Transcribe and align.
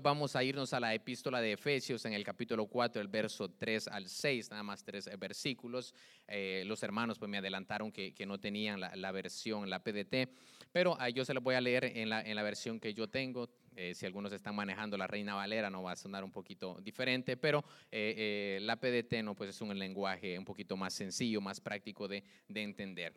Vamos 0.00 0.36
a 0.36 0.44
irnos 0.44 0.72
a 0.74 0.80
la 0.80 0.94
epístola 0.94 1.40
de 1.40 1.52
Efesios 1.52 2.04
en 2.04 2.12
el 2.12 2.22
capítulo 2.22 2.66
4, 2.66 3.02
el 3.02 3.08
verso 3.08 3.50
3 3.50 3.88
al 3.88 4.08
6, 4.08 4.50
nada 4.50 4.62
más 4.62 4.84
tres 4.84 5.10
versículos. 5.18 5.92
Eh, 6.28 6.62
los 6.66 6.82
hermanos 6.82 7.18
pues 7.18 7.28
me 7.28 7.38
adelantaron 7.38 7.90
que, 7.90 8.14
no 8.26 8.38
tenían 8.38 8.80
la, 8.80 9.12
versión, 9.12 9.68
la 9.68 9.82
PDT, 9.82 10.30
pero 10.70 10.96
ah, 11.00 11.08
yo 11.08 11.24
se 11.24 11.34
lo 11.34 11.40
voy 11.40 11.56
a 11.56 11.60
leer 11.60 11.84
en 11.84 12.10
la, 12.10 12.20
en 12.20 12.36
la 12.36 12.42
versión 12.42 12.78
que 12.78 12.94
yo 12.94 13.08
tengo. 13.08 13.48
Eh, 13.74 13.94
si 13.94 14.06
algunos 14.06 14.32
están 14.32 14.54
manejando 14.54 14.96
la 14.96 15.06
Reina 15.06 15.34
Valera 15.34 15.70
no 15.70 15.82
va 15.82 15.92
a 15.92 15.96
sonar 15.96 16.22
un 16.22 16.32
poquito 16.32 16.78
diferente, 16.80 17.36
pero 17.36 17.64
eh, 17.90 18.58
la 18.62 18.76
PDT 18.76 19.24
no, 19.24 19.34
pues 19.34 19.50
es 19.50 19.60
un 19.60 19.76
lenguaje 19.76 20.38
un 20.38 20.44
poquito 20.44 20.76
más 20.76 20.94
sencillo, 20.94 21.40
más 21.40 21.60
práctico 21.60 22.06
de, 22.06 22.22
de 22.46 22.62
entender. 22.62 23.14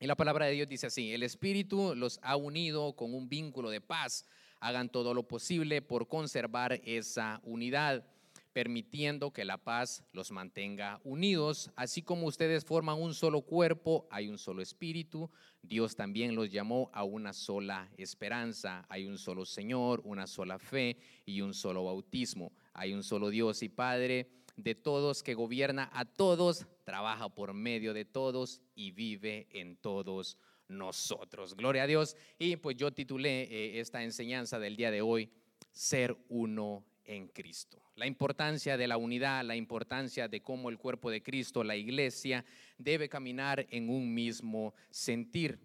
Y 0.00 0.06
la 0.06 0.16
palabra 0.16 0.46
de 0.46 0.52
Dios 0.52 0.68
dice 0.68 0.88
así, 0.88 1.12
el 1.12 1.22
Espíritu 1.22 1.94
los 1.94 2.18
ha 2.22 2.36
unido 2.36 2.94
con 2.94 3.14
un 3.14 3.28
vínculo 3.28 3.70
de 3.70 3.80
paz 3.80 4.26
hagan 4.66 4.88
todo 4.88 5.14
lo 5.14 5.22
posible 5.22 5.80
por 5.80 6.08
conservar 6.08 6.80
esa 6.84 7.40
unidad, 7.44 8.04
permitiendo 8.52 9.32
que 9.32 9.44
la 9.44 9.58
paz 9.58 10.02
los 10.12 10.32
mantenga 10.32 11.00
unidos, 11.04 11.70
así 11.76 12.02
como 12.02 12.26
ustedes 12.26 12.64
forman 12.64 13.00
un 13.00 13.14
solo 13.14 13.42
cuerpo, 13.42 14.08
hay 14.10 14.28
un 14.28 14.38
solo 14.38 14.62
espíritu, 14.62 15.30
Dios 15.62 15.94
también 15.94 16.34
los 16.34 16.50
llamó 16.50 16.90
a 16.92 17.04
una 17.04 17.32
sola 17.32 17.88
esperanza, 17.96 18.84
hay 18.88 19.06
un 19.06 19.18
solo 19.18 19.44
Señor, 19.44 20.00
una 20.04 20.26
sola 20.26 20.58
fe 20.58 20.96
y 21.24 21.42
un 21.42 21.54
solo 21.54 21.84
bautismo, 21.84 22.50
hay 22.72 22.92
un 22.92 23.04
solo 23.04 23.30
Dios 23.30 23.62
y 23.62 23.68
Padre 23.68 24.28
de 24.56 24.74
todos 24.74 25.22
que 25.22 25.34
gobierna 25.34 25.90
a 25.92 26.06
todos, 26.06 26.66
trabaja 26.82 27.28
por 27.28 27.54
medio 27.54 27.94
de 27.94 28.04
todos 28.04 28.62
y 28.74 28.90
vive 28.90 29.46
en 29.52 29.76
todos 29.76 30.38
nosotros. 30.68 31.56
Gloria 31.56 31.84
a 31.84 31.86
Dios. 31.86 32.16
Y 32.38 32.56
pues 32.56 32.76
yo 32.76 32.92
titulé 32.92 33.42
eh, 33.42 33.80
esta 33.80 34.02
enseñanza 34.02 34.58
del 34.58 34.76
día 34.76 34.90
de 34.90 35.02
hoy, 35.02 35.30
Ser 35.72 36.16
uno 36.28 36.84
en 37.04 37.28
Cristo. 37.28 37.82
La 37.96 38.06
importancia 38.06 38.76
de 38.76 38.88
la 38.88 38.96
unidad, 38.96 39.44
la 39.44 39.56
importancia 39.56 40.28
de 40.28 40.42
cómo 40.42 40.70
el 40.70 40.78
cuerpo 40.78 41.10
de 41.10 41.22
Cristo, 41.22 41.62
la 41.62 41.76
iglesia, 41.76 42.44
debe 42.78 43.08
caminar 43.08 43.66
en 43.70 43.90
un 43.90 44.14
mismo 44.14 44.74
sentir. 44.90 45.58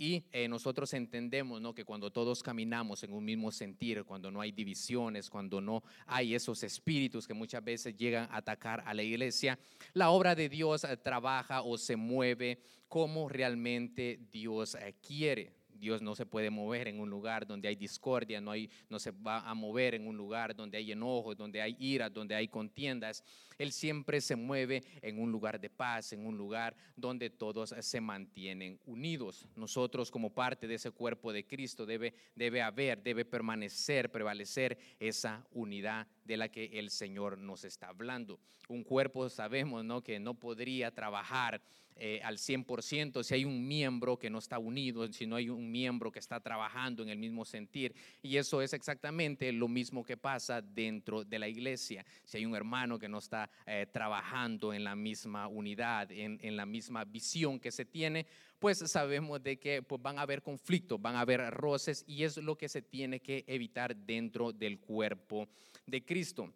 Y 0.00 0.24
eh, 0.32 0.48
nosotros 0.48 0.94
entendemos 0.94 1.60
¿no? 1.60 1.74
que 1.74 1.84
cuando 1.84 2.10
todos 2.10 2.42
caminamos 2.42 3.02
en 3.02 3.12
un 3.12 3.22
mismo 3.22 3.52
sentir, 3.52 4.02
cuando 4.04 4.30
no 4.30 4.40
hay 4.40 4.50
divisiones, 4.50 5.28
cuando 5.28 5.60
no 5.60 5.82
hay 6.06 6.34
esos 6.34 6.62
espíritus 6.62 7.26
que 7.26 7.34
muchas 7.34 7.62
veces 7.62 7.94
llegan 7.98 8.26
a 8.30 8.38
atacar 8.38 8.82
a 8.86 8.94
la 8.94 9.02
iglesia, 9.02 9.58
la 9.92 10.08
obra 10.08 10.34
de 10.34 10.48
Dios 10.48 10.84
eh, 10.84 10.96
trabaja 10.96 11.60
o 11.60 11.76
se 11.76 11.96
mueve 11.96 12.62
como 12.88 13.28
realmente 13.28 14.18
Dios 14.32 14.74
eh, 14.74 14.94
quiere. 15.06 15.52
Dios 15.74 16.00
no 16.00 16.14
se 16.14 16.24
puede 16.24 16.48
mover 16.48 16.88
en 16.88 16.98
un 16.98 17.10
lugar 17.10 17.46
donde 17.46 17.68
hay 17.68 17.76
discordia, 17.76 18.40
no, 18.40 18.52
hay, 18.52 18.70
no 18.88 18.98
se 18.98 19.10
va 19.10 19.40
a 19.40 19.52
mover 19.52 19.94
en 19.94 20.06
un 20.06 20.16
lugar 20.16 20.56
donde 20.56 20.78
hay 20.78 20.92
enojos, 20.92 21.36
donde 21.36 21.60
hay 21.60 21.76
ira, 21.78 22.08
donde 22.08 22.34
hay 22.34 22.48
contiendas. 22.48 23.22
Él 23.60 23.72
siempre 23.72 24.22
se 24.22 24.36
mueve 24.36 24.82
en 25.02 25.20
un 25.20 25.30
lugar 25.30 25.60
de 25.60 25.68
paz, 25.68 26.14
en 26.14 26.24
un 26.24 26.38
lugar 26.38 26.74
donde 26.96 27.28
todos 27.28 27.74
se 27.78 28.00
mantienen 28.00 28.80
unidos. 28.86 29.46
Nosotros 29.54 30.10
como 30.10 30.32
parte 30.32 30.66
de 30.66 30.76
ese 30.76 30.90
cuerpo 30.92 31.30
de 31.30 31.46
Cristo 31.46 31.84
debe, 31.84 32.14
debe 32.34 32.62
haber, 32.62 33.02
debe 33.02 33.26
permanecer, 33.26 34.10
prevalecer 34.10 34.78
esa 34.98 35.46
unidad 35.50 36.06
de 36.24 36.38
la 36.38 36.48
que 36.48 36.70
el 36.78 36.88
Señor 36.88 37.36
nos 37.36 37.64
está 37.64 37.88
hablando. 37.88 38.40
Un 38.68 38.82
cuerpo 38.82 39.28
sabemos 39.28 39.84
¿no? 39.84 40.02
que 40.02 40.18
no 40.18 40.32
podría 40.32 40.90
trabajar 40.90 41.60
eh, 42.02 42.18
al 42.24 42.38
100% 42.38 43.22
si 43.22 43.34
hay 43.34 43.44
un 43.44 43.68
miembro 43.68 44.18
que 44.18 44.30
no 44.30 44.38
está 44.38 44.58
unido, 44.58 45.06
si 45.12 45.26
no 45.26 45.36
hay 45.36 45.50
un 45.50 45.70
miembro 45.70 46.10
que 46.10 46.18
está 46.18 46.40
trabajando 46.40 47.02
en 47.02 47.10
el 47.10 47.18
mismo 47.18 47.44
sentir. 47.44 47.94
Y 48.22 48.38
eso 48.38 48.62
es 48.62 48.72
exactamente 48.72 49.52
lo 49.52 49.68
mismo 49.68 50.02
que 50.02 50.16
pasa 50.16 50.62
dentro 50.62 51.24
de 51.24 51.38
la 51.38 51.46
iglesia. 51.46 52.06
Si 52.24 52.38
hay 52.38 52.46
un 52.46 52.54
hermano 52.54 52.98
que 52.98 53.06
no 53.06 53.18
está 53.18 53.49
eh, 53.66 53.86
trabajando 53.92 54.72
en 54.72 54.84
la 54.84 54.96
misma 54.96 55.46
unidad, 55.46 56.10
en, 56.10 56.56
la 56.56 56.66
misma 56.66 57.04
visión 57.04 57.60
que 57.60 57.70
se 57.70 57.84
tiene, 57.84 58.26
pues 58.58 58.78
sabemos 58.78 59.42
de 59.42 59.58
que 59.58 59.82
pues, 59.82 60.00
van 60.00 60.18
a 60.18 60.22
haber 60.22 60.42
conflictos, 60.42 61.00
van 61.00 61.16
a 61.16 61.20
haber 61.20 61.50
roces 61.50 62.04
y 62.06 62.24
es 62.24 62.36
lo 62.36 62.56
que 62.56 62.68
se 62.68 62.82
tiene 62.82 63.20
que 63.20 63.44
evitar 63.46 63.94
dentro 63.96 64.52
del 64.52 64.80
cuerpo 64.80 65.48
de 65.86 66.04
Cristo 66.04 66.52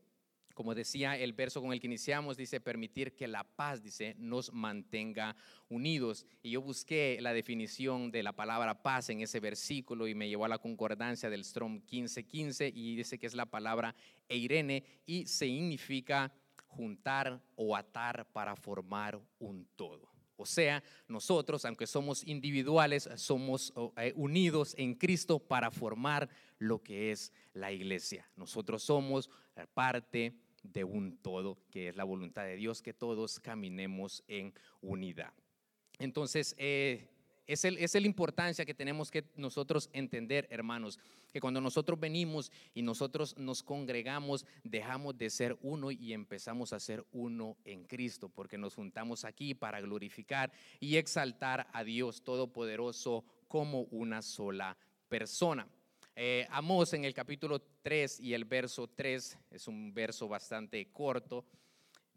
como 0.54 0.74
decía 0.74 1.18
el 1.18 1.32
verso 1.32 1.60
con 1.60 1.72
el 1.72 1.80
que 1.80 1.88
iniciamos, 1.88 2.36
dice 2.36 2.60
permitir 2.60 3.14
que 3.14 3.26
la 3.26 3.44
paz, 3.44 3.82
dice, 3.82 4.14
nos 4.18 4.52
mantenga 4.52 5.36
unidos. 5.68 6.26
Y 6.42 6.52
yo 6.52 6.62
busqué 6.62 7.18
la 7.20 7.32
definición 7.32 8.10
de 8.10 8.22
la 8.22 8.32
palabra 8.32 8.80
paz 8.80 9.10
en 9.10 9.20
ese 9.20 9.40
versículo 9.40 10.06
y 10.06 10.14
me 10.14 10.28
llevó 10.28 10.44
a 10.44 10.48
la 10.48 10.58
concordancia 10.58 11.28
del 11.28 11.44
Strom 11.44 11.82
1515 11.90 12.72
y 12.74 12.96
dice 12.96 13.18
que 13.18 13.26
es 13.26 13.34
la 13.34 13.46
palabra 13.46 13.94
eirene 14.28 14.84
y 15.04 15.26
significa 15.26 16.32
juntar 16.74 17.40
o 17.56 17.76
atar 17.76 18.26
para 18.32 18.56
formar 18.56 19.20
un 19.38 19.66
todo. 19.76 20.08
O 20.36 20.46
sea, 20.46 20.82
nosotros, 21.06 21.64
aunque 21.64 21.86
somos 21.86 22.26
individuales, 22.26 23.08
somos 23.16 23.72
eh, 23.96 24.12
unidos 24.16 24.74
en 24.76 24.94
Cristo 24.94 25.38
para 25.38 25.70
formar 25.70 26.28
lo 26.58 26.82
que 26.82 27.12
es 27.12 27.32
la 27.52 27.70
iglesia. 27.70 28.28
Nosotros 28.36 28.82
somos 28.82 29.30
parte 29.74 30.34
de 30.64 30.82
un 30.82 31.18
todo, 31.18 31.58
que 31.70 31.88
es 31.88 31.96
la 31.96 32.04
voluntad 32.04 32.44
de 32.44 32.56
Dios, 32.56 32.82
que 32.82 32.94
todos 32.94 33.38
caminemos 33.38 34.24
en 34.26 34.52
unidad. 34.80 35.32
Entonces, 35.98 36.54
eh, 36.58 37.08
es, 37.46 37.64
el, 37.64 37.78
es 37.78 37.94
la 37.94 38.06
importancia 38.06 38.64
que 38.64 38.74
tenemos 38.74 39.10
que 39.10 39.24
nosotros 39.36 39.90
entender, 39.92 40.46
hermanos, 40.50 40.98
que 41.32 41.40
cuando 41.40 41.60
nosotros 41.60 41.98
venimos 41.98 42.52
y 42.74 42.82
nosotros 42.82 43.36
nos 43.36 43.62
congregamos, 43.62 44.46
dejamos 44.62 45.18
de 45.18 45.30
ser 45.30 45.56
uno 45.62 45.90
y 45.90 46.12
empezamos 46.12 46.72
a 46.72 46.80
ser 46.80 47.04
uno 47.12 47.56
en 47.64 47.84
Cristo, 47.84 48.28
porque 48.28 48.56
nos 48.58 48.74
juntamos 48.74 49.24
aquí 49.24 49.54
para 49.54 49.80
glorificar 49.80 50.52
y 50.80 50.96
exaltar 50.96 51.66
a 51.72 51.84
Dios 51.84 52.22
Todopoderoso 52.22 53.24
como 53.48 53.82
una 53.90 54.22
sola 54.22 54.76
persona. 55.08 55.66
Eh, 56.16 56.46
Amós 56.50 56.92
en 56.92 57.04
el 57.04 57.12
capítulo 57.12 57.60
3 57.82 58.20
y 58.20 58.34
el 58.34 58.44
verso 58.44 58.86
3 58.88 59.38
es 59.50 59.66
un 59.66 59.92
verso 59.92 60.28
bastante 60.28 60.86
corto, 60.92 61.44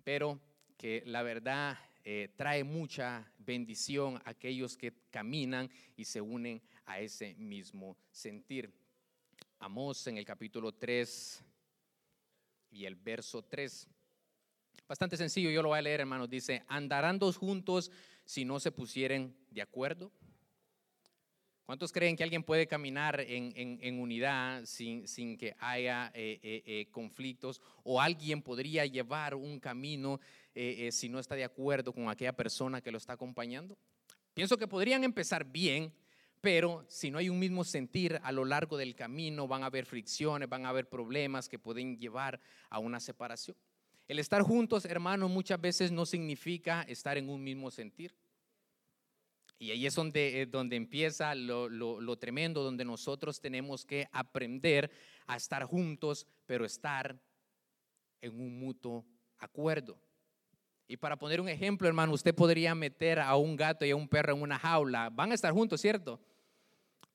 pero 0.03 0.39
que 0.77 1.01
la 1.05 1.23
verdad 1.23 1.79
eh, 2.09 2.29
trae 2.37 2.63
mucha 2.63 3.29
bendición 3.37 4.15
a 4.23 4.29
aquellos 4.29 4.77
que 4.77 4.93
caminan 5.11 5.69
y 5.97 6.05
se 6.05 6.21
unen 6.21 6.61
a 6.85 7.01
ese 7.01 7.35
mismo 7.35 7.97
sentir. 8.09 8.73
Amós 9.59 10.07
en 10.07 10.17
el 10.17 10.23
capítulo 10.23 10.73
3 10.73 11.43
y 12.71 12.85
el 12.85 12.95
verso 12.95 13.43
3. 13.43 13.89
Bastante 14.87 15.17
sencillo, 15.17 15.49
yo 15.49 15.61
lo 15.61 15.67
voy 15.67 15.79
a 15.79 15.81
leer, 15.81 15.99
hermanos. 15.99 16.29
Dice, 16.29 16.63
andarán 16.69 17.19
dos 17.19 17.35
juntos 17.35 17.91
si 18.23 18.45
no 18.45 18.61
se 18.61 18.71
pusieren 18.71 19.35
de 19.51 19.61
acuerdo. 19.61 20.09
¿Cuántos 21.67 21.91
creen 21.91 22.15
que 22.15 22.23
alguien 22.23 22.43
puede 22.43 22.65
caminar 22.65 23.19
en, 23.19 23.99
unidad 23.99 24.63
sin, 24.63 25.37
que 25.37 25.53
haya 25.59 26.09
eh, 26.13 26.39
eh, 26.41 26.63
eh, 26.65 26.87
conflictos? 26.91 27.61
¿O 27.83 27.99
alguien 27.99 28.41
podría 28.41 28.85
llevar 28.85 29.35
un 29.35 29.59
camino 29.59 30.21
si 30.55 31.09
no 31.09 31.19
está 31.19 31.35
de 31.35 31.43
acuerdo 31.43 31.91
con 31.91 32.07
aquella 32.07 32.31
persona 32.31 32.79
que 32.79 32.89
lo 32.89 32.97
está 32.97 33.11
acompañando? 33.11 33.77
Pienso 34.33 34.55
que 34.57 34.65
podrían 34.65 35.03
empezar 35.03 35.43
bien, 35.43 35.91
pero 36.39 36.85
si 36.87 37.11
no 37.11 37.17
hay 37.17 37.27
un 37.27 37.37
mismo 37.37 37.65
sentir 37.65 38.17
a 38.23 38.31
lo 38.31 38.45
largo 38.45 38.77
del 38.77 38.95
camino, 38.95 39.45
van 39.45 39.63
a 39.63 39.65
haber 39.65 39.85
fricciones, 39.85 40.47
van 40.47 40.65
a 40.65 40.69
haber 40.69 40.87
problemas 40.87 41.49
que 41.49 41.59
pueden 41.59 41.99
llevar 41.99 42.39
a 42.69 42.79
una 42.79 43.01
separación. 43.01 43.57
El 44.07 44.19
estar 44.19 44.41
juntos, 44.41 44.85
hermanos, 44.85 45.29
muchas 45.29 45.59
veces 45.59 45.91
no 45.91 46.05
significa 46.05 46.83
estar 46.83 47.17
en 47.17 47.27
un 47.27 47.43
mismo 47.43 47.69
sentir. 47.71 48.15
Y 49.59 49.71
ahí 49.71 49.87
es 49.87 49.95
donde, 49.95 50.41
eh, 50.41 50.45
donde 50.45 50.75
empieza 50.75 51.33
lo, 51.33 51.67
lo, 51.67 52.17
tremendo, 52.17 52.63
donde 52.63 52.85
nosotros 52.85 53.41
tenemos 53.41 53.85
que 53.85 54.07
aprender 54.11 54.91
a 55.25 55.35
estar 55.35 55.63
juntos, 55.63 56.27
pero 56.45 56.63
estar 56.63 57.19
en 58.21 58.39
un 58.39 58.59
mutuo 58.59 59.05
acuerdo. 59.39 59.99
Y 60.87 60.97
para 60.97 61.17
poner 61.17 61.41
un 61.41 61.49
ejemplo, 61.49 61.87
hermano, 61.87 62.13
usted 62.13 62.35
podría 62.35 62.75
meter 62.75 63.19
a 63.19 63.35
un 63.35 63.55
gato 63.55 63.83
y 63.83 63.91
a 63.91 63.95
un 63.95 64.07
perro 64.07 64.35
en 64.35 64.41
una 64.41 64.59
jaula. 64.59 65.09
Van 65.09 65.31
a 65.31 65.35
estar 65.35 65.51
juntos, 65.51 65.81
¿cierto? 65.81 66.21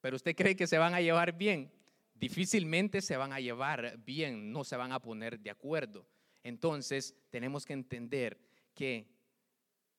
Pero 0.00 0.16
usted 0.16 0.34
cree 0.34 0.56
que 0.56 0.66
se 0.66 0.78
van 0.78 0.94
a 0.94 1.00
llevar 1.00 1.32
bien. 1.32 1.72
Difícilmente 2.14 3.00
se 3.00 3.16
van 3.16 3.32
a 3.32 3.40
llevar 3.40 3.98
bien, 4.04 4.52
no 4.52 4.64
se 4.64 4.76
van 4.76 4.92
a 4.92 5.00
poner 5.00 5.38
de 5.38 5.50
acuerdo. 5.50 6.06
Entonces, 6.42 7.14
tenemos 7.30 7.64
que 7.64 7.72
entender 7.72 8.38
que 8.74 9.08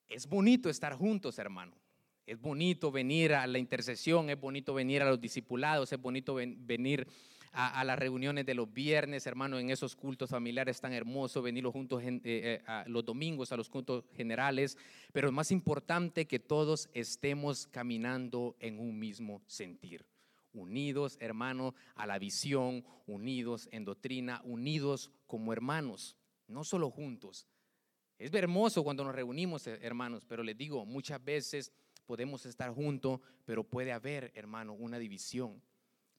es 0.07 0.27
bonito 0.27 0.69
estar 0.69 0.93
juntos, 0.93 1.39
hermano. 1.39 1.82
Es 2.25 2.39
bonito 2.39 2.91
venir 2.91 3.33
a 3.33 3.45
la 3.47 3.59
intercesión, 3.59 4.29
es 4.29 4.39
bonito 4.39 4.73
venir 4.73 5.01
a 5.01 5.09
los 5.09 5.19
discipulados, 5.19 5.91
es 5.91 5.99
bonito 5.99 6.35
venir 6.35 7.05
a, 7.51 7.83
las 7.83 7.99
reuniones 7.99 8.45
de 8.45 8.55
los 8.55 8.73
viernes, 8.73 9.27
hermano, 9.27 9.59
en 9.59 9.69
esos 9.69 9.95
cultos 9.95 10.29
familiares 10.29 10.81
tan 10.81 10.91
hermosos, 10.91 11.43
venir 11.43 11.65
juntos 11.65 12.01
eh, 12.01 12.19
eh, 12.23 12.63
a 12.65 12.83
los 12.87 13.05
domingos 13.05 13.51
a 13.51 13.57
los 13.57 13.69
cultos 13.69 14.05
generales, 14.15 14.75
pero 15.11 15.27
es 15.27 15.33
más 15.33 15.51
importante 15.51 16.25
que 16.25 16.39
todos 16.39 16.89
estemos 16.93 17.67
caminando 17.67 18.55
en 18.59 18.79
un 18.79 18.97
mismo 18.97 19.41
sentir. 19.47 20.05
unidos, 20.55 21.17
hermano, 21.19 21.73
a 21.95 22.05
la 22.05 22.19
visión, 22.19 22.85
unidos 23.07 23.67
en 23.71 23.85
doctrina, 23.85 24.39
unidos 24.45 25.09
como 25.25 25.51
hermanos, 25.51 26.15
no 26.47 26.63
solo 26.63 26.91
juntos. 26.91 27.47
Es 28.19 28.31
hermoso 28.33 28.83
cuando 28.83 29.03
nos 29.03 29.15
reunimos, 29.15 29.65
hermanos, 29.65 30.25
pero 30.27 30.43
les 30.43 30.55
digo, 30.55 30.85
muchas 30.85 31.23
veces 31.23 31.71
podemos 32.05 32.45
estar 32.45 32.71
juntos, 32.71 33.19
pero 33.45 33.63
puede 33.63 33.91
haber, 33.91 34.31
hermano, 34.35 34.73
una 34.73 34.99
división. 34.99 35.61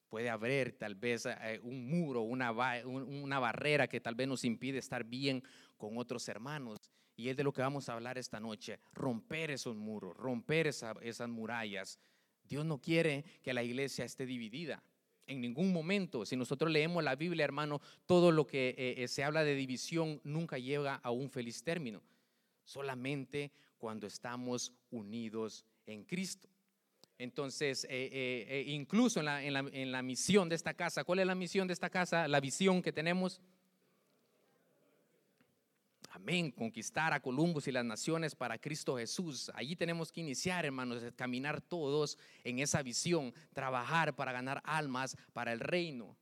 Puede 0.09 0.29
haber 0.29 0.73
tal 0.73 0.95
vez 0.95 1.25
eh, 1.25 1.59
un 1.63 1.89
muro, 1.89 2.21
una, 2.21 2.51
barrera 2.51 3.87
que 3.87 3.99
tal 3.99 4.15
vez 4.15 4.27
nos 4.27 4.43
impide 4.43 4.77
estar 4.77 5.03
bien 5.03 5.43
con 5.77 5.97
otros 5.97 6.27
hermanos. 6.29 6.91
Y 7.17 7.29
es 7.29 7.37
de 7.37 7.43
lo 7.43 7.53
que 7.53 7.61
vamos 7.61 7.89
a 7.89 7.93
hablar 7.93 8.17
esta 8.17 8.39
noche, 8.39 8.79
romper 8.93 9.51
esos 9.51 9.75
muros, 9.75 10.15
romper 10.17 10.67
esas 10.67 11.29
murallas. 11.29 11.99
Dios 12.43 12.65
no 12.65 12.79
quiere 12.79 13.23
que 13.41 13.53
la 13.53 13.63
iglesia 13.63 14.05
esté 14.05 14.25
dividida. 14.25 14.83
En 15.27 15.41
ningún 15.41 15.73
momento, 15.73 16.25
si 16.25 16.35
nosotros 16.35 16.71
leemos 16.71 17.03
la 17.03 17.15
Biblia, 17.15 17.45
hermano, 17.45 17.81
todo 18.05 18.31
lo 18.31 18.45
que 18.45 18.69
eh, 18.77 19.03
eh, 19.03 19.07
se 19.07 19.23
habla 19.23 19.43
de 19.43 19.55
división 19.55 20.21
nunca 20.23 20.59
llega 20.59 20.95
a 20.95 21.09
un 21.09 21.29
feliz 21.29 21.63
término. 21.63 22.03
Solamente 22.63 23.51
cuando 23.77 24.07
estamos 24.07 24.71
unidos 24.91 25.65
en 25.85 26.03
Cristo. 26.03 26.49
Entonces, 27.17 27.87
eh, 27.89 28.65
incluso 28.67 29.19
en 29.19 29.25
la, 29.25 29.41
en 29.43 29.91
la 29.91 30.01
misión 30.01 30.49
de 30.49 30.55
esta 30.55 30.73
casa, 30.73 31.03
¿cuál 31.03 31.19
es 31.19 31.27
la 31.27 31.35
misión 31.35 31.67
de 31.67 31.73
esta 31.73 31.89
casa? 31.89 32.27
La 32.27 32.41
visión 32.41 32.81
que 32.81 32.91
tenemos 32.91 33.41
Amén. 36.15 36.49
Conquistar 36.49 37.11
a 37.11 37.19
Columbus 37.19 37.67
y 37.67 37.73
las 37.73 37.83
naciones 37.83 38.35
para 38.35 38.57
Cristo 38.57 38.97
Jesús. 38.97 39.51
Allí 39.53 39.75
tenemos 39.75 40.13
que 40.13 40.21
iniciar, 40.21 40.65
hermanos, 40.65 41.03
caminar 41.17 41.59
todos 41.59 42.17
en 42.45 42.59
esa 42.59 42.81
visión, 42.81 43.33
trabajar 43.53 44.15
para 44.15 44.31
ganar 44.31 44.61
almas 44.63 45.17
para 45.33 45.51
el 45.51 45.59
reino. 45.59 46.15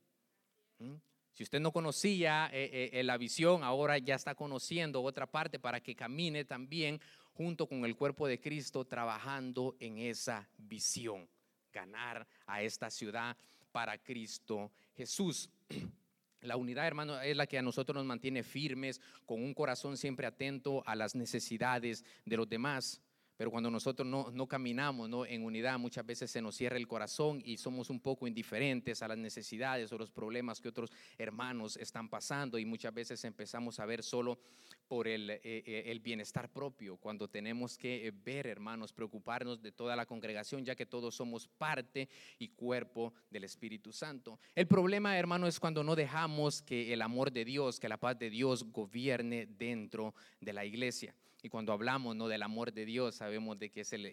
¿Mm? 0.80 0.96
Si 1.32 1.44
usted 1.44 1.60
no 1.60 1.70
conocía 1.70 2.50
eh, 2.52 2.90
eh, 2.92 3.04
la 3.04 3.16
visión, 3.16 3.62
ahora 3.62 3.96
ya 3.98 4.16
está 4.16 4.34
conociendo 4.34 5.00
otra 5.00 5.28
parte 5.28 5.60
para 5.60 5.80
que 5.80 5.94
camine 5.94 6.44
también 6.44 7.00
junto 7.34 7.66
con 7.66 7.84
el 7.84 7.96
cuerpo 7.96 8.26
de 8.26 8.40
Cristo 8.40 8.84
trabajando 8.84 9.76
en 9.80 9.98
esa 9.98 10.48
visión. 10.56 11.28
Ganar 11.72 12.26
a 12.46 12.62
esta 12.62 12.90
ciudad 12.90 13.36
para 13.72 13.98
Cristo 13.98 14.70
Jesús. 14.96 15.50
La 16.40 16.56
unidad, 16.56 16.86
hermano, 16.86 17.18
es 17.20 17.36
la 17.36 17.46
que 17.46 17.58
a 17.58 17.62
nosotros 17.62 17.96
nos 17.96 18.04
mantiene 18.04 18.42
firmes, 18.42 19.00
con 19.24 19.42
un 19.42 19.54
corazón 19.54 19.96
siempre 19.96 20.26
atento 20.26 20.82
a 20.86 20.94
las 20.94 21.14
necesidades 21.14 22.04
de 22.26 22.36
los 22.36 22.46
demás. 22.46 23.00
Pero 23.36 23.50
cuando 23.50 23.70
nosotros 23.70 24.06
no, 24.06 24.46
caminamos 24.46 25.08
¿no? 25.08 25.26
en 25.26 25.42
unidad, 25.44 25.78
muchas 25.78 26.06
veces 26.06 26.30
se 26.30 26.40
nos 26.40 26.54
cierra 26.54 26.76
el 26.76 26.86
corazón 26.86 27.42
y 27.44 27.56
somos 27.56 27.90
un 27.90 28.00
poco 28.00 28.26
indiferentes 28.26 29.02
a 29.02 29.08
las 29.08 29.18
necesidades 29.18 29.92
o 29.92 29.98
los 29.98 30.12
problemas 30.12 30.60
que 30.60 30.68
otros 30.68 30.92
hermanos 31.18 31.76
están 31.76 32.08
pasando 32.08 32.58
y 32.58 32.64
muchas 32.64 32.94
veces 32.94 33.24
empezamos 33.24 33.80
a 33.80 33.86
ver 33.86 34.02
solo 34.02 34.38
por 34.86 35.08
el, 35.08 35.30
eh, 35.30 35.40
eh, 35.44 35.84
el 35.86 36.00
bienestar 36.00 36.52
propio, 36.52 36.96
cuando 36.96 37.28
tenemos 37.28 37.78
que 37.78 38.06
eh, 38.06 38.12
ver, 38.12 38.46
hermanos, 38.46 38.92
preocuparnos 38.92 39.62
de 39.62 39.72
toda 39.72 39.96
la 39.96 40.06
congregación, 40.06 40.64
ya 40.64 40.74
que 40.74 40.86
todos 40.86 41.14
somos 41.14 41.48
parte 41.48 42.08
y 42.38 42.48
cuerpo 42.48 43.14
del 43.30 43.44
Espíritu 43.44 43.92
Santo. 43.92 44.38
El 44.54 44.66
problema, 44.66 45.18
hermano, 45.18 45.46
es 45.46 45.58
cuando 45.58 45.82
no 45.82 45.96
dejamos 45.96 46.62
que 46.62 46.92
el 46.92 47.02
amor 47.02 47.32
de 47.32 47.44
Dios, 47.44 47.80
que 47.80 47.88
la 47.88 47.98
paz 47.98 48.18
de 48.18 48.30
Dios 48.30 48.64
gobierne 48.70 49.46
dentro 49.46 50.14
de 50.40 50.52
la 50.52 50.64
iglesia. 50.64 51.14
Y 51.44 51.50
cuando 51.50 51.74
hablamos 51.74 52.16
¿no? 52.16 52.26
del 52.26 52.42
amor 52.42 52.72
de 52.72 52.86
Dios, 52.86 53.16
sabemos 53.16 53.58
de 53.58 53.70
que 53.70 53.82
es 53.82 53.92
el, 53.92 54.06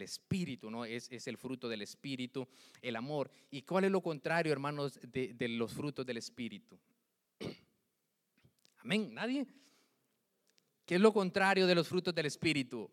Espíritu, 0.00 0.70
¿no? 0.70 0.86
Es, 0.86 1.12
es, 1.12 1.26
el 1.26 1.36
fruto 1.36 1.68
del 1.68 1.82
Espíritu, 1.82 2.48
el 2.80 2.96
amor. 2.96 3.30
¿Y 3.50 3.60
cuál 3.60 3.84
es 3.84 3.90
lo 3.90 4.00
contrario, 4.00 4.52
hermanos, 4.52 4.98
de, 5.02 5.34
de 5.34 5.48
los 5.48 5.74
frutos 5.74 6.06
del 6.06 6.16
Espíritu? 6.16 6.80
Amén. 8.78 9.12
¿Nadie? 9.12 9.46
¿Qué 10.86 10.94
es 10.94 11.00
lo 11.02 11.12
contrario 11.12 11.66
de 11.66 11.74
los 11.74 11.86
frutos 11.86 12.14
del 12.14 12.24
Espíritu? 12.24 12.90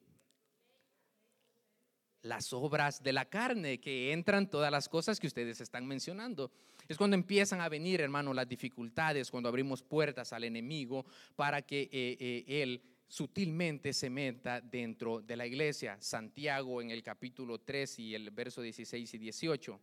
Las 2.23 2.51
obras 2.51 3.01
de 3.01 3.13
la 3.13 3.29
carne, 3.29 3.79
que 3.79 4.11
entran 4.11 4.49
todas 4.49 4.73
las 4.73 4.89
cosas 4.89 5.21
que 5.21 5.27
ustedes 5.27 5.61
están 5.61 5.87
mencionando. 5.87 6.51
Es 6.89 6.97
cuando 6.97 7.15
empiezan 7.15 7.61
a 7.61 7.69
venir, 7.69 8.01
hermano, 8.01 8.33
las 8.33 8.49
dificultades, 8.49 9.31
cuando 9.31 9.47
abrimos 9.47 9.83
puertas 9.83 10.33
al 10.33 10.43
enemigo 10.43 11.05
para 11.37 11.61
que 11.61 11.83
eh, 11.83 12.17
eh, 12.19 12.61
él 12.61 12.81
sutilmente 13.07 13.93
se 13.93 14.09
meta 14.09 14.61
dentro 14.61 15.21
de 15.21 15.35
la 15.35 15.45
iglesia. 15.45 15.97
Santiago 16.01 16.81
en 16.81 16.91
el 16.91 17.03
capítulo 17.03 17.59
3 17.59 17.99
y 17.99 18.15
el 18.15 18.31
verso 18.31 18.61
16 18.61 19.13
y 19.13 19.17
18. 19.17 19.79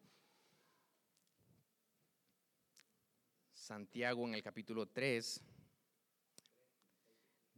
Santiago 3.52 4.26
en 4.26 4.34
el 4.34 4.42
capítulo 4.42 4.86
3, 4.86 5.40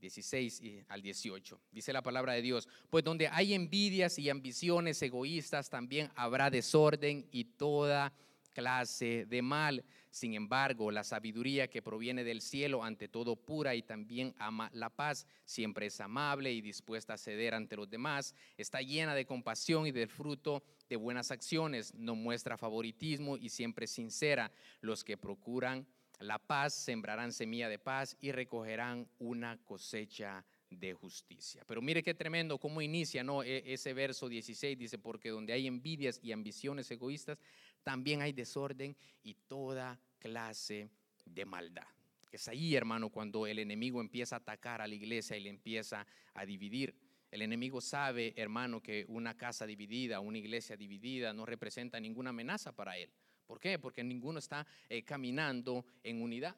16 0.00 0.60
y 0.60 0.84
al 0.88 1.00
18. 1.00 1.60
Dice 1.72 1.92
la 1.94 2.02
palabra 2.02 2.34
de 2.34 2.42
Dios, 2.42 2.68
pues 2.90 3.02
donde 3.02 3.28
hay 3.28 3.54
envidias 3.54 4.18
y 4.18 4.28
ambiciones 4.28 5.00
egoístas, 5.00 5.70
también 5.70 6.10
habrá 6.14 6.50
desorden 6.50 7.26
y 7.32 7.44
toda 7.44 8.12
clase 8.54 9.26
de 9.26 9.42
mal. 9.42 9.84
Sin 10.10 10.32
embargo, 10.32 10.90
la 10.90 11.04
sabiduría 11.04 11.68
que 11.68 11.82
proviene 11.82 12.24
del 12.24 12.40
cielo, 12.40 12.82
ante 12.82 13.08
todo 13.08 13.36
pura 13.36 13.74
y 13.74 13.82
también 13.82 14.34
ama 14.38 14.70
la 14.72 14.88
paz, 14.88 15.26
siempre 15.44 15.86
es 15.86 16.00
amable 16.00 16.52
y 16.52 16.62
dispuesta 16.62 17.14
a 17.14 17.18
ceder 17.18 17.52
ante 17.52 17.76
los 17.76 17.90
demás, 17.90 18.34
está 18.56 18.80
llena 18.80 19.14
de 19.14 19.26
compasión 19.26 19.86
y 19.86 19.92
del 19.92 20.08
fruto 20.08 20.62
de 20.88 20.96
buenas 20.96 21.30
acciones, 21.30 21.92
no 21.94 22.14
muestra 22.14 22.56
favoritismo 22.56 23.36
y 23.36 23.48
siempre 23.48 23.86
sincera. 23.86 24.52
Los 24.80 25.04
que 25.04 25.18
procuran 25.18 25.86
la 26.20 26.38
paz 26.38 26.74
sembrarán 26.74 27.32
semilla 27.32 27.68
de 27.68 27.78
paz 27.78 28.16
y 28.20 28.32
recogerán 28.32 29.08
una 29.18 29.58
cosecha 29.64 30.44
de 30.70 30.94
justicia. 30.94 31.62
Pero 31.66 31.82
mire 31.82 32.02
qué 32.02 32.14
tremendo 32.14 32.58
cómo 32.58 32.80
inicia 32.80 33.22
¿no? 33.22 33.42
E, 33.42 33.62
ese 33.72 33.92
verso 33.92 34.28
16, 34.28 34.78
dice, 34.78 34.98
porque 34.98 35.30
donde 35.30 35.52
hay 35.52 35.66
envidias 35.66 36.20
y 36.22 36.32
ambiciones 36.32 36.90
egoístas, 36.90 37.38
también 37.84 38.22
hay 38.22 38.32
desorden 38.32 38.96
y 39.22 39.34
toda 39.34 40.00
clase 40.18 40.90
de 41.24 41.44
maldad. 41.44 41.86
Es 42.32 42.48
ahí, 42.48 42.74
hermano, 42.74 43.10
cuando 43.10 43.46
el 43.46 43.60
enemigo 43.60 44.00
empieza 44.00 44.34
a 44.34 44.38
atacar 44.38 44.82
a 44.82 44.88
la 44.88 44.94
iglesia 44.94 45.36
y 45.36 45.40
le 45.40 45.50
empieza 45.50 46.04
a 46.32 46.44
dividir. 46.44 46.92
El 47.30 47.42
enemigo 47.42 47.80
sabe, 47.80 48.34
hermano, 48.36 48.82
que 48.82 49.04
una 49.08 49.36
casa 49.36 49.66
dividida, 49.66 50.18
una 50.18 50.38
iglesia 50.38 50.76
dividida 50.76 51.32
no 51.32 51.46
representa 51.46 52.00
ninguna 52.00 52.30
amenaza 52.30 52.72
para 52.72 52.98
él. 52.98 53.10
¿Por 53.46 53.60
qué? 53.60 53.78
Porque 53.78 54.02
ninguno 54.02 54.38
está 54.38 54.66
eh, 54.88 55.04
caminando 55.04 55.84
en 56.02 56.22
unidad. 56.22 56.56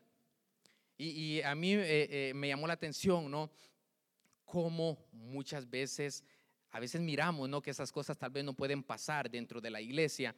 Y, 0.98 1.42
a 1.42 1.54
mí 1.54 1.74
eh, 1.74 2.28
eh, 2.30 2.32
me 2.34 2.48
llamó 2.48 2.66
la 2.66 2.72
atención, 2.72 3.30
¿no? 3.30 3.50
Cómo 4.46 4.96
muchas 5.12 5.68
veces, 5.68 6.24
a 6.70 6.80
veces 6.80 7.02
miramos, 7.02 7.50
¿no? 7.50 7.60
Que 7.60 7.70
esas 7.70 7.92
cosas 7.92 8.16
tal 8.16 8.30
vez 8.30 8.44
no 8.44 8.54
pueden 8.54 8.82
pasar 8.82 9.30
dentro 9.30 9.60
de 9.60 9.68
la 9.68 9.82
iglesia, 9.82 10.34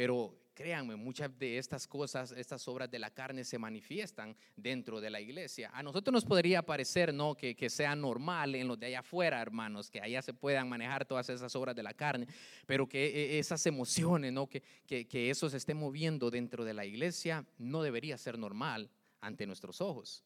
pero 0.00 0.34
créanme, 0.54 0.96
muchas 0.96 1.38
de 1.38 1.58
estas 1.58 1.86
cosas, 1.86 2.32
estas 2.32 2.66
obras 2.68 2.90
de 2.90 2.98
la 2.98 3.10
carne 3.10 3.44
se 3.44 3.58
manifiestan 3.58 4.34
dentro 4.56 4.98
de 4.98 5.10
la 5.10 5.20
iglesia. 5.20 5.70
A 5.74 5.82
nosotros 5.82 6.10
nos 6.10 6.24
podría 6.24 6.62
parecer, 6.62 7.12
¿no? 7.12 7.34
Que, 7.34 7.54
que 7.54 7.68
sea 7.68 7.94
normal 7.94 8.54
en 8.54 8.66
los 8.66 8.80
de 8.80 8.86
allá 8.86 9.00
afuera, 9.00 9.42
hermanos, 9.42 9.90
que 9.90 10.00
allá 10.00 10.22
se 10.22 10.32
puedan 10.32 10.70
manejar 10.70 11.04
todas 11.04 11.28
esas 11.28 11.54
obras 11.54 11.76
de 11.76 11.82
la 11.82 11.92
carne, 11.92 12.26
pero 12.64 12.88
que 12.88 13.08
e, 13.08 13.38
esas 13.38 13.66
emociones, 13.66 14.32
¿no? 14.32 14.46
Que, 14.46 14.62
que, 14.86 15.06
que 15.06 15.28
eso 15.28 15.50
se 15.50 15.58
esté 15.58 15.74
moviendo 15.74 16.30
dentro 16.30 16.64
de 16.64 16.72
la 16.72 16.86
iglesia 16.86 17.44
no 17.58 17.82
debería 17.82 18.16
ser 18.16 18.38
normal 18.38 18.88
ante 19.20 19.46
nuestros 19.46 19.82
ojos, 19.82 20.24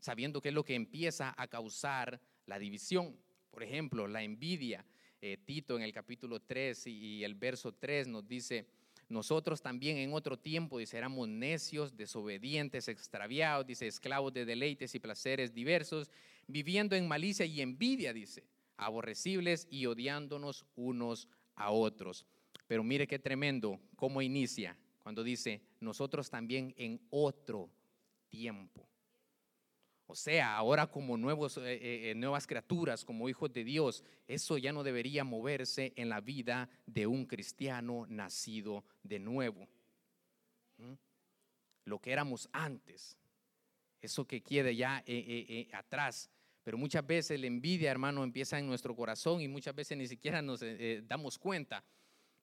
sabiendo 0.00 0.40
que 0.40 0.48
es 0.48 0.54
lo 0.54 0.64
que 0.64 0.74
empieza 0.74 1.34
a 1.36 1.48
causar 1.48 2.18
la 2.46 2.58
división. 2.58 3.14
Por 3.50 3.62
ejemplo, 3.62 4.08
la 4.08 4.22
envidia. 4.22 4.86
Eh, 5.24 5.36
Tito 5.36 5.76
en 5.76 5.82
el 5.82 5.92
capítulo 5.92 6.40
3 6.40 6.86
y 6.88 7.22
el 7.22 7.36
verso 7.36 7.72
3 7.74 8.08
nos 8.08 8.26
dice, 8.26 8.66
nosotros 9.12 9.60
también 9.62 9.98
en 9.98 10.12
otro 10.12 10.38
tiempo, 10.38 10.78
dice, 10.78 10.96
éramos 10.98 11.28
necios, 11.28 11.96
desobedientes, 11.96 12.88
extraviados, 12.88 13.66
dice, 13.66 13.86
esclavos 13.86 14.32
de 14.32 14.44
deleites 14.44 14.94
y 14.94 14.98
placeres 14.98 15.54
diversos, 15.54 16.10
viviendo 16.46 16.96
en 16.96 17.06
malicia 17.06 17.46
y 17.46 17.60
envidia, 17.60 18.12
dice, 18.12 18.44
aborrecibles 18.76 19.68
y 19.70 19.86
odiándonos 19.86 20.64
unos 20.74 21.28
a 21.54 21.70
otros. 21.70 22.26
Pero 22.66 22.82
mire 22.82 23.06
qué 23.06 23.18
tremendo 23.18 23.78
cómo 23.96 24.22
inicia 24.22 24.76
cuando 25.02 25.22
dice, 25.22 25.60
nosotros 25.80 26.30
también 26.30 26.74
en 26.76 27.00
otro 27.10 27.70
tiempo. 28.28 28.88
O 30.12 30.14
sea, 30.14 30.58
ahora 30.58 30.88
como 30.88 31.16
nuevos, 31.16 31.56
eh, 31.56 31.72
eh, 31.72 32.10
eh, 32.10 32.14
nuevas 32.14 32.46
criaturas, 32.46 33.02
como 33.02 33.30
hijos 33.30 33.50
de 33.50 33.64
Dios, 33.64 34.04
eso 34.28 34.58
ya 34.58 34.70
no 34.70 34.82
debería 34.82 35.24
moverse 35.24 35.94
en 35.96 36.10
la 36.10 36.20
vida 36.20 36.68
de 36.84 37.06
un 37.06 37.24
cristiano 37.24 38.04
nacido 38.10 38.84
de 39.02 39.18
nuevo. 39.18 39.66
¿Mm? 40.76 40.92
Lo 41.86 41.98
que 41.98 42.12
éramos 42.12 42.46
antes, 42.52 43.16
eso 44.02 44.26
que 44.26 44.42
quede 44.42 44.76
ya 44.76 45.02
atrás. 45.72 46.28
Pero 46.62 46.76
muchas 46.76 47.06
veces 47.06 47.40
la 47.40 47.46
envidia, 47.46 47.90
hermano, 47.90 48.22
empieza 48.22 48.58
en 48.58 48.66
nuestro 48.66 48.94
corazón 48.94 49.40
y 49.40 49.48
muchas 49.48 49.74
veces 49.74 49.96
ni 49.96 50.06
siquiera 50.06 50.42
nos 50.42 50.62
damos 51.04 51.38
cuenta. 51.38 51.82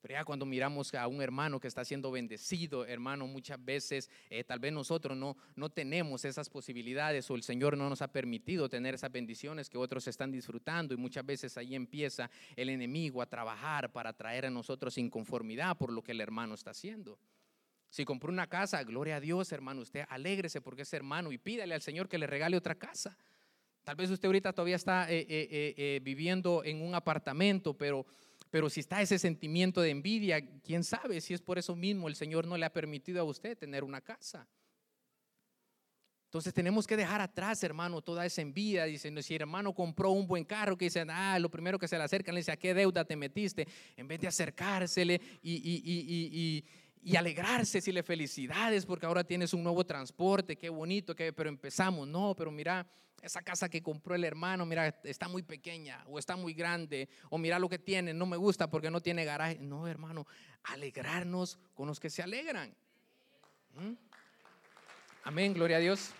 Pero 0.02 0.14
ya 0.14 0.24
cuando 0.24 0.46
miramos 0.46 0.94
a 0.94 1.08
un 1.08 1.22
hermano 1.22 1.60
que 1.60 1.68
está 1.68 1.84
siendo 1.84 2.10
bendecido, 2.10 2.86
hermano, 2.86 3.28
muchas 3.28 3.64
veces 3.64 4.10
eh, 4.30 4.46
tal 4.46 4.60
vez 4.60 4.72
nosotros 4.72 5.18
no, 5.18 5.36
no 5.56 5.70
tenemos 5.70 6.24
esas 6.24 6.50
posibilidades 6.50 7.30
o 7.30 7.36
el 7.36 7.44
Señor 7.44 7.78
no 7.78 7.90
nos 7.90 8.02
ha 8.02 8.08
permitido 8.08 8.70
tener 8.70 8.96
esas 8.96 9.12
bendiciones 9.12 9.70
que 9.70 9.78
otros 9.78 10.08
están 10.08 10.32
disfrutando 10.32 10.94
y 10.94 10.98
muchas 10.98 11.26
veces 11.26 11.58
ahí 11.58 11.76
empieza 11.76 12.30
el 12.56 12.70
enemigo 12.70 13.22
a 13.22 13.26
trabajar 13.26 13.92
para 13.92 14.14
traer 14.14 14.46
a 14.46 14.50
nosotros 14.50 14.98
inconformidad 14.98 15.78
por 15.78 15.92
lo 15.92 16.02
que 16.02 16.14
el 16.14 16.22
hermano 16.22 16.54
está 16.54 16.72
haciendo. 16.72 17.20
Si 17.90 18.06
compró 18.06 18.32
una 18.32 18.48
casa, 18.48 18.82
gloria 18.84 19.18
a 19.18 19.20
Dios, 19.20 19.52
hermano, 19.52 19.82
usted 19.82 20.06
alégrese 20.08 20.62
porque 20.62 20.84
es 20.84 20.94
hermano 20.94 21.32
y 21.34 21.38
pídale 21.38 21.74
al 21.74 21.82
Señor 21.82 22.08
que 22.08 22.20
le 22.20 22.28
regale 22.28 22.56
otra 22.56 22.76
casa. 22.76 23.18
Tal 23.84 23.96
vez 23.96 24.12
usted 24.12 24.28
ahorita 24.28 24.54
todavía 24.54 24.76
está 24.76 25.12
eh, 25.12 25.26
eh, 25.28 26.00
viviendo 26.04 26.64
en 26.64 26.82
un 26.82 26.94
apartamento, 26.94 27.74
pero 27.76 28.06
pero 28.50 28.70
si 28.70 28.80
está 28.80 29.02
ese 29.02 29.20
sentimiento 29.20 29.82
de 29.82 29.92
envidia, 29.92 30.42
quién 30.62 30.84
sabe 30.84 31.22
si 31.22 31.34
es 31.34 31.42
por 31.42 31.58
eso 31.60 31.76
mismo 31.76 32.08
el 32.08 32.16
Señor 32.16 32.48
no 32.48 32.58
le 32.58 32.66
ha 32.66 32.74
permitido 32.74 33.22
a 33.22 33.24
usted 33.24 33.58
tener 33.58 33.84
una 33.84 34.02
casa. 34.02 34.48
Entonces 36.30 36.54
tenemos 36.54 36.86
que 36.86 36.96
dejar 36.96 37.22
atrás, 37.22 37.64
hermano, 37.64 38.04
toda 38.04 38.24
esa 38.24 38.44
envidia. 38.44 38.86
Diciendo, 38.86 39.20
si 39.24 39.34
hermano 39.34 39.74
compró 39.74 40.12
un 40.12 40.28
buen 40.28 40.46
carro, 40.46 40.78
que 40.78 40.86
dicen, 40.86 41.10
ah, 41.10 41.40
lo 41.40 41.50
primero 41.50 41.80
que 41.80 41.88
se 41.88 41.98
le 41.98 42.04
acercan, 42.04 42.36
le 42.36 42.42
dice, 42.42 42.52
¿a 42.52 42.58
qué 42.58 42.76
deuda 42.76 43.04
te 43.04 43.16
metiste? 43.16 43.68
En 43.98 44.08
vez 44.08 44.20
de 44.20 44.28
acercársele 44.28 45.20
y, 45.42 45.54
y, 45.56 45.82
y, 45.84 46.40
y 46.40 46.66
alegrarse, 47.16 47.82
le 47.92 48.04
felicidades, 48.04 48.86
porque 48.86 49.06
ahora 49.06 49.24
tienes 49.24 49.54
un 49.54 49.64
nuevo 49.64 49.86
transporte, 49.86 50.58
qué 50.58 50.70
bonito, 50.70 51.16
que, 51.16 51.34
pero 51.34 51.50
empezamos, 51.50 52.08
no, 52.08 52.36
pero 52.36 52.52
mira, 52.52 52.86
esa 53.22 53.42
casa 53.42 53.70
que 53.70 53.82
compró 53.82 54.16
el 54.16 54.24
hermano, 54.24 54.66
mira, 54.66 54.88
está 55.04 55.28
muy 55.28 55.44
pequeña 55.44 56.04
o 56.08 56.20
está 56.20 56.36
muy 56.36 56.54
grande, 56.54 57.10
o 57.30 57.38
mira 57.38 57.60
lo 57.60 57.70
que 57.70 57.80
tiene, 57.80 58.14
no 58.14 58.26
me 58.26 58.38
gusta 58.38 58.70
porque 58.70 58.92
no 58.92 59.02
tiene 59.02 59.26
garaje. 59.26 59.58
No, 59.60 59.88
hermano, 59.88 60.26
alegrarnos 60.64 61.58
con 61.74 61.88
los 61.88 62.00
que 62.00 62.10
se 62.10 62.22
alegran. 62.22 62.74
¿Mm? 63.76 63.94
Amén, 65.24 65.54
gloria 65.54 65.78
a 65.78 65.82
Dios. 65.82 66.12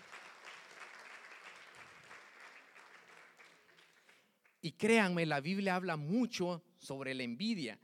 Y 4.62 4.72
créanme, 4.72 5.24
la 5.24 5.40
Biblia 5.40 5.74
habla 5.74 5.96
mucho 5.96 6.62
sobre 6.78 7.14
la 7.14 7.22
envidia. 7.22 7.78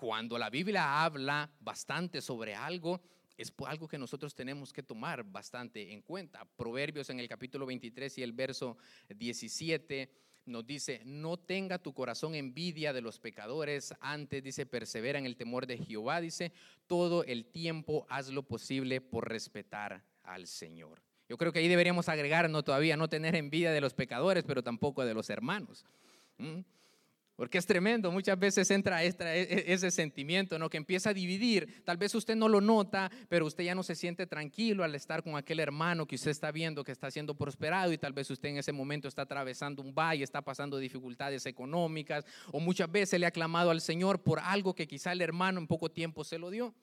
Cuando 0.00 0.38
la 0.38 0.48
Biblia 0.48 1.04
habla 1.04 1.50
bastante 1.60 2.22
sobre 2.22 2.54
algo, 2.54 3.02
es 3.36 3.52
algo 3.66 3.86
que 3.86 3.98
nosotros 3.98 4.34
tenemos 4.34 4.72
que 4.72 4.82
tomar 4.82 5.22
bastante 5.24 5.92
en 5.92 6.00
cuenta. 6.00 6.46
Proverbios 6.56 7.10
en 7.10 7.20
el 7.20 7.28
capítulo 7.28 7.66
23 7.66 8.16
y 8.16 8.22
el 8.22 8.32
verso 8.32 8.78
17 9.14 10.10
nos 10.46 10.66
dice, 10.66 11.02
no 11.04 11.36
tenga 11.36 11.78
tu 11.78 11.92
corazón 11.92 12.34
envidia 12.34 12.94
de 12.94 13.02
los 13.02 13.20
pecadores, 13.20 13.92
antes 14.00 14.42
dice, 14.42 14.64
persevera 14.64 15.18
en 15.18 15.26
el 15.26 15.36
temor 15.36 15.66
de 15.66 15.76
Jehová, 15.76 16.22
dice, 16.22 16.50
todo 16.86 17.22
el 17.24 17.44
tiempo 17.44 18.06
haz 18.08 18.30
lo 18.30 18.42
posible 18.42 19.02
por 19.02 19.28
respetar 19.28 20.02
al 20.22 20.46
Señor. 20.46 21.02
Yo 21.28 21.36
creo 21.36 21.52
que 21.52 21.58
ahí 21.58 21.68
deberíamos 21.68 22.08
agregar, 22.08 22.48
no 22.48 22.62
todavía, 22.62 22.96
no 22.96 23.10
tener 23.10 23.36
envidia 23.36 23.70
de 23.70 23.82
los 23.82 23.92
pecadores, 23.92 24.44
pero 24.44 24.62
tampoco 24.62 25.04
de 25.04 25.12
los 25.12 25.28
hermanos. 25.28 25.84
Porque 27.40 27.56
es 27.56 27.64
tremendo, 27.64 28.12
muchas 28.12 28.38
veces 28.38 28.70
entra 28.70 29.02
e, 29.02 29.08
e, 29.08 29.72
ese 29.72 29.90
sentimiento, 29.90 30.58
¿no? 30.58 30.68
Que 30.68 30.76
empieza 30.76 31.08
a 31.08 31.14
dividir. 31.14 31.82
Tal 31.86 31.96
vez 31.96 32.14
usted 32.14 32.36
no 32.36 32.50
lo 32.50 32.60
nota, 32.60 33.10
pero 33.30 33.46
usted 33.46 33.64
ya 33.64 33.74
no 33.74 33.82
se 33.82 33.94
siente 33.94 34.26
tranquilo 34.26 34.84
al 34.84 34.94
estar 34.94 35.22
con 35.22 35.34
aquel 35.36 35.58
hermano 35.58 36.06
que 36.06 36.16
usted 36.16 36.32
está 36.32 36.52
viendo 36.52 36.84
que 36.84 36.92
está 36.92 37.10
siendo 37.10 37.34
prosperado 37.34 37.94
y 37.94 37.96
tal 37.96 38.12
vez 38.12 38.28
usted 38.30 38.50
en 38.50 38.58
ese 38.58 38.72
momento 38.72 39.08
está 39.08 39.22
atravesando 39.22 39.80
un 39.80 39.94
valle, 39.94 40.22
está 40.22 40.42
pasando 40.42 40.76
dificultades 40.76 41.46
económicas 41.46 42.26
o 42.52 42.60
muchas 42.60 42.92
veces 42.92 43.18
le 43.18 43.24
ha 43.24 43.30
clamado 43.30 43.70
al 43.70 43.80
Señor 43.80 44.22
por 44.22 44.38
algo 44.40 44.74
que 44.74 44.86
quizá 44.86 45.12
el 45.12 45.22
hermano 45.22 45.60
en 45.60 45.66
poco 45.66 45.90
tiempo 45.90 46.24
se 46.24 46.38
lo 46.38 46.50
dio. 46.50 46.74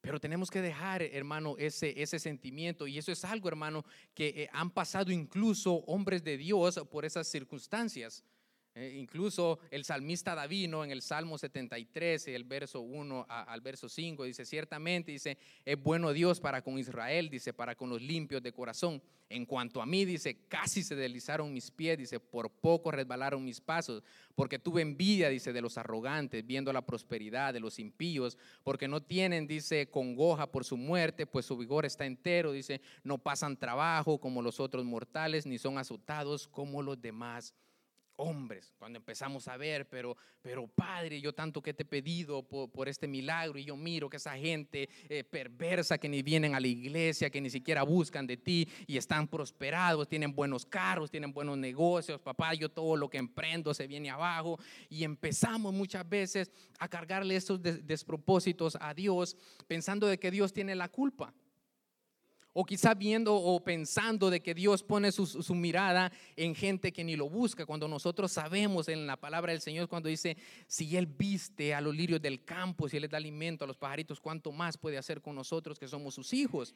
Pero 0.00 0.18
tenemos 0.18 0.50
que 0.50 0.62
dejar, 0.62 1.02
hermano, 1.02 1.56
ese, 1.58 2.00
ese 2.00 2.18
sentimiento. 2.18 2.86
Y 2.86 2.96
eso 2.96 3.12
es 3.12 3.26
algo, 3.26 3.46
hermano, 3.48 3.84
que 4.14 4.28
eh, 4.28 4.48
han 4.54 4.70
pasado 4.70 5.12
incluso 5.12 5.74
hombres 5.80 6.24
de 6.24 6.38
Dios 6.38 6.80
por 6.90 7.04
esas 7.04 7.28
circunstancias. 7.28 8.24
Eh, 8.72 8.96
incluso 9.00 9.58
el 9.72 9.84
salmista 9.84 10.36
Davino 10.36 10.84
en 10.84 10.92
el 10.92 11.02
Salmo 11.02 11.38
73, 11.38 12.28
el 12.28 12.44
verso 12.44 12.80
1 12.80 13.26
al 13.28 13.60
verso 13.62 13.88
5, 13.88 14.24
dice, 14.24 14.44
ciertamente, 14.44 15.10
dice, 15.10 15.38
es 15.64 15.82
bueno 15.82 16.12
Dios 16.12 16.38
para 16.40 16.62
con 16.62 16.78
Israel, 16.78 17.30
dice, 17.30 17.52
para 17.52 17.74
con 17.74 17.90
los 17.90 18.00
limpios 18.00 18.42
de 18.42 18.52
corazón. 18.52 19.02
En 19.28 19.44
cuanto 19.44 19.82
a 19.82 19.86
mí, 19.86 20.04
dice, 20.04 20.46
casi 20.48 20.84
se 20.84 20.94
deslizaron 20.94 21.52
mis 21.52 21.70
pies, 21.70 21.98
dice, 21.98 22.20
por 22.20 22.50
poco 22.50 22.92
resbalaron 22.92 23.44
mis 23.44 23.60
pasos, 23.60 24.04
porque 24.36 24.58
tuve 24.60 24.82
envidia, 24.82 25.28
dice, 25.28 25.52
de 25.52 25.62
los 25.62 25.76
arrogantes, 25.76 26.46
viendo 26.46 26.72
la 26.72 26.86
prosperidad 26.86 27.52
de 27.52 27.60
los 27.60 27.80
impíos, 27.80 28.38
porque 28.62 28.86
no 28.86 29.02
tienen, 29.02 29.48
dice, 29.48 29.88
congoja 29.88 30.50
por 30.50 30.64
su 30.64 30.76
muerte, 30.76 31.26
pues 31.26 31.44
su 31.44 31.56
vigor 31.56 31.86
está 31.86 32.06
entero, 32.06 32.52
dice, 32.52 32.80
no 33.02 33.18
pasan 33.18 33.56
trabajo 33.56 34.18
como 34.18 34.42
los 34.42 34.60
otros 34.60 34.84
mortales, 34.84 35.44
ni 35.44 35.58
son 35.58 35.76
azotados 35.76 36.46
como 36.46 36.82
los 36.82 37.00
demás 37.00 37.52
hombres, 38.20 38.72
cuando 38.78 38.98
empezamos 38.98 39.48
a 39.48 39.56
ver, 39.56 39.88
pero, 39.88 40.16
pero 40.42 40.68
Padre, 40.68 41.20
yo 41.20 41.32
tanto 41.32 41.62
que 41.62 41.72
te 41.72 41.82
he 41.82 41.86
pedido 41.86 42.42
por, 42.42 42.88
este 42.88 43.08
milagro 43.08 43.58
y 43.58 43.64
yo 43.64 43.76
miro 43.76 44.10
que 44.10 44.18
esa 44.18 44.36
gente 44.36 44.88
eh, 45.08 45.24
perversa 45.24 45.98
que 45.98 46.08
ni 46.08 46.22
vienen 46.22 46.54
a 46.54 46.60
la 46.60 46.66
iglesia, 46.66 47.30
que 47.30 47.40
ni 47.40 47.50
siquiera 47.50 47.82
buscan 47.82 48.26
de 48.26 48.36
ti 48.36 48.68
y 48.86 48.96
están 48.96 49.26
prosperados, 49.28 50.08
tienen 50.08 50.34
buenos 50.34 50.66
carros, 50.66 51.10
tienen 51.10 51.32
buenos 51.32 51.56
negocios, 51.56 52.20
papá, 52.20 52.54
yo 52.54 52.68
todo 52.68 52.96
lo 52.96 53.08
que 53.08 53.18
emprendo 53.18 53.72
se 53.72 53.86
viene 53.86 54.10
abajo 54.10 54.58
y 54.88 55.04
empezamos 55.04 55.72
muchas 55.72 56.08
veces 56.08 56.50
a 56.78 56.88
cargarle 56.88 57.36
esos 57.36 57.60
despropósitos 57.62 58.76
a 58.80 58.92
Dios 58.94 59.36
pensando 59.66 60.06
de 60.06 60.18
que 60.18 60.30
Dios 60.30 60.52
tiene 60.52 60.74
la 60.74 60.88
culpa. 60.88 61.32
O 62.52 62.64
quizá 62.64 62.94
viendo 62.94 63.34
o 63.34 63.62
pensando 63.62 64.28
de 64.28 64.40
que 64.40 64.54
Dios 64.54 64.82
pone 64.82 65.12
su, 65.12 65.54
mirada 65.54 66.10
en 66.34 66.54
gente 66.54 66.92
que 66.92 67.04
ni 67.04 67.14
lo 67.14 67.28
busca, 67.28 67.64
cuando 67.64 67.86
nosotros 67.86 68.32
sabemos 68.32 68.88
en 68.88 69.06
la 69.06 69.16
palabra 69.16 69.52
del 69.52 69.60
Señor, 69.60 69.88
cuando 69.88 70.08
dice, 70.08 70.36
si 70.66 70.96
Él 70.96 71.06
viste 71.06 71.74
a 71.74 71.80
los 71.80 71.94
lirios 71.94 72.20
del 72.20 72.44
campo, 72.44 72.88
si 72.88 72.96
Él 72.96 73.02
les 73.02 73.10
da 73.10 73.18
alimento 73.18 73.64
a 73.64 73.68
los 73.68 73.76
pajaritos, 73.76 74.20
¿cuánto 74.20 74.50
más 74.50 74.76
puede 74.76 74.98
hacer 74.98 75.20
con 75.20 75.36
nosotros 75.36 75.78
que 75.78 75.86
somos 75.86 76.14
sus 76.14 76.32
hijos? 76.32 76.74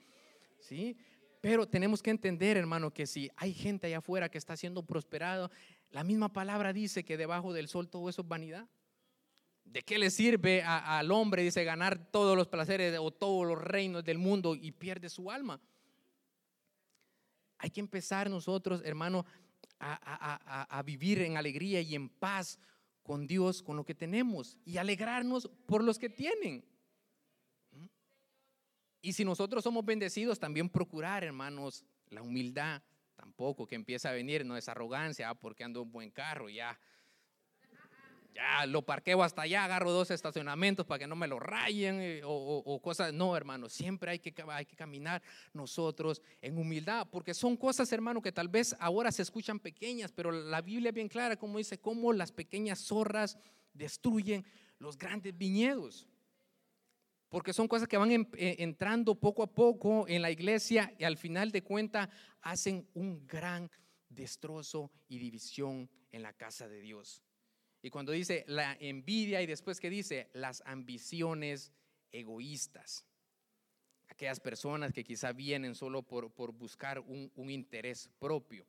¿Sí? 0.61 0.97
Pero 1.40 1.66
tenemos 1.66 2.02
que 2.02 2.11
entender, 2.11 2.57
hermano, 2.57 2.93
que 2.93 3.07
si 3.07 3.31
hay 3.37 3.52
gente 3.52 3.88
allá 3.88 3.99
afuera 3.99 4.31
que 4.31 4.38
está 4.38 4.57
siendo 4.57 4.83
prosperado, 4.85 5.50
la 5.90 6.02
misma 6.02 6.33
palabra 6.33 6.73
dice 6.73 7.04
que 7.04 7.16
debajo 7.16 7.52
del 7.52 7.69
sol 7.69 7.88
todo 7.88 8.09
eso 8.09 8.23
es 8.23 8.28
vanidad. 8.28 8.66
¿De 9.64 9.83
qué 9.83 9.99
le 9.99 10.11
sirve 10.11 10.62
al 10.62 11.11
hombre, 11.11 11.42
dice, 11.42 11.64
ganar 11.64 11.99
todos 12.11 12.37
los 12.37 12.47
placeres 12.47 12.97
o 13.00 13.11
todos 13.11 13.47
los 13.47 13.61
reinos 13.61 14.04
del 14.04 14.18
mundo 14.18 14.54
y 14.54 14.71
pierde 14.71 15.09
su 15.09 15.30
alma? 15.30 15.61
Hay 17.59 17.71
que 17.71 17.80
empezar 17.80 18.28
nosotros, 18.28 18.83
hermano, 18.85 19.25
a, 19.80 20.83
vivir 20.85 21.23
en 21.23 21.37
alegría 21.37 21.80
y 21.80 21.94
en 21.94 22.09
paz 22.09 22.59
con 23.02 23.26
Dios, 23.26 23.62
con 23.62 23.76
lo 23.76 23.85
que 23.85 23.94
tenemos 23.94 24.56
y 24.64 24.76
alegrarnos 24.76 25.50
por 25.66 25.83
los 25.83 25.99
que 25.99 26.09
tienen. 26.09 26.64
Y 29.00 29.12
si 29.12 29.25
nosotros 29.25 29.62
somos 29.62 29.85
bendecidos, 29.85 30.38
también 30.38 30.68
procurar, 30.68 31.25
hermanos, 31.25 31.85
la 32.09 32.23
humildad, 32.23 32.83
tampoco 33.14 33.66
que 33.66 33.75
empieza 33.75 34.09
a 34.09 34.12
venir, 34.12 34.47
no 34.47 34.56
es 34.56 34.68
arrogancia, 34.68 35.28
ah, 35.28 35.35
porque 35.35 35.64
ando 35.64 35.83
en 35.83 35.92
buen 35.92 36.11
carro, 36.11 36.49
ya 36.49 36.78
ya 38.35 38.67
lo 38.67 38.83
parqueo 38.83 39.23
hasta 39.23 39.43
allá, 39.43 39.64
agarro 39.64 39.93
dos 39.93 40.11
estacionamientos 40.11 40.85
para 40.85 40.99
que 40.99 41.07
no 41.07 41.17
me 41.17 41.29
lo 41.29 41.38
rayen 41.38 42.00
eh, 42.00 42.21
o, 42.25 42.81
cosas. 42.83 43.12
No, 43.12 43.37
hermano, 43.37 43.69
siempre 43.69 44.11
hay 44.11 44.19
que, 44.19 44.35
hay 44.49 44.67
que 44.67 44.76
caminar 44.76 45.23
nosotros 45.53 46.21
en 46.43 46.59
humildad, 46.59 47.07
porque 47.11 47.33
son 47.33 47.57
cosas, 47.57 47.93
hermano, 47.93 48.21
que 48.21 48.33
tal 48.33 48.49
vez 48.49 48.75
ahora 48.81 49.12
se 49.12 49.23
escuchan 49.23 49.61
pequeñas, 49.61 50.12
pero 50.12 50.33
la 50.33 50.61
Biblia 50.61 50.91
bien 50.91 51.09
clara, 51.09 51.37
como 51.37 51.59
dice, 51.59 51.79
cómo 51.79 52.12
las 52.12 52.33
pequeñas 52.33 52.81
zorras 52.81 53.38
destruyen 53.73 54.45
los 54.79 54.99
grandes 54.99 55.37
viñedos. 55.37 56.09
Porque 57.29 57.53
son 57.53 57.67
cosas 57.67 57.88
que 57.88 57.97
van 57.97 58.11
eh, 58.12 58.26
entrando 58.59 59.14
poco 59.14 59.43
a 59.43 59.53
poco 59.53 60.07
en 60.09 60.23
la 60.23 60.31
iglesia 60.31 60.95
y 60.99 61.05
al 61.05 61.17
final 61.17 61.50
de 61.50 61.62
cuentas 61.62 62.09
hacen 62.43 62.88
un 62.95 63.26
gran 63.26 63.71
destrozo 64.09 64.93
y 65.09 65.19
división 65.19 65.91
en 66.12 66.23
la 66.23 66.33
casa 66.33 66.69
de 66.69 66.81
Dios. 66.81 67.25
Y 67.85 67.91
cuando 67.91 68.12
dice 68.12 68.47
la 68.49 68.79
envidia 68.81 69.43
y 69.43 69.47
después 69.47 69.79
que 69.79 69.91
dice 69.91 70.31
las 70.33 70.62
ambiciones 70.64 71.71
egoístas. 72.12 73.05
Aquellas 74.09 74.41
personas 74.41 74.95
que 74.95 75.05
quizá 75.05 75.33
vienen 75.33 75.75
solo 75.75 76.00
por, 76.03 76.53
buscar 76.53 76.99
un, 77.00 77.50
interés 77.50 78.09
propio. 78.19 78.67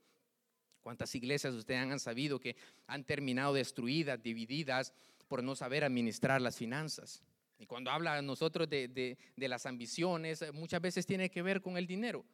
¿Cuántas 0.82 1.16
iglesias 1.16 1.54
ustedes 1.54 1.80
han 1.90 1.98
sabido 2.02 2.42
que 2.42 2.58
han 2.88 3.06
terminado 3.06 3.54
destruidas, 3.54 4.22
divididas 4.22 4.92
por 5.30 5.42
no 5.42 5.56
saber 5.56 5.86
administrar 5.86 6.42
las 6.42 6.58
finanzas? 6.58 7.24
Y 7.58 7.68
cuando 7.68 7.92
habla 7.92 8.22
nosotros 8.22 8.70
de, 8.70 8.90
de 8.90 9.48
las 9.48 9.66
ambiciones, 9.66 10.44
muchas 10.52 10.82
veces 10.82 11.06
tiene 11.06 11.32
que 11.32 11.42
ver 11.42 11.62
con 11.62 11.78
el 11.78 11.88
dinero. 11.88 12.26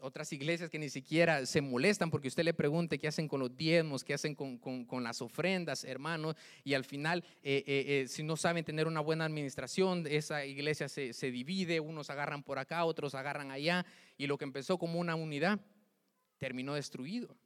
Otras 0.00 0.32
iglesias 0.32 0.68
que 0.68 0.80
ni 0.80 0.88
siquiera 0.88 1.46
se 1.46 1.60
molestan 1.60 2.10
porque 2.10 2.26
usted 2.26 2.42
le 2.42 2.54
pregunte 2.54 2.98
qué 2.98 3.06
hacen 3.06 3.28
con 3.28 3.38
los 3.38 3.56
diezmos, 3.56 4.02
qué 4.02 4.14
hacen 4.14 4.34
con, 4.34 5.04
las 5.04 5.22
ofrendas, 5.22 5.84
hermanos, 5.84 6.34
y 6.64 6.74
al 6.74 6.84
final, 6.84 7.22
eh, 7.44 7.62
eh, 7.66 7.84
eh, 8.02 8.08
si 8.08 8.24
no 8.24 8.36
saben 8.36 8.64
tener 8.64 8.88
una 8.88 9.00
buena 9.00 9.24
administración, 9.24 10.04
esa 10.08 10.44
iglesia 10.44 10.88
se, 10.88 11.12
se 11.12 11.30
divide, 11.30 11.78
unos 11.78 12.10
agarran 12.10 12.42
por 12.42 12.58
acá, 12.58 12.84
otros 12.84 13.14
agarran 13.14 13.52
allá, 13.52 13.86
y 14.18 14.26
lo 14.26 14.36
que 14.38 14.44
empezó 14.44 14.76
como 14.76 14.98
una 14.98 15.14
unidad 15.14 15.60
terminó 16.38 16.74
destruido. 16.74 17.36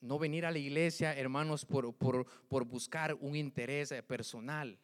No 0.00 0.20
venir 0.20 0.46
a 0.46 0.52
la 0.52 0.58
iglesia, 0.58 1.16
hermanos, 1.16 1.64
por, 1.64 1.92
por, 1.94 2.26
por 2.48 2.64
buscar 2.64 3.14
un 3.14 3.34
interés 3.34 3.92
personal 4.06 4.78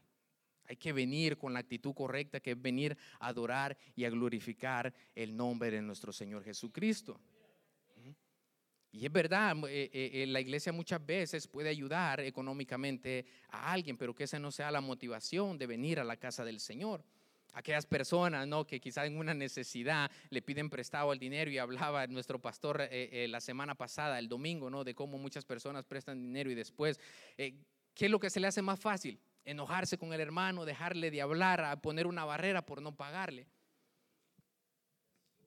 hay 0.68 0.76
que 0.76 0.92
venir 0.92 1.36
con 1.36 1.52
la 1.52 1.60
actitud 1.60 1.94
correcta, 1.94 2.40
que 2.40 2.52
es 2.52 2.60
venir 2.60 2.96
a 3.20 3.28
adorar 3.28 3.76
y 3.94 4.04
a 4.04 4.10
glorificar 4.10 4.92
el 5.14 5.36
nombre 5.36 5.70
de 5.70 5.82
nuestro 5.82 6.12
Señor 6.12 6.42
Jesucristo. 6.44 7.20
Y 8.96 9.04
es 9.04 9.12
verdad, 9.12 9.54
eh, 9.68 9.90
eh, 9.92 10.10
eh, 10.22 10.26
la 10.26 10.40
iglesia 10.40 10.72
muchas 10.72 11.04
veces 11.04 11.46
puede 11.46 11.68
ayudar 11.68 12.20
económicamente 12.20 13.26
a 13.50 13.70
alguien, 13.70 13.98
pero 13.98 14.14
que 14.14 14.24
esa 14.24 14.38
no 14.38 14.50
sea 14.50 14.70
la 14.70 14.80
motivación 14.80 15.58
de 15.58 15.66
venir 15.66 16.00
a 16.00 16.04
la 16.04 16.16
casa 16.16 16.46
del 16.46 16.60
Señor. 16.60 17.04
Aquellas 17.52 17.84
personas 17.84 18.48
¿no? 18.48 18.66
que 18.66 18.80
quizás 18.80 19.06
en 19.06 19.18
una 19.18 19.34
necesidad 19.34 20.10
le 20.30 20.40
piden 20.40 20.70
prestado 20.70 21.12
el 21.12 21.18
dinero 21.18 21.50
y 21.50 21.58
hablaba 21.58 22.06
nuestro 22.06 22.40
pastor 22.40 22.88
la 22.90 23.40
semana 23.40 23.74
pasada, 23.74 24.18
el 24.18 24.28
domingo, 24.28 24.70
¿no? 24.70 24.82
de 24.82 24.94
cómo 24.94 25.18
muchas 25.18 25.44
personas 25.44 25.84
prestan 25.84 26.22
dinero 26.22 26.50
y 26.50 26.54
después, 26.54 26.98
¿qué 27.36 27.54
es 27.94 28.10
lo 28.10 28.20
que 28.20 28.28
se 28.28 28.40
le 28.40 28.46
hace 28.46 28.60
más 28.60 28.80
fácil? 28.80 29.18
Enojarse 29.46 29.96
con 29.96 30.12
el 30.12 30.20
hermano, 30.20 30.64
dejarle 30.64 31.10
de 31.10 31.22
hablar, 31.22 31.80
poner 31.80 32.06
una 32.06 32.24
barrera 32.24 32.66
por 32.66 32.82
no 32.82 32.94
pagarle. 32.94 33.46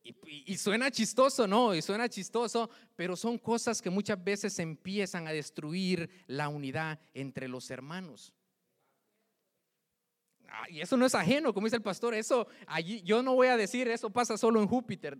Y, 0.01 0.57
suena 0.57 0.89
chistoso, 0.89 1.45
¿no? 1.45 1.75
Y 1.75 1.83
suena 1.83 2.09
chistoso, 2.09 2.69
pero 2.95 3.15
son 3.15 3.37
cosas 3.37 3.79
que 3.79 3.91
muchas 3.91 4.23
veces 4.23 4.57
empiezan 4.57 5.27
a 5.27 5.31
destruir 5.31 6.09
la 6.25 6.49
unidad 6.49 6.99
entre 7.13 7.47
los 7.47 7.69
hermanos. 7.69 8.33
Y 10.69 10.81
eso 10.81 10.97
no 10.97 11.05
es 11.05 11.13
ajeno, 11.13 11.53
como 11.53 11.67
dice 11.67 11.75
el 11.75 11.83
pastor, 11.83 12.15
eso 12.15 12.47
allí, 12.65 13.03
yo 13.03 13.21
no 13.21 13.35
voy 13.35 13.47
a 13.47 13.57
decir, 13.57 13.87
eso 13.87 14.09
pasa 14.09 14.35
solo 14.35 14.59
en 14.61 14.67
Júpiter, 14.67 15.17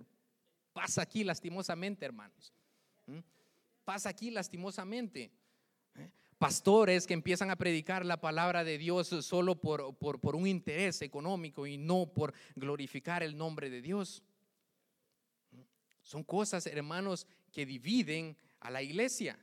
pasa 0.73 1.03
aquí 1.03 1.23
lastimosamente, 1.23 2.05
hermanos. 2.05 2.51
¿Mm? 3.05 3.19
Pasa 3.83 4.09
aquí 4.09 4.31
lastimosamente 4.31 5.31
pastores 6.39 7.05
que 7.05 7.13
empiezan 7.13 7.51
a 7.51 7.57
predicar 7.57 8.05
la 8.05 8.21
palabra 8.21 8.63
de 8.63 8.77
Dios 8.77 9.09
solo 9.09 9.59
por, 9.59 9.95
por, 9.97 10.35
un 10.35 10.47
interés 10.47 11.01
económico 11.01 11.67
y 11.67 11.77
no 11.77 12.07
por 12.07 12.33
glorificar 12.55 13.21
el 13.21 13.37
nombre 13.37 13.69
de 13.69 13.81
Dios. 13.81 14.23
Son 16.01 16.23
cosas, 16.23 16.65
hermanos, 16.65 17.27
que 17.51 17.65
dividen 17.65 18.37
a 18.61 18.71
la 18.71 18.81
iglesia. 18.81 19.37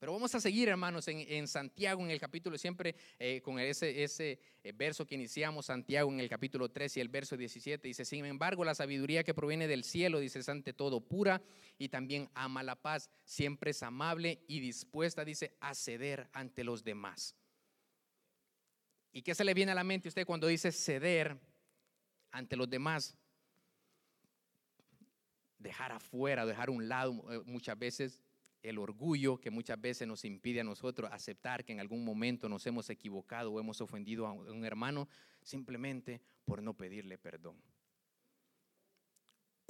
Pero 0.00 0.14
vamos 0.14 0.34
a 0.34 0.40
seguir, 0.40 0.66
hermanos, 0.70 1.06
en, 1.08 1.46
Santiago, 1.46 2.02
en 2.02 2.10
el 2.10 2.18
capítulo, 2.18 2.56
siempre 2.56 2.96
eh, 3.18 3.42
con 3.42 3.58
ese, 3.58 4.02
ese 4.02 4.40
eh, 4.64 4.72
verso 4.72 5.06
que 5.06 5.14
iniciamos, 5.14 5.66
Santiago, 5.66 6.10
en 6.10 6.20
el 6.20 6.28
capítulo 6.30 6.70
3 6.70 6.96
y 6.96 7.00
el 7.00 7.10
verso 7.10 7.36
17, 7.36 7.86
dice, 7.86 8.06
sin 8.06 8.24
embargo, 8.24 8.64
la 8.64 8.74
sabiduría 8.74 9.24
que 9.24 9.34
proviene 9.34 9.68
del 9.68 9.84
cielo, 9.84 10.18
dice, 10.18 10.38
es 10.38 10.48
ante 10.48 10.72
todo 10.72 11.02
pura 11.02 11.42
y 11.76 11.90
también 11.90 12.30
ama 12.32 12.62
la 12.62 12.76
paz, 12.76 13.10
siempre 13.24 13.72
es 13.72 13.82
amable 13.82 14.42
y 14.48 14.60
dispuesta, 14.60 15.22
dice, 15.22 15.54
a 15.60 15.74
ceder 15.74 16.30
ante 16.32 16.64
los 16.64 16.82
demás. 16.82 17.36
¿Y 19.12 19.20
qué 19.20 19.34
se 19.34 19.44
le 19.44 19.52
viene 19.52 19.72
a 19.72 19.74
la 19.74 19.84
mente 19.84 20.08
a 20.08 20.10
usted 20.10 20.24
cuando 20.24 20.46
dice 20.46 20.72
ceder 20.72 21.38
ante 22.30 22.56
los 22.56 22.70
demás? 22.70 23.18
Dejar 25.58 25.92
afuera, 25.92 26.46
dejar 26.46 26.70
a 26.70 26.72
un 26.72 26.88
lado 26.88 27.30
eh, 27.30 27.42
muchas 27.44 27.78
veces 27.78 28.22
el 28.62 28.78
orgullo 28.78 29.38
que 29.38 29.50
muchas 29.50 29.80
veces 29.80 30.06
nos 30.06 30.24
impide 30.24 30.60
a 30.60 30.64
nosotros 30.64 31.10
aceptar 31.12 31.64
que 31.64 31.72
en 31.72 31.80
algún 31.80 32.04
momento 32.04 32.48
nos 32.48 32.66
hemos 32.66 32.90
equivocado 32.90 33.52
o 33.52 33.60
hemos 33.60 33.80
ofendido 33.80 34.26
a 34.26 34.32
un 34.32 34.64
hermano 34.64 35.08
simplemente 35.42 36.20
por 36.44 36.62
no 36.62 36.74
pedirle 36.74 37.18
perdón. 37.18 37.56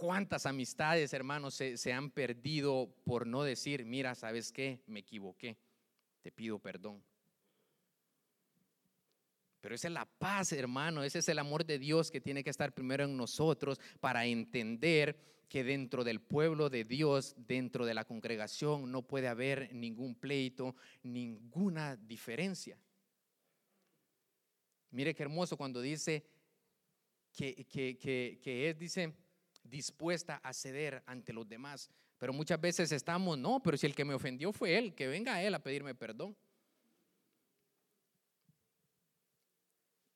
¿Cuántas 0.00 0.47
amistades, 0.47 1.12
hermanos, 1.12 1.54
se, 1.54 1.92
han 1.92 2.11
perdido 2.11 2.90
por 3.05 3.26
no 3.26 3.42
decir, 3.42 3.85
mira, 3.85 4.14
¿sabes 4.14 4.50
qué? 4.50 4.81
Me 4.87 5.00
equivoqué, 5.00 5.59
te 6.22 6.33
pido 6.33 6.59
perdón. 6.59 7.05
Pero 9.61 9.75
esa 9.75 9.88
es 9.88 9.94
la 9.94 10.07
paz, 10.07 10.53
hermano, 10.53 11.03
ese 11.03 11.18
es 11.18 11.29
el 11.29 11.38
amor 11.38 11.66
de 11.66 11.79
Dios 11.79 12.11
que 12.11 12.20
tiene 12.20 12.42
que 12.42 12.51
estar 12.51 12.73
primero 12.73 13.05
en 13.05 13.16
nosotros 13.16 13.79
para 14.01 14.25
entender 14.25 15.18
que 15.51 15.64
dentro 15.64 16.05
del 16.05 16.20
pueblo 16.20 16.70
de 16.70 16.85
Dios, 16.85 17.35
dentro 17.37 17.85
de 17.85 17.92
la 17.92 18.05
congregación, 18.05 18.90
no 18.90 19.03
puede 19.03 19.27
haber 19.27 19.75
ningún 19.75 20.14
pleito, 20.14 20.77
ninguna 21.03 21.96
diferencia. 21.96 22.79
Mire 24.92 25.14
qué 25.14 25.25
hermoso 25.25 25.57
cuando 25.57 25.81
dice 25.81 26.25
que, 27.33 27.66
que, 27.66 28.68
es, 28.68 28.79
dice, 28.79 29.12
dispuesta 29.62 30.37
a 30.37 30.53
ceder 30.53 31.03
ante 31.07 31.33
los 31.33 31.49
demás. 31.49 31.90
Pero 32.18 32.33
muchas 32.33 32.61
veces 32.61 32.92
estamos, 32.92 33.37
no, 33.37 33.61
pero 33.62 33.77
si 33.77 33.87
el 33.87 33.94
que 33.94 34.05
me 34.05 34.14
ofendió 34.14 34.53
fue 34.53 34.79
él, 34.79 34.94
que 34.94 35.07
venga 35.09 35.42
él 35.42 35.55
a 35.55 35.62
pedirme 35.62 35.94
perdón. 35.94 36.37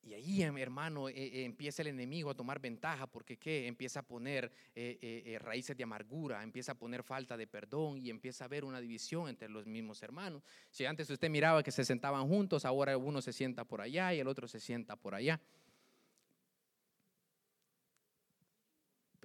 Y 0.05 0.13
ahí, 0.13 0.43
em, 0.43 0.55
hermano, 0.59 1.09
eh, 1.09 1.13
eh, 1.15 1.45
empieza 1.45 1.81
el 1.81 1.87
enemigo 1.87 2.29
a 2.29 2.35
tomar 2.35 2.59
ventaja 2.59 3.07
porque 3.07 3.37
¿qué? 3.37 3.65
empieza 3.65 4.01
a 4.01 4.03
poner 4.03 4.51
eh, 4.75 5.37
raíces 5.41 5.75
de 5.75 5.83
amargura, 5.83 6.43
empieza 6.43 6.73
a 6.73 6.75
poner 6.75 7.01
falta 7.01 7.35
de 7.35 7.47
perdón 7.47 7.97
y 7.97 8.11
empieza 8.11 8.43
a 8.43 8.45
haber 8.45 8.65
una 8.65 8.79
división 8.79 9.27
entre 9.27 9.49
los 9.49 9.65
mismos 9.65 10.03
hermanos. 10.03 10.43
Si 10.69 10.85
antes 10.85 11.09
usted 11.09 11.29
miraba 11.29 11.63
que 11.63 11.71
se 11.71 11.83
sentaban 11.83 12.27
juntos, 12.27 12.65
ahora 12.65 12.95
uno 12.97 13.19
se 13.19 13.33
sienta 13.33 13.65
por 13.65 13.81
allá 13.81 14.13
y 14.13 14.19
el 14.19 14.27
otro 14.27 14.47
se 14.47 14.59
sienta 14.59 14.95
por 14.95 15.15
allá. 15.15 15.41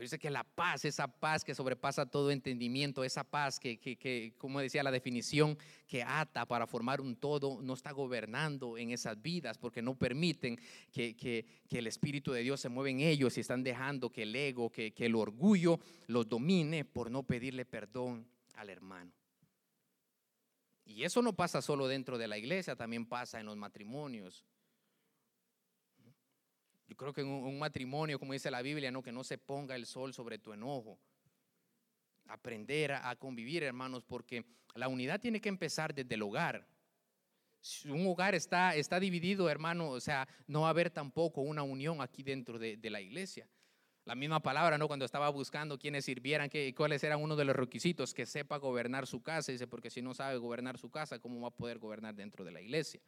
Dice 0.03 0.19
que 0.19 0.31
la 0.31 0.45
paz, 0.45 0.85
esa 0.85 1.09
paz 1.09 1.45
que 1.45 1.55
sobrepasa 1.55 2.07
todo 2.07 2.31
entendimiento, 2.31 3.05
esa 3.05 3.25
paz 3.25 3.61
que, 3.61 4.35
como 4.39 4.61
decía 4.61 4.83
la 4.83 4.91
definición, 4.91 5.59
que 5.87 6.03
ata 6.03 6.47
para 6.47 6.67
formar 6.67 7.01
un 7.01 7.17
todo, 7.17 7.61
no 7.63 7.75
está 7.75 7.93
gobernando 7.93 8.79
en 8.79 8.91
esas 8.91 9.21
vidas 9.21 9.59
porque 9.59 9.83
no 9.83 9.97
permiten 9.97 10.59
que, 10.93 11.45
el 11.71 11.87
Espíritu 11.87 12.33
de 12.33 12.43
Dios 12.43 12.61
se 12.61 12.69
mueva 12.69 12.91
en 12.91 13.01
ellos 13.01 13.37
y 13.37 13.41
están 13.41 13.63
dejando 13.63 14.11
que 14.11 14.23
el 14.23 14.35
ego, 14.35 14.71
que, 14.71 14.93
que 14.93 15.07
el 15.07 15.15
orgullo 15.15 15.81
los 16.07 16.29
domine 16.29 16.85
por 16.85 17.11
no 17.11 17.23
pedirle 17.23 17.65
perdón 17.65 18.27
al 18.55 18.71
hermano. 18.71 19.13
Y 20.85 21.05
eso 21.05 21.23
no 21.23 21.35
pasa 21.35 21.63
solo 21.63 21.87
dentro 21.87 22.19
de 22.19 22.27
la 22.27 22.37
iglesia, 22.37 22.75
también 22.75 23.07
pasa 23.07 23.39
en 23.39 23.47
los 23.47 23.57
matrimonios. 23.57 24.45
Yo 26.91 26.97
creo 26.97 27.13
que 27.13 27.21
en 27.21 27.29
un, 27.29 27.57
matrimonio, 27.57 28.19
como 28.19 28.33
dice 28.33 28.51
la 28.51 28.63
Biblia, 28.63 28.91
no 28.91 29.01
que 29.01 29.13
no 29.13 29.23
se 29.23 29.39
ponga 29.39 29.77
el 29.77 29.87
sol 29.87 30.13
sobre 30.13 30.39
tu 30.39 30.53
enojo. 30.53 30.99
Aprender 32.27 32.91
a, 32.91 33.15
convivir, 33.15 33.63
hermanos, 33.63 34.03
porque 34.03 34.45
la 34.75 34.89
unidad 34.89 35.21
tiene 35.21 35.41
que 35.41 35.49
empezar 35.49 35.95
desde 35.95 36.17
el 36.17 36.23
hogar. 36.23 36.67
Si 37.61 37.89
un 37.89 38.05
hogar 38.09 38.35
está, 38.35 38.75
está 38.75 38.99
dividido, 38.99 39.49
hermano, 39.49 39.91
o 39.91 40.01
sea, 40.01 40.27
no 40.49 40.63
va 40.63 40.67
a 40.67 40.71
haber 40.71 40.91
tampoco 40.91 41.43
una 41.43 41.63
unión 41.63 42.01
aquí 42.01 42.25
dentro 42.25 42.59
de, 42.59 42.77
la 42.91 43.01
iglesia. 43.01 43.49
La 44.05 44.17
misma 44.17 44.41
palabra, 44.41 44.77
¿no? 44.77 44.89
Cuando 44.89 45.05
estaba 45.05 45.29
buscando 45.29 45.79
quienes 45.79 46.05
sirvieran, 46.05 46.51
que, 46.51 46.75
cuáles 46.75 47.05
eran 47.05 47.23
uno 47.23 47.37
de 47.37 47.45
los 47.45 47.55
requisitos, 47.55 48.13
que 48.13 48.27
sepa 48.27 48.57
gobernar 48.57 49.07
su 49.07 49.23
casa. 49.23 49.53
Dice, 49.53 49.69
porque 49.69 49.91
si 49.91 50.03
no 50.03 50.13
sabe 50.13 50.39
gobernar 50.39 50.77
su 50.77 50.91
casa, 50.91 51.21
¿cómo 51.21 51.41
va 51.41 51.49
a 51.49 51.57
poder 51.57 51.79
gobernar 51.79 52.17
dentro 52.17 52.45
de 52.45 52.51
la 52.51 52.61
iglesia? 52.61 53.01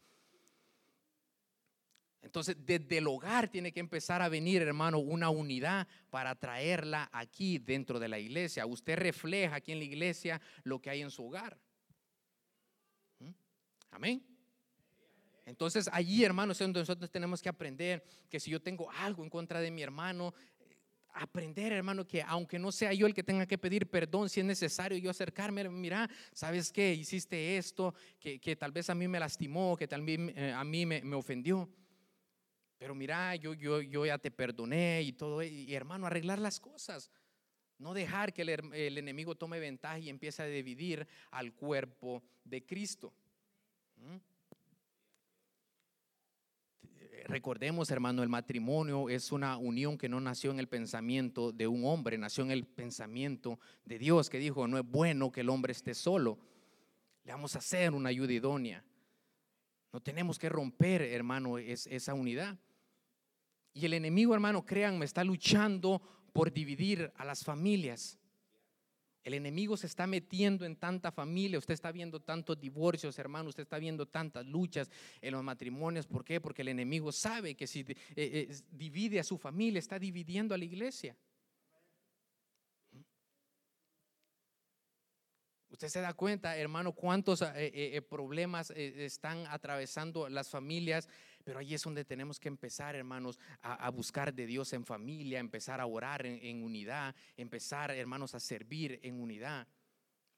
Entonces, 2.23 2.57
desde 2.65 2.99
el 2.99 3.09
hogar 3.09 3.49
tiene 3.49 3.73
que 3.73 3.81
empezar 3.81 4.23
a 4.23 4.29
venir, 4.29 4.63
hermano, 4.63 5.01
una 5.01 5.29
unidad 5.29 5.89
para 6.09 6.37
traerla 6.37 7.11
aquí 7.13 7.59
dentro 7.59 7.99
de 7.99 8.09
la 8.09 8.19
iglesia. 8.19 8.65
Usted 8.65 8.97
refleja 8.97 9.57
aquí 9.57 9.73
en 9.73 9.79
la 9.79 9.85
iglesia 9.85 10.41
lo 10.63 10.81
que 10.81 10.91
hay 10.91 11.03
en 11.03 11.11
su 11.11 11.27
hogar. 11.27 11.59
¿Mm? 13.19 13.31
Amén. 13.91 14.25
Entonces, 15.45 15.91
allí, 15.93 16.23
hermanos, 16.23 16.61
es 16.61 16.65
donde 16.65 16.79
nosotros 16.79 17.11
tenemos 17.11 17.43
que 17.43 17.49
aprender 17.49 18.05
que 18.31 18.39
si 18.39 18.53
yo 18.53 18.63
tengo 18.63 18.89
algo 18.93 19.25
en 19.25 19.29
contra 19.29 19.61
de 19.61 19.73
mi 19.73 19.83
hermano, 19.83 20.33
aprender, 21.15 21.73
hermano, 21.73 22.07
que 22.07 22.23
aunque 22.23 22.57
no 22.57 22.71
sea 22.71 22.93
yo 22.93 23.07
el 23.07 23.15
que 23.15 23.25
tenga 23.25 23.47
que 23.47 23.59
pedir 23.59 23.91
perdón, 23.91 24.29
si 24.29 24.39
es 24.39 24.47
necesario 24.47 24.97
yo 24.97 25.11
acercarme, 25.11 25.69
mira, 25.69 26.09
¿sabes 26.33 26.71
qué? 26.71 26.95
Hiciste 26.95 27.57
esto, 27.57 27.93
que, 28.21 28.57
tal 28.57 28.71
vez 28.71 28.89
a 28.89 28.95
mí 28.95 29.09
me 29.09 29.19
lastimó, 29.19 29.77
que 29.77 29.89
tal 29.89 30.03
vez 30.03 30.21
eh, 30.37 30.53
a 30.53 30.63
mí 30.63 30.87
me 30.87 31.15
ofendió 31.17 31.69
pero 32.83 32.97
mira, 32.97 33.37
yo, 33.37 33.55
yo, 33.55 33.81
yo 33.81 34.05
ya 34.05 34.19
te 34.19 34.33
perdoné 34.33 35.03
y 35.03 35.13
todo, 35.13 35.41
y 35.41 35.73
hermano, 35.73 36.05
arreglar 36.05 36.41
las 36.41 36.59
cosas. 36.59 37.13
No 37.79 37.95
dejar 37.95 38.33
que 38.33 38.43
el, 38.43 38.99
enemigo 38.99 39.37
tome 39.37 39.61
ventaja 39.61 40.01
y 40.01 40.09
empiece 40.09 40.43
a 40.43 40.47
dividir 40.47 41.07
al 41.31 41.55
cuerpo 41.55 42.25
de 42.43 42.67
Cristo. 42.67 43.15
¿Mm? 43.99 44.17
recordemos, 47.27 47.89
hermano, 47.93 48.25
el 48.25 48.29
matrimonio 48.29 49.09
es 49.09 49.31
una 49.31 49.59
unión 49.59 49.97
que 49.97 50.09
no 50.09 50.21
nació 50.21 50.51
en 50.51 50.59
el 50.59 50.67
pensamiento 50.67 51.53
de 51.53 51.69
un 51.69 51.85
hombre, 51.85 52.19
nació 52.19 52.43
en 52.43 52.51
el 52.51 52.67
pensamiento 52.67 53.61
de 53.85 54.01
Dios, 54.01 54.29
que 54.29 54.41
dijo, 54.41 54.67
no 54.67 54.77
es 54.77 54.85
bueno 54.85 55.31
que 55.31 55.43
el 55.43 55.51
hombre 55.51 55.71
esté 55.71 55.95
solo. 55.95 56.37
Le 57.23 57.31
vamos 57.31 57.55
a 57.55 57.61
hacer 57.61 57.93
una 57.93 58.09
ayuda 58.09 58.33
idónea. 58.33 58.85
No 59.93 60.01
tenemos 60.01 60.37
que 60.37 60.49
romper, 60.49 61.03
hermano, 61.03 61.59
esa 61.59 62.13
unidad. 62.15 62.59
Y 63.75 63.87
el 63.87 63.95
enemigo, 63.95 64.35
hermano, 64.35 64.65
créanme, 64.65 65.05
está 65.05 65.25
luchando 65.25 66.03
por 66.33 66.53
dividir 66.53 67.13
a 67.17 67.25
las 67.25 67.45
familias. 67.45 68.19
El 69.25 69.35
enemigo 69.35 69.77
se 69.77 69.87
está 69.87 70.07
metiendo 70.07 70.65
en 70.65 70.77
tanta 70.77 71.13
familia, 71.13 71.59
usted 71.59 71.75
está 71.75 71.93
viendo 71.93 72.21
tantos 72.21 72.59
divorcios, 72.61 73.17
hermano, 73.19 73.51
usted 73.51 73.63
está 73.63 73.79
viendo 73.79 74.07
tantas 74.07 74.45
luchas 74.47 74.91
en 75.21 75.33
los 75.33 75.45
matrimonios. 75.45 76.07
¿Por 76.09 76.25
qué? 76.25 76.41
Porque 76.41 76.63
el 76.63 76.69
enemigo 76.69 77.13
sabe 77.13 77.55
que 77.55 77.69
si 77.69 77.81
eh, 77.81 77.95
eh, 78.17 78.55
divide 78.73 79.21
a 79.21 79.25
su 79.25 79.39
familia, 79.39 79.79
está 79.79 79.99
dividiendo 79.99 80.55
a 80.55 80.59
la 80.59 80.65
iglesia. 80.65 81.17
Usted 85.71 85.89
se 85.89 86.01
da 86.01 86.13
cuenta, 86.15 86.57
hermano, 86.57 86.93
cuántos 86.93 87.43
eh, 87.55 88.03
problemas 88.11 88.71
están 88.71 89.47
atravesando 89.47 90.29
las 90.29 90.51
familias 90.51 91.09
pero 91.45 91.59
ahí 91.59 91.75
es 91.75 91.83
donde 91.83 92.05
tenemos 92.05 92.39
que 92.39 92.49
empezar, 92.49 92.95
hermanos, 92.95 93.39
a, 93.61 93.91
buscar 93.91 94.33
de 94.33 94.47
Dios 94.47 94.73
en 94.73 94.85
familia, 94.85 95.39
empezar 95.39 95.81
a 95.81 95.87
orar 95.87 96.25
en, 96.27 96.63
unidad, 96.63 97.15
empezar, 97.37 97.91
hermanos, 97.91 98.35
a 98.35 98.41
servir 98.41 99.01
en 99.03 99.21
unidad, 99.21 99.67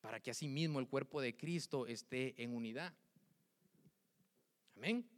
para 0.00 0.20
que 0.20 0.30
así 0.30 0.48
mismo 0.48 0.80
el 0.80 0.88
cuerpo 0.88 1.20
de 1.20 1.36
Cristo 1.36 1.86
esté 1.86 2.34
en 2.42 2.54
unidad. 2.54 2.92
Amén. 4.76 5.08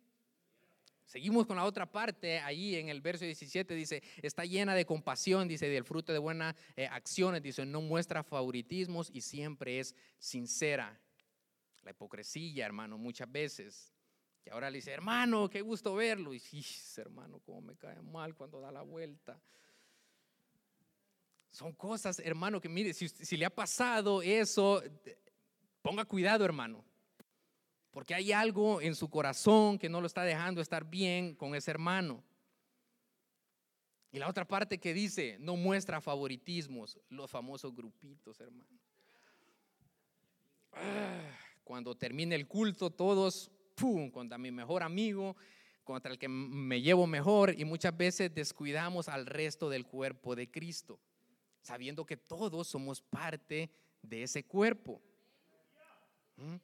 Seguimos 1.04 1.46
con 1.46 1.56
la 1.56 1.64
otra 1.64 1.90
parte, 1.90 2.40
ahí 2.40 2.74
en 2.74 2.88
el 2.88 3.00
verso 3.00 3.24
17 3.24 3.74
dice, 3.74 4.02
está 4.22 4.44
llena 4.44 4.74
de 4.74 4.84
compasión, 4.84 5.46
dice, 5.46 5.68
del 5.68 5.84
fruto 5.84 6.12
de 6.12 6.18
buenas 6.18 6.56
eh, 6.76 6.86
acciones, 6.86 7.42
dice, 7.42 7.64
no 7.64 7.80
muestra 7.80 8.24
favoritismos 8.24 9.10
y 9.12 9.20
siempre 9.20 9.78
es 9.78 9.94
sincera. 10.18 11.00
La 11.82 11.92
hipocresía, 11.92 12.66
hermano, 12.66 12.98
muchas 12.98 13.30
veces 13.30 13.95
y 14.46 14.50
ahora 14.50 14.70
le 14.70 14.78
dice, 14.78 14.92
hermano, 14.92 15.50
qué 15.50 15.60
gusto 15.60 15.96
verlo. 15.96 16.32
Y 16.32 16.38
dice, 16.38 17.00
hermano, 17.00 17.40
cómo 17.40 17.60
me 17.60 17.76
cae 17.76 18.00
mal 18.00 18.36
cuando 18.36 18.60
da 18.60 18.70
la 18.70 18.82
vuelta. 18.82 19.40
Son 21.50 21.72
cosas, 21.72 22.20
hermano, 22.20 22.60
que 22.60 22.68
mire, 22.68 22.94
si, 22.94 23.36
le 23.36 23.44
ha 23.44 23.50
pasado 23.50 24.22
eso, 24.22 24.80
ponga 25.82 26.04
cuidado, 26.04 26.44
hermano. 26.44 26.84
Porque 27.90 28.14
hay 28.14 28.30
algo 28.30 28.80
en 28.80 28.94
su 28.94 29.10
corazón 29.10 29.78
que 29.78 29.88
no 29.88 30.00
lo 30.00 30.06
está 30.06 30.22
dejando 30.22 30.60
estar 30.60 30.84
bien 30.84 31.34
con 31.34 31.56
ese 31.56 31.72
hermano. 31.72 32.22
Y 34.12 34.18
la 34.20 34.28
otra 34.28 34.46
parte 34.46 34.78
que 34.78 34.94
dice, 34.94 35.38
no 35.40 35.56
muestra 35.56 36.00
favoritismos, 36.00 37.00
los 37.08 37.30
famosos 37.30 37.74
grupitos, 37.74 38.38
hermano. 38.38 38.78
Ah, 40.72 41.32
cuando 41.64 41.96
termine 41.96 42.36
el 42.36 42.46
culto, 42.46 42.90
todos 42.90 43.50
¡pum!, 43.76 44.10
contra 44.10 44.38
mi 44.38 44.50
mejor 44.50 44.82
amigo, 44.82 45.36
contra 45.84 46.10
el 46.10 46.18
que 46.18 46.28
me 46.28 46.82
llevo 46.82 47.06
mejor 47.06 47.54
y 47.56 47.64
muchas 47.64 47.96
veces 47.96 48.34
descuidamos 48.34 49.08
al 49.08 49.24
resto 49.24 49.70
del 49.70 49.86
cuerpo 49.86 50.34
de 50.34 50.50
Cristo, 50.50 50.98
sabiendo 51.62 52.04
que 52.04 52.16
todos 52.16 52.66
somos 52.66 53.00
parte 53.00 53.70
de 54.02 54.24
ese 54.24 54.42
cuerpo. 54.42 55.00
¿Mm? 56.36 56.56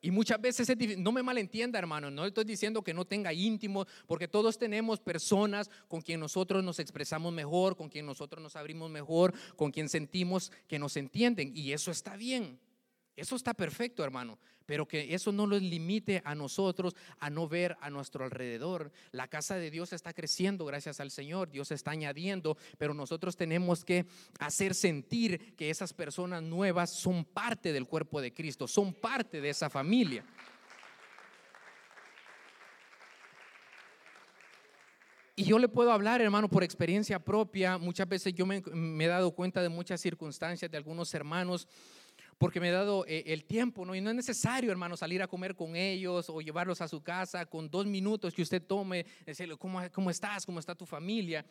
Y 0.00 0.12
muchas 0.12 0.40
veces, 0.40 0.68
no 0.98 1.10
me 1.10 1.24
malentienda 1.24 1.78
hermano, 1.78 2.10
no 2.10 2.24
estoy 2.24 2.44
diciendo 2.44 2.82
que 2.82 2.94
no 2.94 3.04
tenga 3.04 3.32
íntimo, 3.32 3.84
porque 4.06 4.28
todos 4.28 4.56
tenemos 4.56 5.00
personas 5.00 5.68
con 5.88 6.00
quien 6.00 6.20
nosotros 6.20 6.62
nos 6.62 6.78
expresamos 6.78 7.32
mejor, 7.32 7.76
con 7.76 7.88
quien 7.88 8.06
nosotros 8.06 8.40
nos 8.40 8.54
abrimos 8.54 8.88
mejor, 8.90 9.34
con 9.56 9.72
quien 9.72 9.88
sentimos 9.88 10.52
que 10.68 10.78
nos 10.78 10.96
entienden. 10.96 11.50
Y 11.56 11.72
eso 11.72 11.90
está 11.90 12.16
bien. 12.16 12.60
Eso 13.18 13.34
está 13.34 13.52
perfecto, 13.52 14.04
hermano, 14.04 14.38
pero 14.64 14.86
que 14.86 15.12
eso 15.12 15.32
no 15.32 15.44
nos 15.44 15.60
limite 15.60 16.22
a 16.24 16.36
nosotros 16.36 16.94
a 17.18 17.28
no 17.30 17.48
ver 17.48 17.76
a 17.80 17.90
nuestro 17.90 18.24
alrededor. 18.24 18.92
La 19.10 19.26
casa 19.26 19.56
de 19.56 19.72
Dios 19.72 19.92
está 19.92 20.12
creciendo 20.12 20.64
gracias 20.64 21.00
al 21.00 21.10
Señor, 21.10 21.50
Dios 21.50 21.72
está 21.72 21.90
añadiendo, 21.90 22.56
pero 22.78 22.94
nosotros 22.94 23.36
tenemos 23.36 23.84
que 23.84 24.06
hacer 24.38 24.72
sentir 24.72 25.56
que 25.56 25.68
esas 25.68 25.92
personas 25.92 26.44
nuevas 26.44 26.90
son 26.90 27.24
parte 27.24 27.72
del 27.72 27.88
cuerpo 27.88 28.20
de 28.20 28.32
Cristo, 28.32 28.68
son 28.68 28.94
parte 28.94 29.40
de 29.40 29.48
esa 29.48 29.68
familia. 29.68 30.24
Y 35.34 35.42
yo 35.44 35.58
le 35.58 35.68
puedo 35.68 35.90
hablar, 35.90 36.20
hermano, 36.20 36.48
por 36.48 36.62
experiencia 36.62 37.18
propia. 37.18 37.78
Muchas 37.78 38.08
veces 38.08 38.32
yo 38.32 38.46
me, 38.46 38.60
me, 38.72 39.04
he 39.04 39.08
dado 39.08 39.32
cuenta 39.32 39.60
de 39.60 39.68
muchas 39.68 40.00
circunstancias 40.00 40.70
de 40.70 40.76
algunos 40.76 41.12
hermanos 41.14 41.66
porque 42.38 42.60
me 42.60 42.68
he 42.68 42.72
dado 42.72 43.04
eh, 43.06 43.24
el 43.26 43.44
tiempo, 43.44 43.84
¿no? 43.84 43.94
Y 43.94 44.00
no 44.00 44.10
es 44.10 44.16
necesario, 44.16 44.70
hermano, 44.70 44.96
salir 44.96 45.20
a 45.22 45.26
comer 45.26 45.56
con 45.56 45.74
ellos 45.74 46.30
o 46.30 46.40
llevarlos 46.40 46.80
a 46.80 46.88
su 46.88 47.02
casa 47.02 47.44
con 47.46 47.68
dos 47.68 47.84
minutos 47.84 48.32
que 48.32 48.42
usted 48.42 48.62
tome, 48.62 49.04
decirle, 49.26 49.56
¿cómo, 49.56 50.10
estás? 50.10 50.46
¿Cómo 50.46 50.60
está 50.60 50.74
tu 50.74 50.86
familia? 50.86 51.44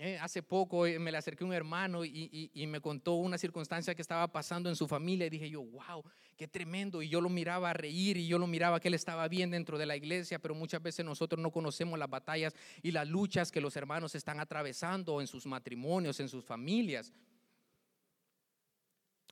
Eh, 0.00 0.16
hace 0.20 0.44
poco 0.44 0.86
eh, 0.86 0.96
me 1.00 1.10
le 1.10 1.18
acerqué 1.18 1.42
a 1.42 1.46
un 1.48 1.52
hermano 1.52 2.04
y, 2.04 2.52
y, 2.54 2.66
me 2.68 2.80
contó 2.80 3.14
una 3.14 3.36
circunstancia 3.36 3.96
que 3.96 4.02
estaba 4.02 4.28
pasando 4.30 4.68
en 4.68 4.76
su 4.76 4.86
familia 4.86 5.26
y 5.26 5.30
dije 5.30 5.50
yo, 5.50 5.64
wow, 5.64 6.04
qué 6.36 6.46
tremendo. 6.46 7.02
Y 7.02 7.08
yo 7.08 7.20
lo 7.20 7.28
miraba 7.28 7.70
a 7.70 7.72
reír 7.72 8.16
y 8.16 8.28
yo 8.28 8.38
lo 8.38 8.46
miraba 8.46 8.78
que 8.78 8.86
él 8.86 8.94
estaba 8.94 9.26
bien 9.26 9.50
dentro 9.50 9.76
de 9.76 9.86
la 9.86 9.96
iglesia, 9.96 10.38
pero 10.38 10.54
muchas 10.54 10.80
veces 10.80 11.04
nosotros 11.04 11.42
no 11.42 11.50
conocemos 11.50 11.98
las 11.98 12.08
batallas 12.08 12.54
y 12.80 12.92
las 12.92 13.08
luchas 13.08 13.50
que 13.50 13.60
los 13.60 13.74
hermanos 13.74 14.14
están 14.14 14.38
atravesando 14.38 15.20
en 15.20 15.26
sus 15.26 15.46
matrimonios, 15.46 16.20
en 16.20 16.28
sus 16.28 16.44
familias. 16.44 17.12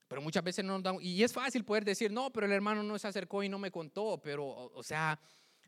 Pero 0.09 0.23
muchas 0.23 0.45
veces 0.45 0.65
no 0.65 0.75
nos 0.75 0.83
damos, 0.83 1.03
y 1.03 1.23
es 1.23 1.33
fácil 1.33 1.65
poder 1.65 1.85
decir, 1.85 2.13
no, 2.13 2.33
pero 2.33 2.47
el 2.47 2.53
hermano 2.53 2.83
no 2.83 2.99
se 2.99 3.09
acercó 3.09 3.43
y 3.43 3.49
no 3.49 3.59
me 3.59 3.71
contó, 3.71 4.21
pero, 4.23 4.47
o, 4.47 4.83
sea, 4.83 5.19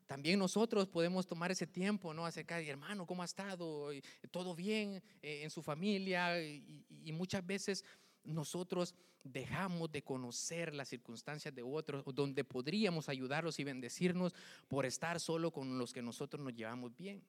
también 0.06 0.38
nosotros 0.38 0.86
podemos 0.86 1.26
tomar 1.26 1.50
ese 1.50 1.66
tiempo, 1.66 2.14
¿no? 2.14 2.24
Acercar, 2.24 2.62
hermano, 2.62 3.06
¿cómo 3.06 3.22
ha 3.22 3.24
estado? 3.24 3.90
¿Todo 4.30 4.54
bien 4.54 5.02
eh, 5.22 5.42
en 5.42 5.50
su 5.50 5.62
familia? 5.62 6.40
Y, 6.40 6.84
y, 7.04 7.12
muchas 7.12 7.44
veces 7.44 7.84
nosotros 8.22 8.94
dejamos 9.24 9.90
de 9.90 10.02
conocer 10.02 10.74
las 10.74 10.88
circunstancias 10.88 11.54
de 11.54 11.62
otros, 11.62 12.04
donde 12.14 12.44
podríamos 12.44 13.08
ayudarlos 13.08 13.58
y 13.58 13.64
bendecirnos 13.64 14.34
por 14.68 14.86
estar 14.86 15.18
solo 15.18 15.50
con 15.50 15.78
los 15.78 15.92
que 15.92 16.02
nosotros 16.02 16.42
nos 16.42 16.54
llevamos 16.54 16.94
bien. 16.96 17.22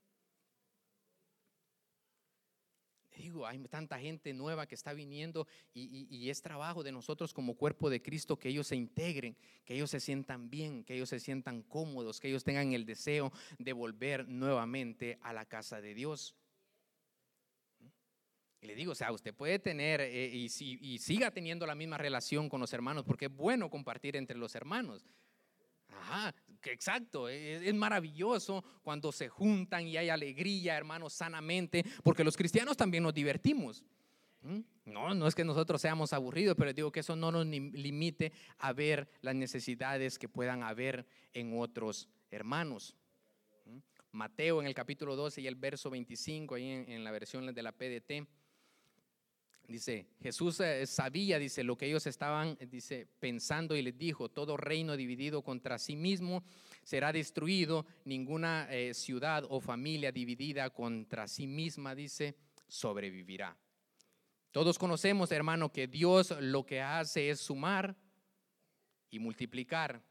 Digo, 3.19 3.45
hay 3.45 3.59
tanta 3.67 3.99
gente 3.99 4.33
nueva 4.33 4.65
que 4.65 4.75
está 4.75 4.93
viniendo 4.93 5.45
y, 5.73 6.29
es 6.29 6.41
trabajo 6.41 6.83
de 6.83 6.93
nosotros 6.93 7.33
como 7.33 7.55
cuerpo 7.55 7.89
de 7.89 8.01
Cristo 8.01 8.39
que 8.39 8.47
ellos 8.47 8.67
se 8.67 8.77
integren, 8.77 9.35
que 9.65 9.75
ellos 9.75 9.89
se 9.89 9.99
sientan 9.99 10.49
bien, 10.49 10.85
que 10.85 10.95
ellos 10.95 11.09
se 11.09 11.19
sientan 11.19 11.63
cómodos, 11.63 12.21
que 12.21 12.29
ellos 12.29 12.45
tengan 12.45 12.71
el 12.71 12.85
deseo 12.85 13.33
de 13.57 13.73
volver 13.73 14.25
nuevamente 14.29 15.19
a 15.21 15.33
la 15.33 15.45
casa 15.45 15.81
de 15.81 15.93
Dios. 15.93 16.33
Y 18.61 18.67
le 18.67 18.75
digo, 18.75 18.93
o 18.93 18.95
sea, 18.95 19.11
usted 19.11 19.33
puede 19.33 19.59
tener 19.59 19.99
eh, 19.99 20.29
y, 20.33 20.45
y 20.81 20.97
siga 20.99 21.31
teniendo 21.31 21.65
la 21.65 21.75
misma 21.75 21.97
relación 21.97 22.47
con 22.47 22.61
los 22.61 22.71
hermanos, 22.71 23.03
porque 23.03 23.25
es 23.25 23.35
bueno 23.35 23.69
compartir 23.69 24.15
entre 24.15 24.37
los 24.37 24.55
hermanos. 24.55 25.05
Ajá, 25.89 26.33
exacto, 26.65 27.29
e, 27.29 27.67
es, 27.67 27.73
maravilloso 27.73 28.63
cuando 28.81 29.11
se 29.11 29.29
juntan 29.29 29.87
y 29.87 29.97
hay 29.97 30.09
alegría, 30.09 30.77
hermanos, 30.77 31.13
sanamente, 31.13 31.83
porque 32.03 32.23
los 32.23 32.35
cristianos 32.35 32.77
también 32.77 33.03
nos 33.03 33.13
divertimos. 33.13 33.83
No, 34.85 35.13
no 35.13 35.27
es 35.27 35.35
que 35.35 35.43
nosotros 35.43 35.81
seamos 35.81 36.13
aburridos, 36.13 36.55
pero 36.57 36.71
digo 36.71 36.91
que 36.91 37.01
eso 37.01 37.15
no 37.15 37.31
nos 37.31 37.45
limite 37.45 38.31
a 38.57 38.71
ver 38.71 39.09
las 39.21 39.35
necesidades 39.35 40.17
que 40.17 40.29
puedan 40.29 40.63
haber 40.63 41.05
en 41.33 41.59
otros 41.59 42.07
hermanos. 42.31 42.95
Mateo 44.11 44.61
en 44.61 44.67
el 44.67 44.73
capítulo 44.73 45.15
12 45.15 45.41
y 45.41 45.47
el 45.47 45.55
verso 45.55 45.89
25, 45.89 46.55
ahí 46.55 46.69
en, 46.71 46.89
en 46.89 47.03
la 47.03 47.11
versión 47.11 47.53
de 47.53 47.61
la 47.61 47.71
PDT, 47.71 48.27
Dice, 49.69 50.07
Jesús 50.19 50.59
eh, 50.61 50.87
sabía, 50.87 51.37
dice, 51.37 51.63
lo 51.63 51.77
que 51.77 51.85
ellos 51.85 52.07
estaban, 52.07 52.57
dice, 52.71 53.07
pensando 53.19 53.75
y 53.75 53.83
les 53.83 53.95
dijo, 53.95 54.27
todo 54.27 54.57
reino 54.57 54.97
dividido 54.97 55.43
contra 55.43 55.77
sí 55.77 55.95
mismo 55.95 56.43
será 56.83 57.13
destruido, 57.13 57.85
ninguna 58.03 58.67
eh, 58.71 58.95
ciudad 58.95 59.45
o 59.47 59.61
familia 59.61 60.11
dividida 60.11 60.71
contra 60.71 61.27
sí 61.27 61.45
misma, 61.45 61.93
dice, 61.93 62.35
sobrevivirá. 62.67 63.55
Todos 64.49 64.79
conocemos, 64.79 65.31
hermano, 65.31 65.71
que 65.71 65.85
Dios 65.85 66.33
lo 66.41 66.65
que 66.65 66.81
hace 66.81 67.29
es 67.29 67.39
sumar 67.39 67.95
y 69.11 69.19
multiplicar. 69.19 70.01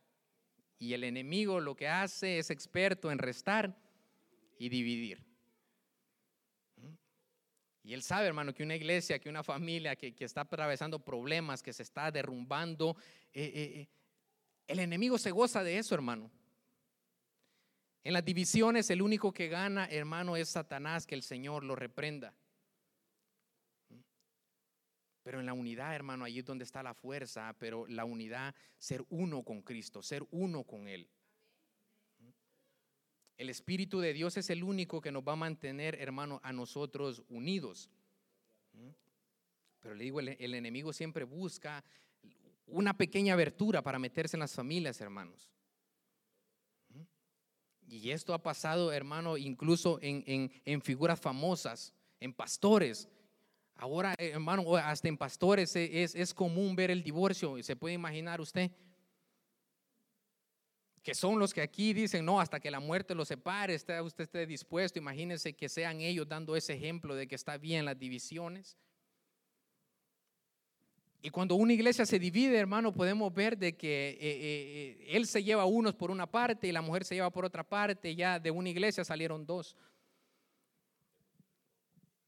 Y 0.79 0.92
el 0.92 1.03
enemigo 1.03 1.59
lo 1.59 1.75
que 1.75 1.88
hace 1.88 2.38
es 2.38 2.51
experto 2.51 3.11
en 3.11 3.18
restar 3.18 3.77
y 4.57 4.68
dividir. 4.68 5.27
Y 7.88 7.94
él 7.94 8.03
sabe, 8.03 8.27
hermano, 8.27 8.53
que 8.53 8.62
una 8.62 8.77
iglesia, 8.77 9.18
que 9.18 9.31
una 9.31 9.42
familia 9.42 9.96
que, 9.96 10.14
está 10.18 10.42
atravesando 10.42 10.98
problemas, 10.98 11.62
que 11.62 11.72
se 11.72 11.83
está 11.83 12.11
derrumbando, 12.11 12.98
eh, 13.33 13.44
eh, 13.44 13.81
eh, 13.81 13.88
el 14.66 14.81
enemigo 14.81 15.16
se 15.16 15.31
goza 15.31 15.64
de 15.64 15.79
eso, 15.79 15.94
hermano. 15.94 16.31
En 18.05 18.12
las 18.12 18.22
divisiones 18.22 18.90
el 18.90 19.01
único 19.01 19.33
que 19.33 19.48
gana, 19.48 19.87
hermano, 19.87 20.37
es 20.37 20.51
Satanás, 20.51 21.07
que 21.07 21.14
el 21.14 21.22
Señor 21.22 21.64
lo 21.64 21.77
reprenda. 21.77 22.35
Pero 25.22 25.40
en 25.40 25.46
la 25.46 25.55
unidad, 25.55 25.94
hermano, 25.94 26.27
allí 26.27 26.40
es 26.40 26.44
donde 26.44 26.64
está 26.64 26.83
la 26.83 26.92
fuerza, 26.92 27.57
pero 27.59 27.87
la 27.87 28.05
unidad, 28.05 28.55
ser 28.77 29.03
uno 29.09 29.42
con 29.44 29.62
Cristo, 29.62 30.03
ser 30.03 30.27
uno 30.31 30.64
con 30.64 30.88
Él. 30.88 31.09
El 33.38 33.51
Espíritu 33.51 34.01
de 34.01 34.12
Dios 34.12 34.37
es 34.37 34.51
el 34.51 34.64
único 34.64 35.01
que 35.01 35.12
nos 35.12 35.22
va 35.22 35.35
a 35.35 35.37
mantener, 35.37 35.94
hermano, 36.01 36.40
a 36.42 36.53
nosotros 36.53 37.22
unidos. 37.29 37.88
Pero 39.79 39.94
le 39.94 40.03
digo, 40.03 40.18
el, 40.18 40.55
enemigo 40.55 40.92
siempre 40.92 41.22
busca 41.22 41.85
una 42.66 42.98
pequeña 42.98 43.35
abertura 43.35 43.81
para 43.81 44.01
meterse 44.01 44.37
en 44.37 44.40
las 44.40 44.55
familias, 44.55 45.01
hermanos. 45.01 45.48
Y 47.87 48.11
esto 48.11 48.35
ha 48.35 48.42
pasado, 48.42 48.92
hermano, 48.92 49.37
incluso 49.37 50.01
en, 50.03 50.83
figuras 50.83 51.20
famosas, 51.20 51.94
en 52.18 52.35
pastores. 52.35 53.09
Ahora, 53.77 54.16
hermano, 54.18 54.74
hasta 54.77 55.07
en 55.07 55.16
pastores 55.16 55.77
es, 55.77 56.16
es 56.16 56.35
común 56.35 56.74
ver 56.74 56.90
el 56.90 57.05
divorcio. 57.05 57.62
¿Se 57.62 57.77
puede 57.77 57.94
imaginar 57.94 58.40
usted? 58.40 58.72
Que 61.09 61.14
son 61.14 61.38
los 61.38 61.55
que 61.55 61.62
aquí 61.62 61.94
dicen, 61.94 62.23
no, 62.23 62.38
hasta 62.38 62.61
que 62.61 62.71
la 62.71 62.81
muerte 62.81 63.14
los 63.14 63.29
separe, 63.29 63.73
está, 63.73 64.03
usted 64.03 64.25
esté 64.25 64.47
dispuesto, 64.47 64.99
imagínense 64.99 65.55
que 65.55 65.66
sean 65.71 66.03
ellos 66.03 66.29
dando 66.29 66.55
ese 66.55 66.75
ejemplo 66.75 67.14
de 67.14 67.27
que 67.27 67.35
está 67.35 67.57
bien 67.57 67.87
las 67.87 67.99
divisiones. 67.99 68.77
Y 71.23 71.31
cuando 71.31 71.55
una 71.55 71.73
iglesia 71.73 72.05
se 72.05 72.18
divide, 72.18 72.59
hermano, 72.59 72.92
podemos 72.92 73.33
ver 73.33 73.57
de 73.57 73.75
que 73.75 74.11
eh, 74.11 74.18
eh, 74.21 74.99
eh, 75.01 75.16
él 75.16 75.27
se 75.27 75.42
lleva 75.42 75.64
unos 75.64 75.94
por 75.94 76.11
una 76.11 76.31
parte 76.31 76.68
y 76.68 76.73
la 76.73 76.83
mujer 76.83 77.07
se 77.07 77.14
lleva 77.14 77.31
por 77.31 77.47
otra 77.47 77.66
parte. 77.66 78.14
Ya 78.14 78.38
de 78.38 78.51
una 78.51 78.68
iglesia 78.68 79.03
salieron 79.03 79.47
dos. 79.47 79.79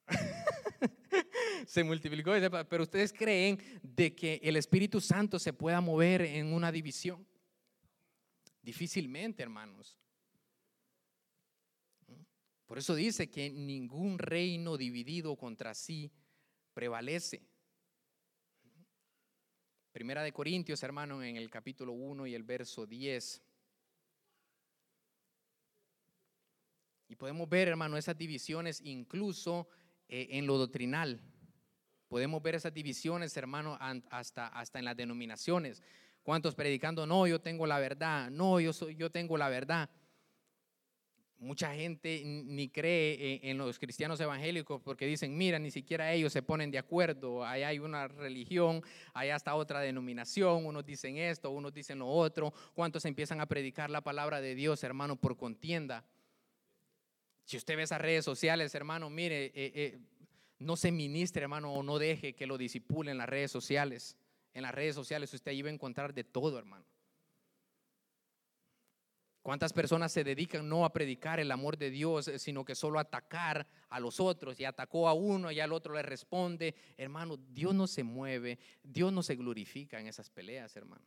se 1.66 1.84
multiplicó. 1.84 2.32
Pero 2.66 2.82
ustedes 2.82 3.12
creen 3.12 3.58
de 3.82 4.14
que 4.14 4.40
el 4.42 4.56
Espíritu 4.56 5.02
Santo 5.02 5.38
se 5.38 5.52
pueda 5.52 5.82
mover 5.82 6.22
en 6.22 6.54
una 6.54 6.72
división. 6.72 7.26
Difícilmente, 8.62 9.42
hermanos. 9.42 9.96
Por 12.66 12.78
eso 12.78 12.94
dice 12.94 13.30
que 13.30 13.50
ningún 13.50 14.18
reino 14.18 14.76
dividido 14.76 15.36
contra 15.36 15.74
sí 15.74 16.12
prevalece. 16.72 17.42
Primera 19.92 20.22
de 20.22 20.32
Corintios, 20.32 20.82
hermano, 20.84 21.20
en 21.22 21.36
el 21.36 21.50
capítulo 21.50 21.92
1 21.92 22.28
y 22.28 22.34
el 22.34 22.44
verso 22.44 22.86
10. 22.86 23.42
Y 27.08 27.16
podemos 27.16 27.48
ver, 27.48 27.66
hermano, 27.66 27.96
esas 27.96 28.16
divisiones 28.16 28.80
incluso 28.82 29.68
eh, 30.08 30.28
en 30.30 30.46
lo 30.46 30.58
doctrinal. 30.58 31.20
Podemos 32.06 32.40
ver 32.40 32.54
esas 32.54 32.72
divisiones, 32.72 33.36
hermano, 33.36 33.76
hasta, 34.10 34.46
hasta 34.46 34.78
en 34.78 34.84
las 34.84 34.96
denominaciones. 34.96 35.82
¿Cuántos 36.22 36.54
predicando? 36.54 37.06
No, 37.06 37.26
yo 37.26 37.40
tengo 37.40 37.66
la 37.66 37.78
verdad. 37.78 38.30
No, 38.30 38.60
yo, 38.60 38.72
soy, 38.72 38.96
yo 38.96 39.10
tengo 39.10 39.36
la 39.36 39.48
verdad 39.48 39.90
mucha 41.40 41.74
gente 41.74 42.22
ni 42.24 42.68
cree 42.68 43.40
en 43.42 43.56
los 43.56 43.78
cristianos 43.78 44.20
evangélicos 44.20 44.80
porque 44.82 45.06
dicen, 45.06 45.36
mira, 45.36 45.58
ni 45.58 45.70
siquiera 45.70 46.12
ellos 46.12 46.32
se 46.32 46.42
ponen 46.42 46.70
de 46.70 46.78
acuerdo, 46.78 47.44
ahí 47.44 47.62
hay 47.62 47.78
una 47.78 48.06
religión, 48.08 48.82
allá 49.14 49.36
está 49.36 49.54
otra 49.54 49.80
denominación, 49.80 50.66
unos 50.66 50.84
dicen 50.84 51.16
esto, 51.16 51.50
unos 51.50 51.72
dicen 51.72 51.98
lo 51.98 52.08
otro, 52.08 52.52
¿cuántos 52.74 53.06
empiezan 53.06 53.40
a 53.40 53.46
predicar 53.46 53.88
la 53.88 54.02
palabra 54.02 54.40
de 54.42 54.54
Dios, 54.54 54.84
hermano, 54.84 55.16
por 55.16 55.38
contienda? 55.38 56.04
Si 57.44 57.56
usted 57.56 57.74
ve 57.74 57.84
esas 57.84 58.02
redes 58.02 58.24
sociales, 58.24 58.74
hermano, 58.74 59.08
mire, 59.08 59.46
eh, 59.46 59.52
eh, 59.54 59.98
no 60.58 60.76
se 60.76 60.92
ministre, 60.92 61.42
hermano, 61.42 61.72
o 61.72 61.82
no 61.82 61.98
deje 61.98 62.34
que 62.34 62.46
lo 62.46 62.58
disipulen 62.58 63.16
las 63.16 63.28
redes 63.28 63.50
sociales. 63.50 64.14
En 64.52 64.62
las 64.62 64.74
redes 64.74 64.94
sociales 64.94 65.32
usted 65.32 65.50
ahí 65.50 65.62
va 65.62 65.70
a 65.70 65.72
encontrar 65.72 66.12
de 66.12 66.24
todo, 66.24 66.58
hermano. 66.58 66.84
¿Cuántas 69.42 69.72
personas 69.72 70.12
se 70.12 70.22
dedican 70.22 70.68
no 70.68 70.84
a 70.84 70.92
predicar 70.92 71.40
el 71.40 71.50
amor 71.50 71.78
de 71.78 71.90
Dios, 71.90 72.28
eh, 72.28 72.38
sino 72.38 72.64
que 72.64 72.74
solo 72.74 72.98
a 72.98 73.02
atacar 73.02 73.66
a 73.88 73.98
los 73.98 74.20
otros? 74.20 74.60
Y 74.60 74.64
atacó 74.64 75.08
a 75.08 75.14
uno 75.14 75.50
y 75.50 75.60
al 75.60 75.72
otro 75.72 75.94
le 75.94 76.02
responde. 76.02 76.74
Hermano, 76.98 77.38
Dios 77.38 77.74
no 77.74 77.86
se 77.86 78.02
mueve, 78.02 78.58
Dios 78.82 79.12
no 79.12 79.22
se 79.22 79.36
glorifica 79.36 79.98
en 79.98 80.08
esas 80.08 80.28
peleas, 80.28 80.76
hermano. 80.76 81.04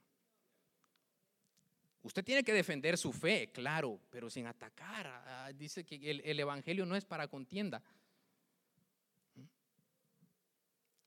Usted 2.01 2.23
tiene 2.25 2.43
que 2.43 2.53
defender 2.53 2.97
su 2.97 3.13
fe, 3.13 3.51
claro, 3.51 3.99
pero 4.09 4.29
sin 4.29 4.47
atacar. 4.47 5.07
Ah, 5.07 5.51
dice 5.55 5.85
que 5.85 6.11
el 6.11 6.39
Evangelio 6.39 6.85
no 6.85 6.95
es 6.95 7.05
para 7.05 7.27
contienda. 7.27 7.81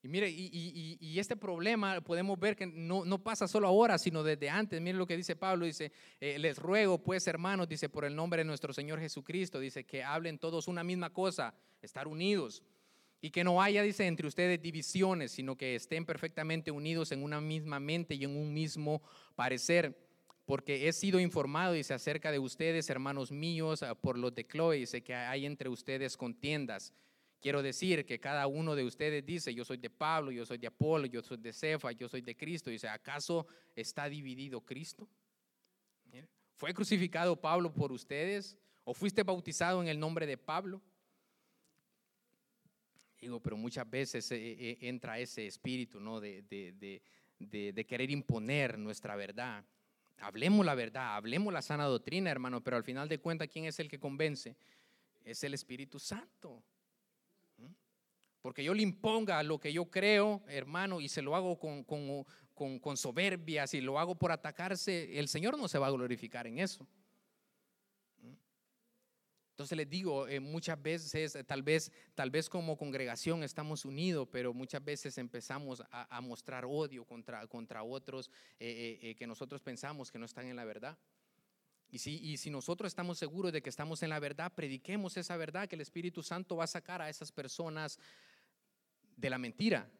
Y 0.07 0.09
mire, 0.09 0.31
y, 0.31 1.19
este 1.19 1.35
problema 1.35 2.01
podemos 2.01 2.39
ver 2.39 2.55
que 2.55 2.65
no, 2.65 3.19
pasa 3.25 3.49
solo 3.49 3.67
ahora, 3.67 3.99
sino 3.99 4.23
desde 4.23 4.49
antes. 4.49 4.81
Mire 4.81 4.97
lo 4.97 5.05
que 5.05 5.17
dice 5.17 5.35
Pablo, 5.35 5.67
dice, 5.67 5.91
eh, 6.21 6.39
les 6.39 6.59
ruego 6.59 7.03
pues 7.03 7.27
hermanos, 7.27 7.69
dice, 7.69 7.89
por 7.89 8.05
el 8.05 8.15
nombre 8.15 8.43
de 8.43 8.45
nuestro 8.45 8.73
Señor 8.73 9.01
Jesucristo, 9.01 9.59
dice, 9.59 9.85
que 9.85 10.05
hablen 10.05 10.39
todos 10.39 10.69
una 10.69 10.85
misma 10.85 11.13
cosa, 11.13 11.55
estar 11.83 12.07
unidos. 12.07 12.63
Y 13.21 13.31
que 13.31 13.43
no 13.43 13.61
haya, 13.61 13.83
dice, 13.83 14.07
entre 14.07 14.29
ustedes 14.29 14.63
divisiones, 14.63 15.33
sino 15.33 15.57
que 15.57 15.75
estén 15.75 16.07
perfectamente 16.07 16.71
unidos 16.71 17.11
en 17.11 17.25
una 17.25 17.41
misma 17.41 17.81
mente 17.81 18.15
y 18.15 18.23
en 18.23 18.37
un 18.37 18.55
mismo 18.55 19.03
parecer. 19.35 19.99
Porque 20.45 20.87
he 20.87 20.93
sido 20.93 21.19
informado, 21.19 21.73
dice, 21.73 21.95
acerca 21.95 22.31
de 22.31 22.39
ustedes, 22.39 22.89
hermanos 22.91 23.33
míos, 23.33 23.85
por 24.01 24.17
los 24.19 24.33
de 24.37 24.47
Chloe, 24.47 24.77
dice 24.77 25.03
que 25.03 25.17
hay 25.17 25.47
entre 25.47 25.69
ustedes 25.69 26.17
contiendas. 26.17 26.93
Quiero 27.47 27.63
decir 27.63 28.05
que 28.05 28.19
cada 28.19 28.49
uno 28.49 28.75
de 28.75 28.83
ustedes 28.83 29.25
dice, 29.25 29.55
yo 29.55 29.65
soy 29.65 29.77
de 29.77 29.89
Pablo, 29.89 30.33
yo 30.33 30.45
soy 30.45 30.59
de 30.59 30.67
Apolo, 30.67 31.07
yo 31.07 31.23
soy 31.23 31.37
de 31.37 31.53
Cefa, 31.53 31.93
yo 31.93 32.09
soy 32.09 32.21
de 32.21 32.37
Cristo. 32.37 32.71
Dice, 32.71 32.89
¿acaso 32.89 33.47
está 33.77 34.09
dividido 34.09 34.61
Cristo? 34.63 35.09
¿Fue 36.57 36.75
crucificado 36.75 37.41
Pablo 37.41 37.73
por 37.73 37.93
ustedes? 37.93 38.57
¿O 38.83 38.93
fuiste 38.93 39.23
bautizado 39.23 39.81
en 39.81 39.87
el 39.87 39.97
nombre 39.97 40.27
de 40.27 40.37
Pablo? 40.37 40.83
Digo, 43.21 43.39
pero 43.39 43.57
muchas 43.57 43.89
veces 43.89 44.29
eh, 44.33 44.57
eh, 44.59 44.79
entra 44.81 45.21
ese 45.21 45.47
espíritu, 45.47 46.01
¿no? 46.01 46.21
De, 46.21 46.43
de 46.43 47.87
querer 47.87 48.11
imponer 48.11 48.77
nuestra 48.77 49.15
verdad. 49.15 49.65
Hablemos 50.19 50.67
la 50.67 50.75
verdad, 50.75 51.15
hablemos 51.15 51.53
la 51.53 51.63
sana 51.63 51.85
doctrina, 51.85 52.29
hermano, 52.29 52.65
pero 52.65 52.77
al 52.77 52.83
final 52.83 53.09
de 53.09 53.21
cuentas, 53.21 53.47
¿quién 53.47 53.67
es 53.67 53.79
el 53.79 53.89
que 53.89 54.01
convence? 54.01 54.57
Es 55.23 55.45
el 55.45 55.55
Espíritu 55.55 56.01
Santo 56.01 56.65
porque 58.47 58.63
yo 58.63 58.75
le 58.75 58.83
imponga 58.83 59.43
lo 59.43 59.59
que 59.59 59.73
yo 59.73 59.87
creo, 59.87 60.41
hermano, 60.47 61.01
y 61.01 61.09
se 61.09 61.21
lo 61.21 61.35
hago 61.35 61.59
con, 61.59 61.83
con, 61.83 62.97
soberbia, 62.97 63.67
si 63.67 63.81
lo 63.81 63.99
hago 63.99 64.15
por 64.15 64.31
atacarse, 64.31 65.19
el 65.19 65.27
Señor 65.27 65.59
no 65.59 65.67
se 65.67 65.81
va 65.81 65.89
a 65.89 65.91
glorificar 65.91 66.47
en 66.47 66.61
eso. 66.61 66.87
Entonces 69.51 69.77
les 69.77 69.91
digo, 69.91 70.29
eh, 70.29 70.39
muchas 70.39 70.81
veces, 70.81 71.37
tal 71.45 71.65
vez, 71.65 71.91
tal 72.15 72.31
vez 72.31 72.49
como 72.49 72.77
congregación 72.77 73.43
estamos 73.43 73.85
unidos, 73.85 74.29
pero 74.31 74.55
muchas 74.55 74.85
veces 74.85 75.19
empezamos 75.19 75.83
a, 75.91 76.21
mostrar 76.21 76.67
odio 76.67 77.05
contra, 77.05 77.45
contra 77.49 77.83
otros 77.83 78.31
eh, 78.61 79.01
eh, 79.03 79.17
que 79.17 79.27
nosotros 79.27 79.61
pensamos 79.61 80.13
que 80.13 80.21
no 80.21 80.27
están 80.27 80.47
en 80.47 80.55
la 80.55 80.65
verdad. 80.65 80.97
Y 81.89 81.99
si, 81.99 82.17
y 82.17 82.37
si 82.37 82.51
nosotros 82.51 82.89
estamos 82.91 83.19
seguros 83.19 83.53
de 83.53 83.63
que 83.63 83.71
estamos 83.71 84.03
en 84.03 84.11
la 84.11 84.19
verdad, 84.19 84.53
prediquemos 84.55 85.17
esa 85.17 85.37
verdad 85.37 85.69
que 85.69 85.77
el 85.77 85.81
Espíritu 85.81 86.23
Santo 86.23 86.57
va 86.57 86.65
a 86.65 86.69
sacar 86.69 87.01
a 87.01 87.09
esas 87.09 87.31
personas 87.31 87.99
de 89.17 89.31
la 89.31 89.39
mentira. 89.39 89.91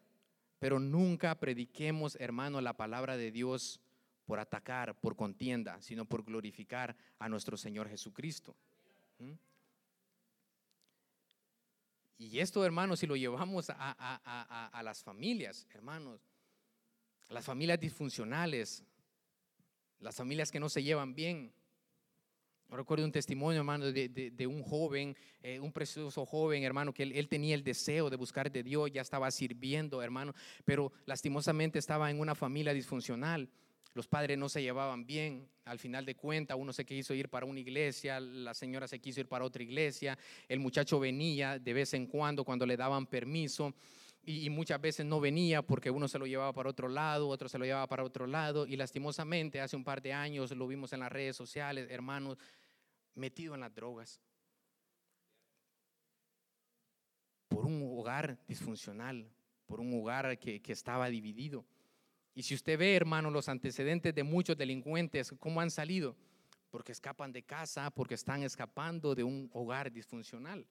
Pero 0.59 0.79
nunca 0.79 1.39
prediquemos, 1.39 2.15
hermano, 2.15 2.61
la 2.61 2.77
palabra 2.77 3.17
de 3.17 3.31
Dios 3.31 3.79
por 4.25 4.39
atacar, 4.39 4.99
por 4.99 5.15
contienda, 5.15 5.81
sino 5.81 6.05
por 6.05 6.23
glorificar 6.23 6.95
a 7.19 7.29
nuestro 7.29 7.57
Señor 7.57 7.89
Jesucristo. 7.89 8.55
¿Mm? 9.19 9.33
Y 12.19 12.39
esto, 12.39 12.65
hermanos, 12.65 12.99
si 12.99 13.07
lo 13.07 13.15
llevamos 13.15 13.69
a, 13.69 13.75
a, 13.75 14.83
las 14.83 15.03
familias, 15.03 15.67
hermanos, 15.69 16.19
las 17.29 17.45
familias 17.45 17.79
disfuncionales, 17.79 18.83
las 19.99 20.15
familias 20.15 20.51
que 20.51 20.59
no 20.59 20.67
se 20.67 20.81
llevan 20.81 21.13
bien, 21.13 21.53
Recuerdo 22.69 23.05
un 23.05 23.11
testimonio, 23.13 23.59
hermano, 23.59 23.91
de, 23.91 24.47
un 24.47 24.61
joven, 24.61 25.15
eh, 25.41 25.59
un 25.59 25.71
precioso 25.71 26.25
joven, 26.25 26.63
hermano, 26.63 26.93
que 26.93 27.03
él, 27.03 27.27
tenía 27.29 27.55
el 27.55 27.63
deseo 27.63 28.09
de 28.09 28.17
buscar 28.17 28.51
de 28.51 28.61
Dios, 28.61 28.91
ya 28.91 29.01
estaba 29.01 29.31
sirviendo, 29.31 30.01
hermano, 30.01 30.33
pero 30.65 30.91
lastimosamente 31.05 31.79
estaba 31.79 32.11
en 32.11 32.19
una 32.19 32.35
familia 32.35 32.73
disfuncional. 32.73 33.49
Los 33.93 34.07
padres 34.07 34.37
no 34.37 34.49
se 34.49 34.61
llevaban 34.61 35.05
bien. 35.05 35.49
Al 35.63 35.79
final 35.79 36.05
de 36.05 36.15
cuentas, 36.15 36.57
uno 36.59 36.73
se 36.73 36.85
quiso 36.85 37.13
ir 37.13 37.29
para 37.29 37.45
una 37.45 37.59
iglesia, 37.59 38.19
la 38.19 38.53
señora 38.53 38.87
se 38.87 38.99
quiso 38.99 39.21
ir 39.21 39.27
para 39.27 39.45
otra 39.45 39.63
iglesia. 39.63 40.17
El 40.47 40.59
muchacho 40.59 40.99
venía 40.99 41.57
de 41.57 41.73
vez 41.73 41.93
en 41.93 42.05
cuando, 42.05 42.43
cuando 42.43 42.65
le 42.65 42.77
daban 42.77 43.07
permiso 43.07 43.73
y, 44.29 44.49
muchas 44.49 44.81
veces 44.81 45.05
no 45.05 45.21
venía 45.21 45.61
porque 45.61 45.89
uno 45.89 46.09
se 46.09 46.19
lo 46.19 46.27
llevaba 46.27 46.51
para 46.51 46.69
otro 46.69 46.89
lado, 46.89 47.29
otro 47.29 47.47
se 47.47 47.57
lo 47.57 47.63
llevaba 47.63 47.87
para 47.87 48.03
otro 48.03 48.27
lado 48.27 48.67
y 48.67 48.75
lastimosamente 48.75 49.61
hace 49.61 49.77
un 49.77 49.85
par 49.85 50.01
de 50.01 50.11
años 50.11 50.51
lo 50.51 50.67
vimos 50.67 50.91
en 50.91 50.99
las 50.99 51.09
redes 51.09 51.37
sociales, 51.37 51.87
hermanos, 51.89 52.37
metido 53.15 53.55
en 53.55 53.61
las 53.61 53.73
drogas, 53.73 54.21
por 57.47 57.65
un 57.65 57.81
hogar 57.97 58.37
disfuncional, 58.49 59.31
por 59.65 59.79
un 59.79 59.97
hogar 59.97 60.37
que, 60.37 60.61
que 60.61 60.73
estaba 60.73 61.07
dividido. 61.07 61.65
Y 62.35 62.43
si 62.43 62.53
usted 62.53 62.77
ve, 62.77 62.97
hermano, 62.97 63.31
los 63.31 63.47
antecedentes 63.47 64.13
de 64.13 64.23
muchos 64.23 64.57
delincuentes, 64.57 65.33
cómo 65.39 65.61
han 65.61 65.71
salido, 65.71 66.17
porque 66.69 66.91
escapan 66.91 67.31
de 67.31 67.43
casa, 67.43 67.89
porque 67.91 68.15
están 68.15 68.43
escapando 68.43 69.15
de 69.15 69.23
un 69.23 69.49
hogar 69.53 69.89
disfuncional. 69.89 70.67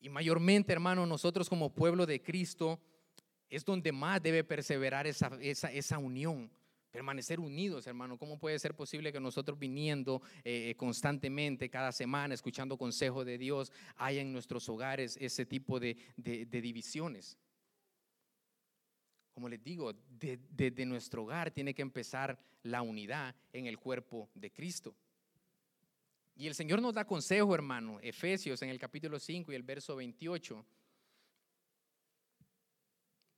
Y 0.00 0.08
mayormente, 0.08 0.72
hermano, 0.72 1.06
nosotros 1.06 1.48
como 1.48 1.74
pueblo 1.74 2.06
de 2.06 2.22
Cristo 2.22 2.80
es 3.50 3.64
donde 3.64 3.92
más 3.92 4.22
debe 4.22 4.44
perseverar 4.44 5.06
esa, 5.06 5.30
esa, 5.40 5.72
esa 5.72 5.98
unión, 5.98 6.50
permanecer 6.90 7.40
unidos, 7.40 7.86
hermano. 7.86 8.18
¿Cómo 8.18 8.38
puede 8.38 8.58
ser 8.58 8.74
posible 8.74 9.12
que 9.12 9.20
nosotros 9.20 9.58
viniendo 9.58 10.22
eh, 10.44 10.74
constantemente, 10.76 11.70
cada 11.70 11.92
semana, 11.92 12.34
escuchando 12.34 12.76
consejo 12.76 13.24
de 13.24 13.38
Dios, 13.38 13.72
haya 13.96 14.20
en 14.20 14.32
nuestros 14.32 14.68
hogares 14.68 15.16
ese 15.20 15.46
tipo 15.46 15.80
de, 15.80 15.96
de, 16.16 16.60
divisiones? 16.60 17.36
Como 19.32 19.48
les 19.48 19.62
digo, 19.62 19.92
desde 20.08 20.70
de 20.70 20.86
nuestro 20.86 21.22
hogar 21.22 21.50
tiene 21.50 21.74
que 21.74 21.82
empezar 21.82 22.38
la 22.62 22.82
unidad 22.82 23.34
en 23.52 23.66
el 23.66 23.78
cuerpo 23.78 24.28
de 24.34 24.50
Cristo. 24.50 24.94
Y 26.38 26.46
el 26.46 26.54
Señor 26.54 26.80
nos 26.80 26.94
da 26.94 27.04
consejo, 27.04 27.52
hermano, 27.52 27.98
Efesios 28.00 28.62
en 28.62 28.68
el 28.68 28.78
capítulo 28.78 29.18
5 29.18 29.50
y 29.50 29.56
el 29.56 29.64
verso 29.64 29.96
28, 29.96 30.64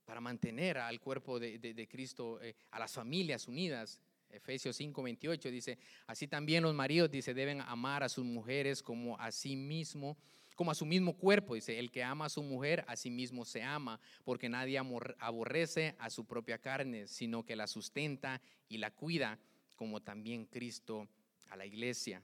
para 0.05 0.21
mantener 0.21 0.77
al 0.77 0.99
cuerpo 0.99 1.39
de, 1.39 1.87
Cristo, 1.89 2.39
eh, 2.43 2.55
a 2.69 2.77
las 2.77 2.93
familias 2.93 3.47
unidas. 3.47 3.99
Efesios 4.29 4.75
5, 4.75 5.01
28 5.01 5.49
dice, 5.49 5.79
así 6.05 6.27
también 6.27 6.61
los 6.61 6.75
maridos, 6.75 7.09
dice, 7.09 7.33
deben 7.33 7.61
amar 7.61 8.03
a 8.03 8.07
sus 8.07 8.23
mujeres 8.23 8.83
como 8.83 9.19
a 9.19 9.31
sí 9.31 9.55
mismo, 9.55 10.15
como 10.55 10.69
a 10.69 10.75
su 10.75 10.85
mismo 10.85 11.17
cuerpo. 11.17 11.55
Dice, 11.55 11.79
el 11.79 11.89
que 11.89 12.03
ama 12.03 12.25
a 12.25 12.29
su 12.29 12.43
mujer, 12.43 12.85
a 12.87 12.95
sí 12.95 13.09
mismo 13.09 13.45
se 13.45 13.63
ama, 13.63 13.99
porque 14.23 14.47
nadie 14.47 14.77
aborrece 14.77 15.95
a 15.97 16.11
su 16.11 16.25
propia 16.25 16.59
carne, 16.59 17.07
sino 17.07 17.43
que 17.43 17.55
la 17.55 17.65
sustenta 17.65 18.43
y 18.69 18.77
la 18.77 18.91
cuida, 18.91 19.39
como 19.75 20.03
también 20.03 20.45
Cristo 20.45 21.07
a 21.49 21.55
la 21.55 21.65
iglesia 21.65 22.21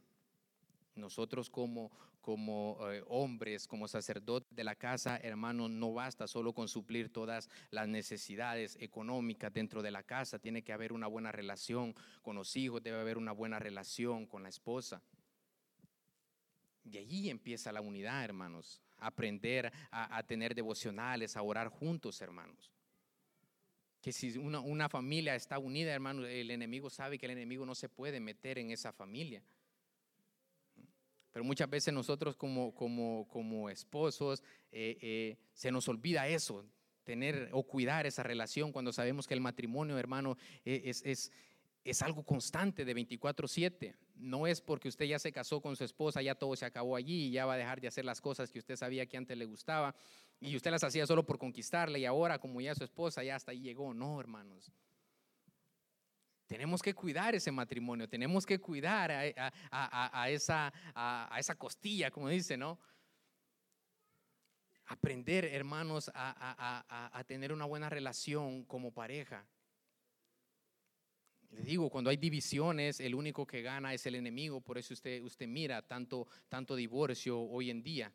nosotros 0.98 1.50
como, 1.50 1.92
como 2.22 2.78
eh, 2.92 3.04
hombres, 3.08 3.68
como 3.68 3.88
sacerdotes 3.88 4.54
de 4.56 4.64
la 4.64 4.76
casa, 4.76 5.18
hermano, 5.18 5.70
no 5.70 5.94
basta 5.94 6.28
solo 6.28 6.54
con 6.54 6.68
suplir 6.68 7.10
todas 7.12 7.50
las 7.72 7.88
necesidades 7.88 8.78
económicas 8.80 9.54
dentro 9.54 9.82
de 9.82 9.92
la 9.92 10.04
casa. 10.04 10.40
Tiene 10.40 10.64
que 10.64 10.74
haber 10.74 10.94
una 10.94 11.08
buena 11.08 11.32
relación 11.32 11.96
con 12.22 12.36
los 12.36 12.56
hijos, 12.56 12.84
debe 12.84 13.00
haber 13.00 13.18
una 13.18 13.32
buena 13.32 13.60
relación 13.60 14.26
con 14.26 14.44
la 14.44 14.50
esposa. 14.50 15.02
Y 16.84 16.98
allí 16.98 17.30
empieza 17.30 17.72
la 17.72 17.82
unidad, 17.82 18.24
hermanos. 18.24 18.82
Aprender 18.98 19.72
a, 19.92 20.24
tener 20.24 20.56
devocionales, 20.56 21.38
a 21.38 21.42
orar 21.44 21.68
juntos, 21.68 22.20
hermanos. 22.22 22.72
Que 24.02 24.12
si 24.12 24.38
una, 24.38 24.60
una 24.60 24.90
familia 24.90 25.36
está 25.36 25.60
unida, 25.60 25.94
hermano, 25.94 26.26
el 26.26 26.50
enemigo 26.50 26.90
sabe 26.90 27.18
que 27.18 27.26
el 27.26 27.34
enemigo 27.34 27.66
no 27.66 27.76
se 27.76 27.90
puede 27.90 28.20
meter 28.20 28.58
en 28.58 28.72
esa 28.72 28.92
familia. 28.92 29.44
Pero 31.38 31.45
muchas 31.45 31.69
veces 31.69 31.93
nosotros 31.93 32.36
como, 32.36 32.73
como, 32.73 33.28
como 33.30 33.69
esposos 33.69 34.41
eh, 34.71 34.97
eh, 35.00 35.38
se 35.54 35.71
nos 35.71 35.88
olvida 35.88 36.28
eso, 36.28 36.65
tener 37.04 37.50
o 37.52 37.62
cuidar 37.62 38.08
esa 38.08 38.23
relación 38.23 38.71
cuando 38.71 38.91
sabemos 38.91 39.28
que 39.28 39.36
el 39.36 39.39
matrimonio, 39.39 40.00
hermano, 40.00 40.36
e, 40.65 40.82
es, 40.86 41.04
es, 41.06 41.32
es 41.84 42.02
algo 42.02 42.23
constante 42.23 42.86
de 42.86 42.95
24/7. 42.95 43.95
No 44.15 44.47
es 44.47 44.62
porque 44.62 44.88
usted 44.88 45.06
ya 45.06 45.19
se 45.19 45.32
casó 45.32 45.62
con 45.62 45.76
su 45.76 45.84
esposa, 45.84 46.23
ya 46.23 46.34
todo 46.34 46.56
se 46.56 46.65
acabó 46.65 46.95
allí 46.95 47.28
y 47.28 47.30
ya 47.34 47.45
va 47.45 47.54
a 47.54 47.58
dejar 47.58 47.82
de 47.82 47.89
hacer 47.89 48.04
las 48.04 48.19
cosas 48.19 48.52
que 48.52 48.58
usted 48.58 48.76
sabía 48.76 49.06
que 49.06 49.17
antes 49.17 49.38
le 49.38 49.45
gustaba 49.45 49.93
y 50.39 50.56
usted 50.56 50.71
las 50.71 50.84
hacía 50.84 51.06
solo 51.06 51.23
por 51.23 51.38
conquistarle 51.38 52.00
y 52.00 52.06
ahora 52.06 52.39
como 52.39 52.62
ya 52.62 52.73
su 52.73 52.84
esposa 52.84 53.23
ya 53.23 53.36
hasta 53.36 53.52
ahí 53.52 53.60
llegó. 53.60 53.93
No, 53.93 54.19
hermanos. 54.19 54.71
Tenemos 56.48 56.82
que 56.82 56.94
cuidar 56.94 57.36
ese 57.36 57.52
matrimonio, 57.52 58.08
tenemos 58.08 58.46
que 58.46 58.60
cuidar 58.60 59.12
a, 59.12 60.30
esa, 60.30 60.72
costilla, 61.58 62.10
como 62.10 62.30
dice, 62.30 62.56
¿no? 62.56 62.80
Aprender, 64.86 65.44
hermanos, 65.46 66.10
a, 66.14 67.24
tener 67.28 67.52
una 67.52 67.66
buena 67.66 67.90
relación 67.90 68.64
como 68.64 68.94
pareja. 68.94 69.46
Le 71.50 71.62
digo, 71.62 71.90
cuando 71.90 72.10
hay 72.10 72.18
divisiones, 72.18 73.02
el 73.02 73.14
único 73.14 73.46
que 73.46 73.62
gana 73.62 73.94
es 73.94 74.06
el 74.06 74.16
enemigo, 74.16 74.62
por 74.62 74.78
eso 74.78 74.94
usted, 74.94 75.48
mira 75.48 75.82
tanto 75.82 76.76
divorcio 76.78 77.42
hoy 77.42 77.70
en 77.70 77.84
día. 77.84 78.14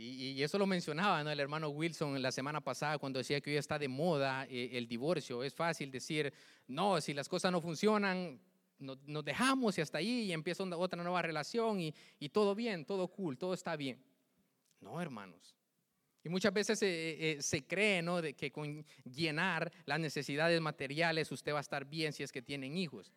Y, 0.00 0.40
eso 0.44 0.58
lo 0.58 0.66
mencionaba 0.66 1.24
¿no? 1.24 1.30
el 1.30 1.40
hermano 1.40 1.70
Wilson 1.70 2.22
la 2.22 2.30
semana 2.30 2.60
pasada 2.60 2.98
cuando 2.98 3.18
decía 3.18 3.40
que 3.40 3.50
hoy 3.50 3.56
está 3.56 3.80
de 3.80 3.88
moda 3.88 4.46
eh, 4.48 4.70
el 4.74 4.86
divorcio. 4.86 5.42
Es 5.42 5.52
fácil 5.52 5.90
decir, 5.90 6.32
no, 6.68 7.00
si 7.00 7.12
las 7.12 7.28
cosas 7.28 7.50
no 7.50 7.60
funcionan, 7.60 8.40
nos 8.78 9.24
dejamos 9.24 9.76
y 9.76 9.80
hasta 9.80 9.98
ahí 9.98 10.26
y 10.26 10.32
empieza 10.32 10.62
otra 10.62 11.02
nueva 11.02 11.20
relación 11.20 11.80
y, 11.80 11.92
y, 12.20 12.28
todo 12.28 12.54
bien, 12.54 12.84
todo 12.84 13.08
cool, 13.08 13.36
todo 13.36 13.54
está 13.54 13.74
bien. 13.74 14.00
No, 14.80 15.02
hermanos. 15.02 15.56
Y 16.22 16.28
muchas 16.28 16.52
veces 16.52 16.80
eh, 16.82 17.32
eh, 17.32 17.42
se 17.42 17.66
cree 17.66 18.00
¿no? 18.00 18.22
de 18.22 18.34
que 18.34 18.52
con 18.52 18.86
llenar 19.04 19.72
las 19.84 19.98
necesidades 19.98 20.60
materiales 20.60 21.32
usted 21.32 21.52
va 21.52 21.58
a 21.58 21.62
estar 21.62 21.84
bien 21.84 22.12
si 22.12 22.22
es 22.22 22.30
que 22.30 22.40
tienen 22.40 22.76
hijos. 22.76 23.12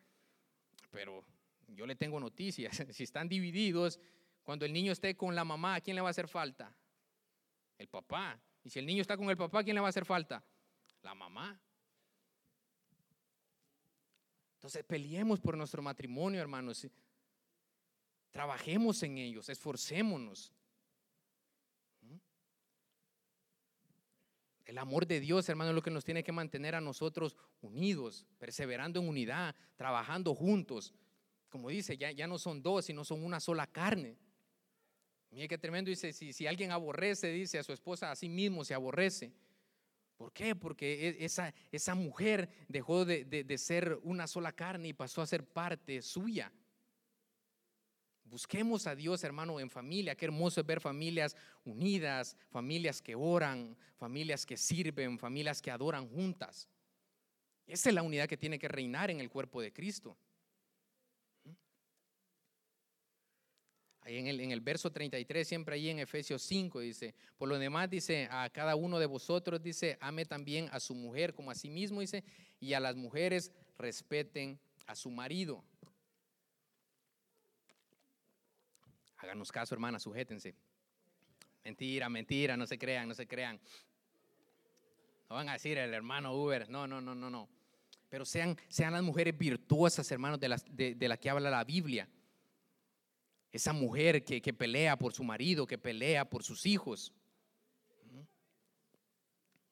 Pero 0.90 1.24
yo 1.68 1.86
le 1.86 1.96
tengo 1.96 2.20
noticias, 2.20 2.76
si 2.90 3.04
están 3.04 3.30
divididos, 3.30 4.00
cuando 4.44 4.66
el 4.66 4.74
niño 4.74 4.92
esté 4.92 5.16
con 5.16 5.36
la 5.36 5.44
mamá, 5.44 5.76
¿a 5.76 5.82
quién 5.82 5.96
le 5.96 6.02
va 6.02 6.10
a 6.10 6.12
hacer 6.12 6.28
falta? 6.28 6.76
El 7.78 7.88
papá. 7.88 8.40
Y 8.64 8.70
si 8.70 8.80
el 8.80 8.86
niño 8.86 9.02
está 9.02 9.18
con 9.18 9.30
el 9.30 9.38
papá, 9.38 9.64
¿quién 9.64 9.76
le 9.76 9.82
va 9.82 9.88
a 9.88 9.90
hacer 9.90 10.06
falta? 10.06 10.44
La 11.04 11.14
mamá. 11.14 11.60
Entonces 14.56 14.84
peleemos 14.84 15.40
por 15.40 15.58
nuestro 15.58 15.82
matrimonio, 15.82 16.40
hermanos. 16.40 16.88
Trabajemos 18.30 19.02
en 19.04 19.18
ellos, 19.18 19.50
esforcémonos. 19.50 20.54
¿Mm? 22.02 22.18
El 24.66 24.78
amor 24.78 25.08
de 25.08 25.20
Dios, 25.20 25.50
hermano, 25.50 25.72
es 25.72 25.76
lo 25.76 25.82
que 25.82 25.90
nos 25.90 26.06
tiene 26.06 26.24
que 26.24 26.32
mantener 26.32 26.76
a 26.76 26.82
nosotros 26.82 27.36
unidos, 27.62 28.28
perseverando 28.38 29.00
en 29.00 29.10
unidad, 29.10 29.56
trabajando 29.76 30.36
juntos. 30.36 30.94
Como 31.50 31.70
dice, 31.70 31.98
ya, 31.98 32.12
ya 32.12 32.28
no 32.28 32.38
son 32.38 32.62
dos, 32.62 32.86
sino 32.86 33.04
son 33.04 33.24
una 33.24 33.40
sola 33.40 33.66
carne. 33.66 34.18
Mire 35.32 35.48
qué 35.48 35.58
tremendo 35.58 35.90
dice, 35.90 36.12
si, 36.12 36.34
si 36.34 36.46
alguien 36.46 36.72
aborrece, 36.72 37.32
dice 37.32 37.58
a 37.58 37.64
su 37.64 37.72
esposa, 37.72 38.12
a 38.12 38.16
sí 38.16 38.28
mismo 38.28 38.66
se 38.66 38.74
aborrece. 38.74 39.32
¿Por 40.18 40.34
qué? 40.34 40.56
Porque 40.56 41.08
e, 41.08 41.26
esa, 41.26 41.54
esa 41.72 41.96
mujer 41.96 42.50
dejó 42.68 43.06
de, 43.06 43.24
de, 43.26 43.58
ser 43.58 43.98
una 44.04 44.28
sola 44.28 44.52
carne 44.52 44.90
y 44.90 44.94
pasó 44.94 45.22
a 45.22 45.26
ser 45.28 45.46
parte 45.46 46.02
suya. 46.02 46.52
Busquemos 48.26 48.88
a 48.88 48.96
Dios, 48.96 49.24
hermano, 49.24 49.60
en 49.60 49.70
familia. 49.70 50.16
Qué 50.16 50.26
hermoso 50.26 50.62
es 50.62 50.68
ver 50.68 50.82
familias 50.82 51.36
unidas, 51.64 52.38
familias 52.50 53.02
que 53.02 53.16
oran, 53.16 53.76
familias 53.98 54.46
que 54.46 54.58
sirven, 54.58 55.18
familias 55.18 55.62
que 55.62 55.72
adoran 55.72 56.08
juntas. 56.10 56.68
Esa 57.66 57.90
es 57.90 57.96
la 57.96 58.04
unidad 58.04 58.28
que 58.28 58.38
tiene 58.38 58.60
que 58.60 58.68
reinar 58.68 59.10
en 59.12 59.22
el 59.22 59.30
cuerpo 59.30 59.62
de 59.62 59.72
Cristo. 59.72 60.18
Ahí 64.04 64.18
en 64.18 64.28
el, 64.28 64.40
en 64.40 64.52
el 64.52 64.62
verso 64.62 64.92
33, 64.92 65.48
siempre 65.48 65.76
ahí 65.76 65.90
en 65.90 66.00
Efesios 66.00 66.42
5 66.42 66.80
dice, 66.80 67.14
por 67.38 67.48
lo 67.48 67.60
demás 67.60 67.90
dice, 67.90 68.28
a 68.32 68.50
cada 68.50 68.76
uno 68.76 68.98
de 68.98 69.06
vosotros 69.06 69.62
dice, 69.62 69.98
ame 70.02 70.26
también 70.26 70.70
a 70.72 70.80
su 70.80 70.96
mujer 70.96 71.36
como 71.36 71.52
a 71.52 71.56
sí 71.56 71.70
mismo, 71.70 72.02
dice, 72.02 72.24
y 72.60 72.74
a 72.74 72.80
las 72.80 72.96
mujeres 72.96 73.52
respeten 73.78 74.60
a 74.88 74.96
su 74.96 75.12
marido. 75.12 75.64
Háganos 79.18 79.52
caso, 79.52 79.76
hermana, 79.76 80.00
sujétense. 80.00 80.56
Mentira, 81.64 82.10
mentira, 82.10 82.58
no 82.58 82.66
se 82.66 82.80
crean, 82.80 83.08
no 83.08 83.14
se 83.14 83.28
crean. 83.28 83.60
No 85.30 85.36
van 85.36 85.48
a 85.48 85.54
decir 85.54 85.78
el 85.78 85.94
hermano 85.94 86.34
Uber, 86.34 86.68
no, 86.70 86.88
no, 86.88 87.00
no, 87.02 87.14
no, 87.14 87.30
no. 87.30 87.48
Pero 88.10 88.26
sean, 88.26 88.58
sean 88.68 88.94
las 88.94 89.04
mujeres 89.04 89.38
virtuosas, 89.38 90.12
hermanos, 90.12 90.40
de 90.40 90.50
las 90.50 90.66
de, 90.76 90.96
de 90.96 91.08
la 91.08 91.18
que 91.18 91.30
habla 91.30 91.52
la 91.52 91.64
Biblia 91.64 92.10
esa 93.52 93.74
mujer 93.74 94.24
que, 94.24 94.54
pelea 94.54 94.98
por 94.98 95.14
su 95.14 95.24
marido, 95.24 95.68
que 95.68 95.78
pelea 95.78 96.26
por 96.26 96.44
sus 96.44 96.66
hijos. 96.66 97.12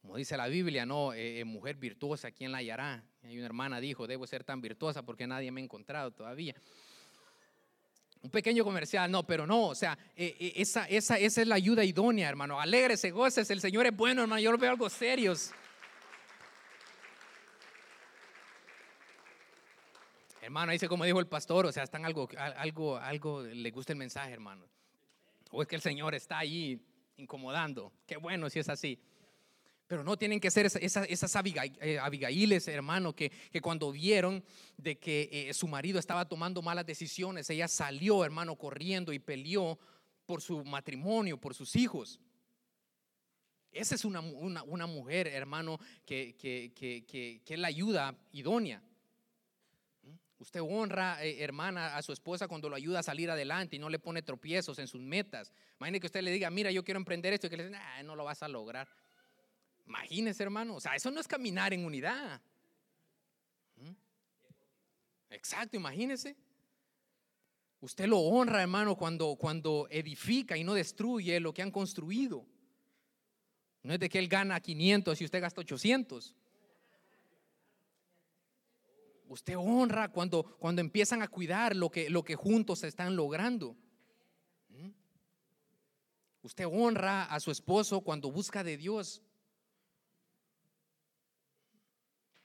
Como 0.01 0.17
dice 0.17 0.35
la 0.37 0.47
Biblia, 0.47 0.85
no, 0.85 1.13
eh, 1.13 1.39
eh, 1.39 1.45
mujer 1.45 1.75
virtuosa, 1.75 2.31
¿quién 2.31 2.51
la 2.51 2.59
hallará? 2.59 3.03
Hay 3.23 3.37
una 3.37 3.45
hermana 3.45 3.79
dijo, 3.79 4.07
debo 4.07 4.25
ser 4.27 4.43
tan 4.43 4.61
virtuosa 4.61 5.03
porque 5.03 5.27
nadie 5.27 5.51
me 5.51 5.61
ha 5.61 5.63
encontrado 5.63 6.11
todavía. 6.11 6.55
Un 8.21 8.29
pequeño 8.29 8.63
comercial, 8.65 9.09
no, 9.09 9.25
pero 9.25 9.47
no, 9.47 9.67
o 9.67 9.75
sea, 9.75 9.97
eh, 10.15 10.53
esa, 10.55 10.85
esa, 10.87 11.17
esa 11.17 11.41
es 11.41 11.47
la 11.47 11.55
ayuda 11.55 11.85
idónea, 11.85 12.27
hermano. 12.27 12.59
Alégrese, 12.59 13.11
goces, 13.11 13.49
el 13.49 13.61
Señor 13.61 13.85
es 13.85 13.95
bueno, 13.95 14.23
hermano, 14.23 14.41
yo 14.41 14.51
lo 14.51 14.57
veo 14.57 14.71
algo 14.71 14.89
serios. 14.89 15.51
Hermano, 20.49 20.71
dice 20.71 20.87
como 20.87 21.05
dijo 21.05 21.19
el 21.19 21.27
pastor, 21.27 21.67
o 21.67 21.71
sea, 21.71 21.83
están 21.83 22.05
algo, 22.05 22.27
algo, 22.35 22.97
algo, 22.97 23.43
le 23.43 23.69
gusta 23.69 23.93
el 23.93 23.99
mensaje, 23.99 24.33
hermano. 24.33 24.65
O 25.51 25.61
es 25.61 25.67
que 25.67 25.75
el 25.75 25.81
Señor 25.83 26.15
está 26.15 26.39
ahí 26.39 26.83
incomodando. 27.17 27.93
Qué 28.07 28.17
bueno 28.17 28.49
si 28.49 28.57
es 28.57 28.67
así. 28.67 28.99
Pero 29.85 30.03
no 30.03 30.17
tienen 30.17 30.39
que 30.39 30.49
ser 30.49 30.65
esas, 30.65 30.81
esas 31.07 31.35
eh, 31.81 31.99
Abigailes, 31.99 32.67
hermano, 32.67 33.15
que, 33.15 33.29
que, 33.51 33.61
cuando 33.61 33.91
vieron 33.91 34.43
de 34.75 34.97
que 34.97 35.29
eh, 35.31 35.53
su 35.53 35.67
marido 35.67 35.99
estaba 35.99 36.27
tomando 36.27 36.63
malas 36.63 36.87
decisiones, 36.87 37.47
ella 37.51 37.67
salió, 37.67 38.25
hermano, 38.25 38.55
corriendo 38.55 39.13
y 39.13 39.19
peleó 39.19 39.77
por 40.25 40.41
su 40.41 40.65
matrimonio, 40.65 41.39
por 41.39 41.53
sus 41.53 41.75
hijos. 41.75 42.19
Esa 43.71 43.93
es 43.93 44.03
una, 44.03 44.19
una, 44.19 44.87
mujer, 44.87 45.27
hermano, 45.27 45.79
que, 46.07 46.35
que, 46.35 46.73
que, 46.75 47.43
es 47.45 47.59
la 47.59 47.67
ayuda 47.67 48.17
idónea. 48.31 48.81
Usted 50.39 50.61
honra, 50.61 51.23
eh, 51.23 51.43
hermana, 51.43 51.97
a 51.97 52.01
su 52.01 52.13
esposa 52.13 52.47
cuando 52.47 52.69
lo 52.69 52.75
ayuda 52.75 52.99
a 52.99 53.03
salir 53.03 53.29
adelante 53.29 53.75
y 53.75 53.79
no 53.79 53.89
le 53.89 53.99
pone 53.99 54.21
tropiezos 54.21 54.79
en 54.79 54.87
sus 54.87 55.01
metas. 55.01 55.51
Imagine 55.79 55.99
que 55.99 56.05
usted 56.05 56.21
le 56.21 56.31
diga, 56.31 56.49
mira, 56.49 56.71
yo 56.71 56.83
quiero 56.83 56.97
emprender 56.97 57.33
esto 57.33 57.47
y 57.47 57.49
que 57.49 57.57
le 57.57 57.67
diga, 57.67 58.03
no 58.03 58.15
lo 58.15 58.23
vas 58.23 58.41
a 58.41 58.47
lograr. 58.47 58.87
Imagínese, 59.85 60.43
hermano. 60.43 60.75
O 60.75 60.79
sea, 60.79 60.95
eso 60.95 61.11
no 61.11 61.19
es 61.19 61.27
caminar 61.27 61.73
en 61.73 61.83
unidad. 61.83 62.39
¿Mm? 63.75 63.91
Exacto, 65.31 65.75
imagínese. 65.75 66.37
Usted 67.81 68.07
lo 68.07 68.19
honra, 68.19 68.61
hermano, 68.61 68.95
cuando, 68.95 69.35
cuando 69.35 69.87
edifica 69.89 70.55
y 70.55 70.63
no 70.63 70.73
destruye 70.73 71.39
lo 71.41 71.53
que 71.53 71.61
han 71.61 71.71
construido. 71.71 72.45
No 73.83 73.93
es 73.93 73.99
de 73.99 74.09
que 74.09 74.19
él 74.19 74.27
gana 74.27 74.59
500 74.59 75.19
y 75.19 75.25
usted 75.25 75.41
gasta 75.41 75.61
800. 75.61 76.35
Usted 79.29 79.55
honra 79.57 80.11
cuando, 80.11 80.43
cuando 80.57 80.81
empiezan 80.81 81.21
a 81.21 81.27
cuidar 81.27 81.75
lo 81.75 81.91
que, 81.91 82.09
lo 82.09 82.23
que 82.23 82.35
juntos 82.35 82.83
están 82.83 83.15
logrando. 83.15 83.75
¿Mm? 84.69 84.89
Usted 86.41 86.65
honra 86.65 87.25
a 87.25 87.39
su 87.39 87.51
esposo 87.51 88.01
cuando 88.01 88.31
busca 88.31 88.63
de 88.63 88.75
Dios. 88.75 89.21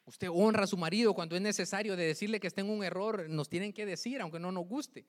Usted 0.04 0.28
honra 0.30 0.64
a 0.64 0.66
su 0.66 0.76
marido 0.76 1.14
cuando 1.14 1.34
es 1.36 1.40
necesario 1.40 1.96
de 1.96 2.04
decirle 2.04 2.38
que 2.38 2.48
está 2.48 2.60
en 2.60 2.68
un 2.68 2.84
error, 2.84 3.30
nos 3.30 3.48
tienen 3.48 3.72
que 3.72 3.86
decir, 3.86 4.20
aunque 4.20 4.38
no 4.38 4.52
nos 4.52 4.66
guste. 4.66 5.06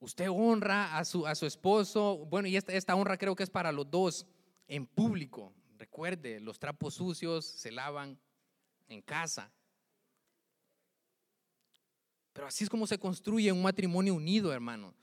Usted 0.00 0.28
honra 0.28 0.98
a 0.98 1.04
su, 1.04 1.24
a 1.24 1.36
su 1.36 1.46
esposo, 1.46 2.26
bueno, 2.26 2.48
y 2.48 2.56
esta, 2.56 2.72
esta 2.72 2.96
honra 2.96 3.16
creo 3.16 3.36
que 3.36 3.44
es 3.44 3.50
para 3.50 3.70
los 3.70 3.88
dos, 3.88 4.26
en 4.66 4.86
público. 4.86 5.52
Recuerde, 5.78 6.40
los 6.40 6.58
trapos 6.58 6.94
sucios 6.94 7.44
se 7.44 7.70
lavan 7.70 8.18
en 8.88 9.02
casa. 9.02 9.50
Pero 12.32 12.46
así 12.46 12.64
es 12.64 12.70
como 12.70 12.86
se 12.86 12.98
construye 12.98 13.50
un 13.52 13.62
matrimonio 13.62 14.14
unido, 14.14 14.52
hermano. 14.52 14.94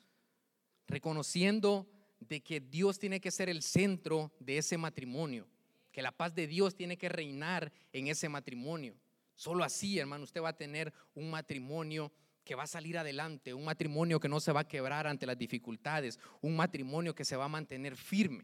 Reconociendo 0.87 1.87
de 2.19 2.41
que 2.41 2.59
Dios 2.59 2.99
tiene 2.99 3.19
que 3.19 3.31
ser 3.31 3.49
el 3.49 3.61
centro 3.61 4.31
de 4.39 4.57
ese 4.57 4.77
matrimonio 4.77 5.47
que 5.95 6.01
la 6.01 6.11
paz 6.11 6.35
de 6.35 6.45
Dios 6.45 6.75
tiene 6.75 6.97
que 6.97 7.07
reinar 7.07 7.71
en 7.93 8.09
ese 8.09 8.27
matrimonio. 8.27 8.97
Solo 9.33 9.63
así, 9.63 9.97
hermano, 9.97 10.25
usted 10.25 10.41
va 10.41 10.49
a 10.49 10.57
tener 10.57 10.93
un 11.13 11.31
matrimonio 11.31 12.11
que 12.43 12.53
va 12.53 12.63
a 12.63 12.67
salir 12.67 12.97
adelante, 12.97 13.53
un 13.53 13.63
matrimonio 13.63 14.19
que 14.19 14.27
no 14.27 14.41
se 14.41 14.51
va 14.51 14.59
a 14.59 14.67
quebrar 14.67 15.07
ante 15.07 15.25
las 15.25 15.37
dificultades, 15.37 16.19
un 16.41 16.53
matrimonio 16.57 17.15
que 17.15 17.23
se 17.23 17.37
va 17.37 17.45
a 17.45 17.47
mantener 17.47 17.95
firme. 17.95 18.43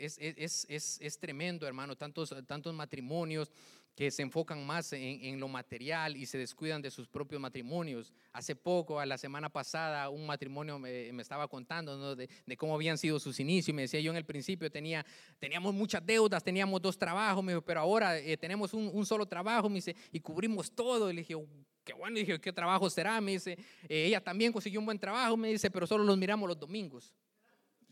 Es, 0.00 1.18
tremendo, 1.18 1.66
hermano, 1.66 1.96
tantos, 1.96 2.34
tantos 2.46 2.74
matrimonios 2.74 3.50
que 3.94 4.10
se 4.10 4.22
enfocan 4.22 4.66
más 4.66 4.92
en, 4.92 5.38
lo 5.38 5.46
material 5.46 6.16
y 6.16 6.26
se 6.26 6.36
descuidan 6.36 6.82
de 6.82 6.90
sus 6.90 7.06
propios 7.06 7.40
matrimonios. 7.40 8.12
Hace 8.32 8.56
poco, 8.56 8.98
a 8.98 9.06
la 9.06 9.16
semana 9.16 9.48
pasada, 9.48 10.08
un 10.08 10.26
matrimonio 10.26 10.78
me, 10.78 11.10
estaba 11.20 11.46
contando 11.46 12.16
de, 12.16 12.28
cómo 12.56 12.74
habían 12.74 12.98
sido 12.98 13.20
sus 13.20 13.38
inicios. 13.38 13.74
Me 13.74 13.82
decía 13.82 14.00
yo 14.00 14.10
en 14.10 14.16
el 14.16 14.24
principio 14.24 14.70
tenía, 14.70 15.06
teníamos 15.38 15.74
muchas 15.74 16.04
deudas, 16.04 16.42
teníamos 16.42 16.82
dos 16.82 16.98
trabajos, 16.98 17.44
pero 17.64 17.80
ahora 17.80 18.18
eh, 18.18 18.36
tenemos 18.36 18.74
un, 18.74 19.06
solo 19.06 19.26
trabajo 19.26 19.68
me 19.68 19.76
dice, 19.76 19.94
y 20.10 20.18
cubrimos 20.18 20.72
todo. 20.72 21.08
Y 21.08 21.14
le 21.14 21.20
dije, 21.20 21.36
qué 21.84 21.92
bueno, 21.92 22.18
dije, 22.18 22.40
¿qué 22.40 22.52
trabajo 22.52 22.90
será? 22.90 23.20
Me 23.20 23.32
dice, 23.32 23.52
eh, 23.88 24.06
ella 24.06 24.20
también 24.20 24.52
consiguió 24.52 24.80
un 24.80 24.86
buen 24.86 24.98
trabajo, 24.98 25.36
me 25.36 25.50
dice, 25.50 25.70
pero 25.70 25.86
solo 25.86 26.02
los 26.02 26.18
miramos 26.18 26.48
los 26.48 26.58
domingos. 26.58 27.14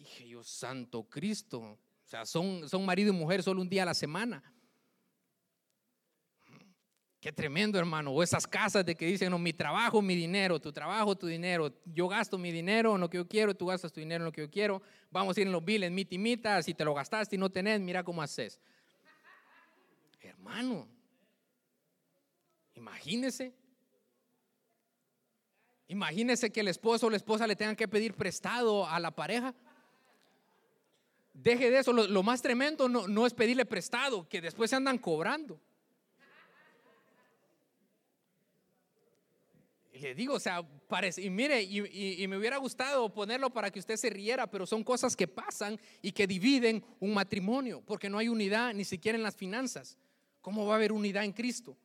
Dije 0.03 0.29
yo, 0.29 0.43
Santo 0.43 1.05
Cristo, 1.05 1.61
o 1.61 1.79
sea, 2.05 2.27
son, 2.27 2.69
son 2.69 2.85
marido 2.85 3.13
y 3.13 3.17
mujer 3.17 3.43
solo 3.43 3.61
un 3.61 3.69
día 3.69 3.83
a 3.85 3.87
la 3.87 3.95
semana. 3.95 4.43
Qué 7.21 7.31
tremendo, 7.31 7.79
hermano. 7.79 8.11
O 8.11 8.21
esas 8.21 8.49
casas 8.49 8.85
de 8.85 8.97
que 8.97 9.07
dicen, 9.07 9.31
no, 9.31 9.39
mi 9.39 9.53
trabajo, 9.53 10.03
mi 10.03 10.17
dinero, 10.17 10.61
tu 10.61 10.73
trabajo, 10.73 11.15
tu 11.17 11.29
dinero. 11.29 11.73
Yo 11.85 12.09
gasto 12.09 12.37
mi 12.37 12.51
dinero 12.51 12.97
en 12.97 13.01
lo 13.01 13.09
que 13.09 13.19
yo 13.19 13.29
quiero, 13.29 13.55
tú 13.55 13.67
gastas 13.67 13.93
tu 13.93 14.01
dinero 14.01 14.23
en 14.23 14.27
lo 14.27 14.33
que 14.33 14.41
yo 14.41 14.51
quiero. 14.51 14.83
Vamos 15.09 15.37
a 15.37 15.41
ir 15.41 15.47
en 15.47 15.53
los 15.53 15.65
biles, 15.65 15.93
mi 15.93 16.05
timita, 16.05 16.61
si 16.65 16.75
te 16.75 16.85
lo 16.85 16.95
gastaste 16.95 17.37
y 17.37 17.39
no 17.39 17.49
tenés, 17.49 17.81
mira 17.81 18.03
cómo 18.03 18.23
haces. 18.23 18.61
Hermano, 20.21 20.89
imagínese. 22.75 23.55
Imagínese 25.87 26.51
que 26.51 26.61
el 26.61 26.69
esposo 26.69 27.07
o 27.07 27.11
la 27.11 27.19
esposa 27.19 27.47
le 27.47 27.55
tengan 27.55 27.77
que 27.77 27.87
pedir 27.87 28.15
prestado 28.15 28.85
a 28.89 28.99
la 28.99 29.15
pareja. 29.15 29.55
Deje 31.33 31.71
de 31.71 31.79
eso. 31.79 31.93
Lo, 31.93 32.23
más 32.23 32.43
tremendo 32.43 32.89
no, 32.89 33.09
no 33.09 33.27
es 33.27 33.35
pedirle 33.35 33.65
prestado, 33.65 34.29
que 34.29 34.41
después 34.41 34.71
se 34.71 34.77
andan 34.77 34.99
cobrando. 34.99 35.61
le 40.03 40.15
digo, 40.15 40.35
o 40.35 40.41
sea, 40.41 40.63
parece, 40.89 41.23
y 41.23 41.31
mire, 41.31 41.63
y, 41.63 42.27
me 42.27 42.37
hubiera 42.37 42.57
gustado 42.57 43.13
ponerlo 43.13 43.51
para 43.51 43.71
que 43.71 43.79
usted 43.79 43.97
se 43.97 44.11
riera, 44.11 44.51
pero 44.51 44.67
son 44.67 44.83
cosas 44.83 45.17
que 45.17 45.29
pasan 45.29 45.79
y 46.03 46.13
que 46.13 46.27
dividen 46.27 46.85
un 47.01 47.15
matrimonio, 47.15 47.83
porque 47.87 48.11
no 48.11 48.19
hay 48.19 48.29
unidad 48.29 48.75
ni 48.75 48.85
siquiera 48.85 49.17
en 49.17 49.23
las 49.23 49.37
finanzas. 49.37 49.97
¿Cómo 50.41 50.67
va 50.67 50.75
a 50.75 50.77
haber 50.77 50.93
unidad 50.93 51.25
en 51.25 51.33
Cristo? 51.33 51.77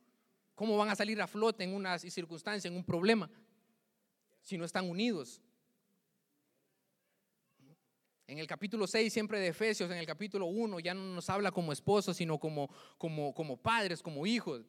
¿Cómo 0.56 0.76
van 0.78 0.89
a 0.89 0.95
salir 0.95 1.22
a 1.22 1.28
flote 1.28 1.64
en 1.64 1.74
una 1.74 2.00
circunstancia, 2.00 2.68
en 2.68 2.76
un 2.76 2.84
problema, 2.84 3.30
si 4.41 4.58
no 4.58 4.66
están 4.66 4.89
unidos? 4.89 5.41
En 8.28 8.39
el 8.39 8.47
capítulo 8.47 8.86
6 8.88 9.11
siempre 9.11 9.39
de 9.39 9.47
Efesios, 9.47 9.89
en 9.89 9.97
el 9.97 10.05
capítulo 10.05 10.47
1 10.47 10.82
ya 10.82 10.93
no 10.93 11.15
nos 11.15 11.30
habla 11.30 11.49
como 11.49 11.71
esposos, 11.71 12.17
sino 12.17 12.38
como, 12.38 12.69
como, 12.97 13.34
como 13.34 13.55
padres, 13.55 14.03
como 14.03 14.28
hijos. 14.28 14.65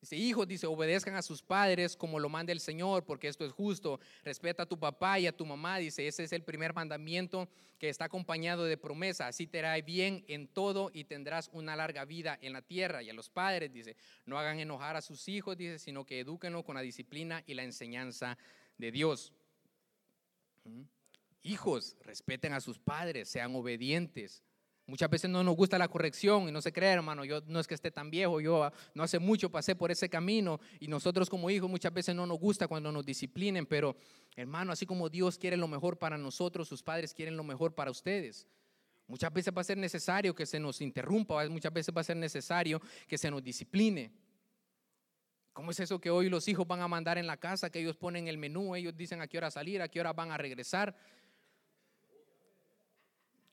Dice, 0.00 0.16
hijos, 0.16 0.48
dice, 0.48 0.66
obedezcan 0.66 1.14
a 1.14 1.22
sus 1.22 1.42
padres 1.42 1.96
como 1.96 2.18
lo 2.18 2.28
manda 2.30 2.52
el 2.52 2.60
Señor, 2.60 3.04
porque 3.04 3.28
esto 3.28 3.44
es 3.44 3.52
justo. 3.52 4.00
Respeta 4.22 4.62
a 4.62 4.66
tu 4.66 4.78
papá 4.78 5.18
y 5.18 5.26
a 5.26 5.36
tu 5.36 5.44
mamá, 5.44 5.78
dice, 5.78 6.06
ese 6.06 6.24
es 6.24 6.32
el 6.32 6.42
primer 6.42 6.74
mandamiento 6.74 7.48
que 7.78 7.90
está 7.90 8.06
acompañado 8.06 8.64
de 8.64 8.76
promesa. 8.78 9.26
Así 9.26 9.46
te 9.46 9.58
hará 9.58 9.78
bien 9.82 10.24
en 10.28 10.46
todo 10.48 10.90
y 10.92 11.04
tendrás 11.04 11.50
una 11.52 11.76
larga 11.76 12.06
vida 12.06 12.38
en 12.40 12.54
la 12.54 12.62
tierra. 12.62 13.02
Y 13.02 13.10
a 13.10 13.14
los 13.14 13.28
padres, 13.28 13.70
dice, 13.72 13.96
no 14.24 14.38
hagan 14.38 14.60
enojar 14.60 14.96
a 14.96 15.02
sus 15.02 15.28
hijos, 15.28 15.56
dice, 15.58 15.78
sino 15.78 16.04
que 16.06 16.20
edúquenlo 16.20 16.64
con 16.64 16.74
la 16.74 16.82
disciplina 16.82 17.42
y 17.46 17.54
la 17.54 17.64
enseñanza 17.64 18.38
de 18.78 18.92
Dios. 18.92 19.32
Hijos, 21.44 21.94
respeten 22.00 22.54
a 22.54 22.60
sus 22.60 22.78
padres, 22.78 23.28
sean 23.28 23.54
obedientes. 23.54 24.42
Muchas 24.86 25.10
veces 25.10 25.30
no 25.30 25.44
nos 25.44 25.54
gusta 25.54 25.78
la 25.78 25.88
corrección 25.88 26.48
y 26.48 26.52
no 26.52 26.62
se 26.62 26.72
cree, 26.72 26.92
hermano, 26.92 27.24
yo 27.24 27.42
no 27.46 27.60
es 27.60 27.66
que 27.66 27.74
esté 27.74 27.90
tan 27.90 28.10
viejo, 28.10 28.40
yo 28.40 28.70
no 28.94 29.02
hace 29.02 29.18
mucho 29.18 29.50
pasé 29.50 29.76
por 29.76 29.90
ese 29.90 30.08
camino 30.08 30.58
y 30.80 30.88
nosotros 30.88 31.28
como 31.28 31.50
hijos 31.50 31.70
muchas 31.70 31.92
veces 31.92 32.14
no 32.14 32.26
nos 32.26 32.38
gusta 32.38 32.66
cuando 32.66 32.90
nos 32.90 33.04
disciplinen, 33.04 33.66
pero 33.66 33.94
hermano, 34.36 34.72
así 34.72 34.86
como 34.86 35.10
Dios 35.10 35.38
quiere 35.38 35.58
lo 35.58 35.68
mejor 35.68 35.98
para 35.98 36.16
nosotros, 36.16 36.66
sus 36.66 36.82
padres 36.82 37.12
quieren 37.12 37.36
lo 37.36 37.44
mejor 37.44 37.74
para 37.74 37.90
ustedes. 37.90 38.46
Muchas 39.06 39.30
veces 39.30 39.52
va 39.54 39.60
a 39.60 39.64
ser 39.64 39.76
necesario 39.76 40.34
que 40.34 40.46
se 40.46 40.58
nos 40.58 40.80
interrumpa, 40.80 41.46
muchas 41.50 41.72
veces 41.74 41.94
va 41.94 42.00
a 42.00 42.04
ser 42.04 42.16
necesario 42.16 42.80
que 43.06 43.18
se 43.18 43.30
nos 43.30 43.44
discipline. 43.44 44.10
¿Cómo 45.52 45.70
es 45.70 45.80
eso 45.80 46.00
que 46.00 46.10
hoy 46.10 46.28
los 46.28 46.48
hijos 46.48 46.66
van 46.66 46.80
a 46.80 46.88
mandar 46.88 47.16
en 47.16 47.26
la 47.26 47.36
casa, 47.36 47.70
que 47.70 47.80
ellos 47.80 47.96
ponen 47.96 48.28
el 48.28 48.38
menú, 48.38 48.74
ellos 48.74 48.96
dicen 48.96 49.20
a 49.20 49.28
qué 49.28 49.38
hora 49.38 49.50
salir, 49.50 49.80
a 49.82 49.88
qué 49.88 50.00
hora 50.00 50.12
van 50.12 50.32
a 50.32 50.36
regresar? 50.36 50.96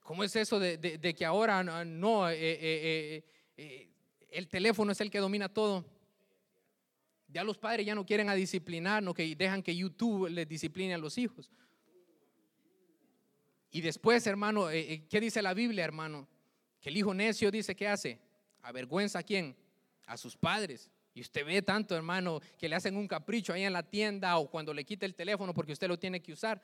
¿Cómo 0.02 0.24
es 0.24 0.36
eso 0.36 0.60
de, 0.60 1.16
que 1.16 1.26
ahora 1.26 1.64
no, 1.64 2.30
eh, 2.30 2.36
eh, 2.36 3.24
eh, 3.58 3.90
el 4.30 4.48
teléfono 4.48 4.92
es 4.92 5.02
el 5.02 5.12
que 5.12 5.20
domina 5.20 5.48
todo? 5.48 5.86
Ya 7.28 7.44
los 7.44 7.58
padres 7.58 7.86
ya 7.86 7.96
no 7.96 8.06
quieren 8.06 8.28
a 8.28 8.36
disciplinar, 8.36 9.02
no 9.02 9.14
que 9.14 9.36
dejan 9.36 9.64
que 9.64 9.76
YouTube 9.76 10.28
les 10.30 10.48
discipline 10.48 10.94
a 10.94 10.98
los 10.98 11.18
hijos. 11.18 11.50
Y 13.70 13.80
después, 13.80 14.26
hermano, 14.28 14.68
¿qué 14.68 15.20
dice 15.22 15.42
la 15.42 15.54
Biblia, 15.54 15.86
hermano? 15.86 16.28
Que 16.82 16.90
el 16.90 16.98
hijo 16.98 17.14
necio 17.14 17.50
dice, 17.52 17.74
¿qué 17.74 17.88
hace? 17.88 18.20
¿Avergüenza 18.64 19.20
a 19.20 19.24
quién? 19.24 19.56
A 20.08 20.18
sus 20.18 20.36
padres. 20.36 20.92
Y 21.14 21.22
usted 21.22 21.46
ve 21.46 21.62
tanto, 21.62 21.96
hermano, 21.96 22.42
que 22.58 22.68
le 22.68 22.76
hacen 22.76 22.98
un 22.98 23.08
capricho 23.08 23.54
ahí 23.54 23.64
en 23.64 23.72
la 23.72 23.84
tienda 23.84 24.38
o 24.38 24.50
cuando 24.50 24.74
le 24.74 24.84
quita 24.84 25.06
el 25.06 25.16
teléfono 25.16 25.54
porque 25.54 25.72
usted 25.72 25.88
lo 25.88 25.98
tiene 25.98 26.22
que 26.22 26.34
usar 26.34 26.62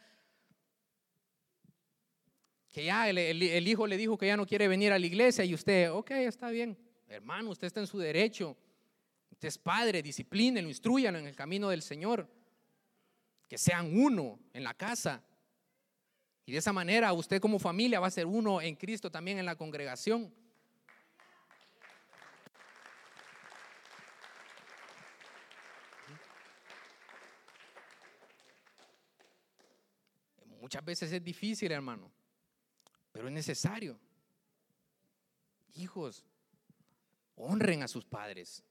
que 2.77 2.85
ya 2.85 3.09
el, 3.09 3.67
hijo 3.67 3.87
le 3.87 3.97
dijo 3.97 4.19
que 4.19 4.27
ya 4.27 4.37
no 4.37 4.45
quiere 4.45 4.67
venir 4.67 4.93
a 4.93 4.99
la 4.99 5.05
iglesia 5.07 5.43
y 5.43 5.55
usted, 5.55 5.91
ok, 5.91 6.11
está 6.11 6.51
bien, 6.51 6.77
Hermano, 7.07 7.49
usted 7.49 7.65
está 7.65 7.79
en 7.79 7.87
su 7.87 7.97
derecho. 7.97 8.55
Usted 9.31 9.47
es 9.47 9.57
padre, 9.57 10.03
disciplínenlo, 10.03 10.69
instruyanlo 10.69 11.17
en 11.17 11.25
el 11.25 11.35
camino 11.35 11.69
del 11.69 11.81
Señor. 11.81 12.29
Que 13.47 13.57
sean 13.57 13.97
uno 13.99 14.39
en 14.53 14.63
la 14.63 14.75
casa. 14.75 15.23
Y 16.45 16.51
de 16.51 16.59
esa 16.59 16.71
manera 16.71 17.11
usted 17.13 17.41
como 17.41 17.57
familia 17.57 17.99
va 17.99 18.05
a 18.05 18.11
ser 18.11 18.27
uno 18.27 18.61
en 18.61 18.75
Cristo 18.75 19.09
también 19.09 19.39
en 19.39 19.47
la 19.47 19.55
congregación. 19.55 20.31
Muchas 30.61 30.85
veces 30.85 31.11
es 31.11 31.23
difícil, 31.23 31.71
hermano, 31.71 32.11
pero 33.17 33.29
es 33.29 33.33
necesario. 33.33 33.99
Hijos, 35.73 36.23
honren 37.33 37.81
a 37.81 37.87
sus 37.87 38.05
padres. 38.05 38.63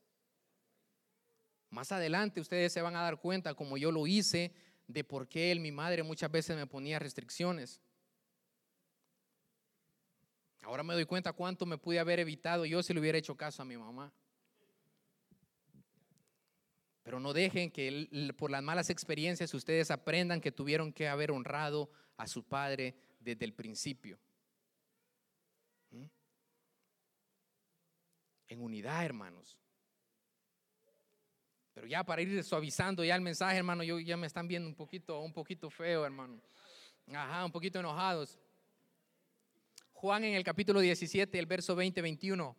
Más 1.69 1.91
adelante 1.91 2.41
ustedes 2.41 2.73
se 2.73 2.81
van 2.81 2.95
a 2.95 3.03
dar 3.03 3.19
cuenta, 3.19 3.55
como 3.55 3.77
yo 3.77 3.91
lo 3.91 4.07
hice, 4.07 4.55
de 4.87 5.03
por 5.03 5.27
qué 5.27 5.51
él, 5.51 5.59
mi 5.59 5.73
madre, 5.73 6.05
muchas 6.05 6.31
veces 6.31 6.57
me 6.57 6.69
ponía 6.69 7.01
restricciones. 7.01 7.81
Ahora 10.63 10.85
me 10.85 10.95
doy 10.95 11.07
cuenta 11.07 11.33
cuánto 11.33 11.67
me 11.67 11.77
pude 11.77 11.99
haber 11.99 12.21
evitado 12.21 12.65
yo 12.67 12.85
si 12.85 12.95
le 12.95 13.01
hubiera 13.01 13.19
hecho 13.19 13.37
caso 13.37 13.63
a 13.63 13.65
mi 13.65 13.77
mamá. 13.77 14.13
Pero 17.03 17.19
no 17.19 17.33
dejen 17.33 17.73
que 17.73 18.33
por 18.39 18.53
las 18.53 18.63
malas 18.63 18.91
experiencias 18.91 19.53
ustedes 19.55 19.91
aprendan 19.91 20.41
que 20.41 20.53
tuvieron 20.53 20.93
que 20.93 21.09
haber 21.09 21.33
honrado 21.33 21.91
a 22.17 22.29
su 22.29 22.45
padre 22.45 22.95
desde 23.19 23.45
el 23.45 23.53
principio. 23.53 24.21
En 28.49 28.61
unidad, 28.61 29.05
hermanos. 29.05 29.59
Pero 31.75 31.87
ya 31.87 32.05
para 32.05 32.23
ir 32.23 32.43
suavizando 32.43 33.05
ya 33.05 33.15
el 33.15 33.21
mensaje, 33.21 33.59
hermano, 33.59 33.83
yo, 33.83 34.01
ya 34.01 34.17
me 34.17 34.27
están 34.27 34.49
viendo 34.49 34.69
un 34.69 34.75
poquito, 34.75 35.21
un 35.21 35.33
poquito 35.33 35.69
feo, 35.69 36.07
hermano. 36.07 36.41
Ajá, 37.13 37.45
un 37.45 37.53
poquito 37.53 37.79
enojados. 37.79 38.39
Juan 39.93 40.25
en 40.25 40.35
el 40.35 40.43
capítulo 40.43 40.81
17, 40.81 41.39
el 41.39 41.47
verso 41.47 41.77
20, 41.77 42.01
21. 42.01 42.57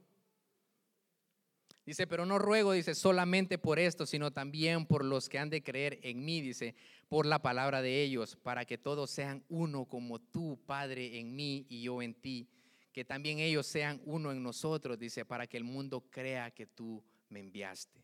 Dice, 1.88 2.06
pero 2.06 2.26
no 2.26 2.38
ruego, 2.38 2.74
dice, 2.74 2.94
solamente 2.94 3.58
por 3.58 3.80
esto, 3.80 4.06
sino 4.06 4.32
también 4.32 4.86
por 4.86 5.06
los 5.06 5.30
que 5.30 5.40
han 5.40 5.50
de 5.50 5.64
creer 5.64 6.00
en 6.04 6.24
mí, 6.26 6.42
dice, 6.42 6.76
por 7.08 7.26
la 7.26 7.42
palabra 7.42 7.82
de 7.82 8.04
ellos, 8.04 8.36
para 8.36 8.66
que 8.66 8.78
todos 8.78 9.10
sean 9.10 9.44
uno 9.48 9.86
como 9.86 10.20
tú, 10.20 10.60
Padre, 10.66 11.20
en 11.20 11.36
mí 11.36 11.66
y 11.70 11.84
yo 11.84 12.02
en 12.02 12.14
ti, 12.14 12.50
que 12.98 13.06
también 13.06 13.38
ellos 13.38 13.68
sean 13.68 14.02
uno 14.06 14.32
en 14.32 14.42
nosotros, 14.42 14.98
dice, 14.98 15.24
para 15.24 15.46
que 15.46 15.56
el 15.56 15.64
mundo 15.64 16.10
crea 16.10 16.50
que 16.50 16.66
tú 16.66 17.04
me 17.30 17.40
enviaste. 17.40 18.04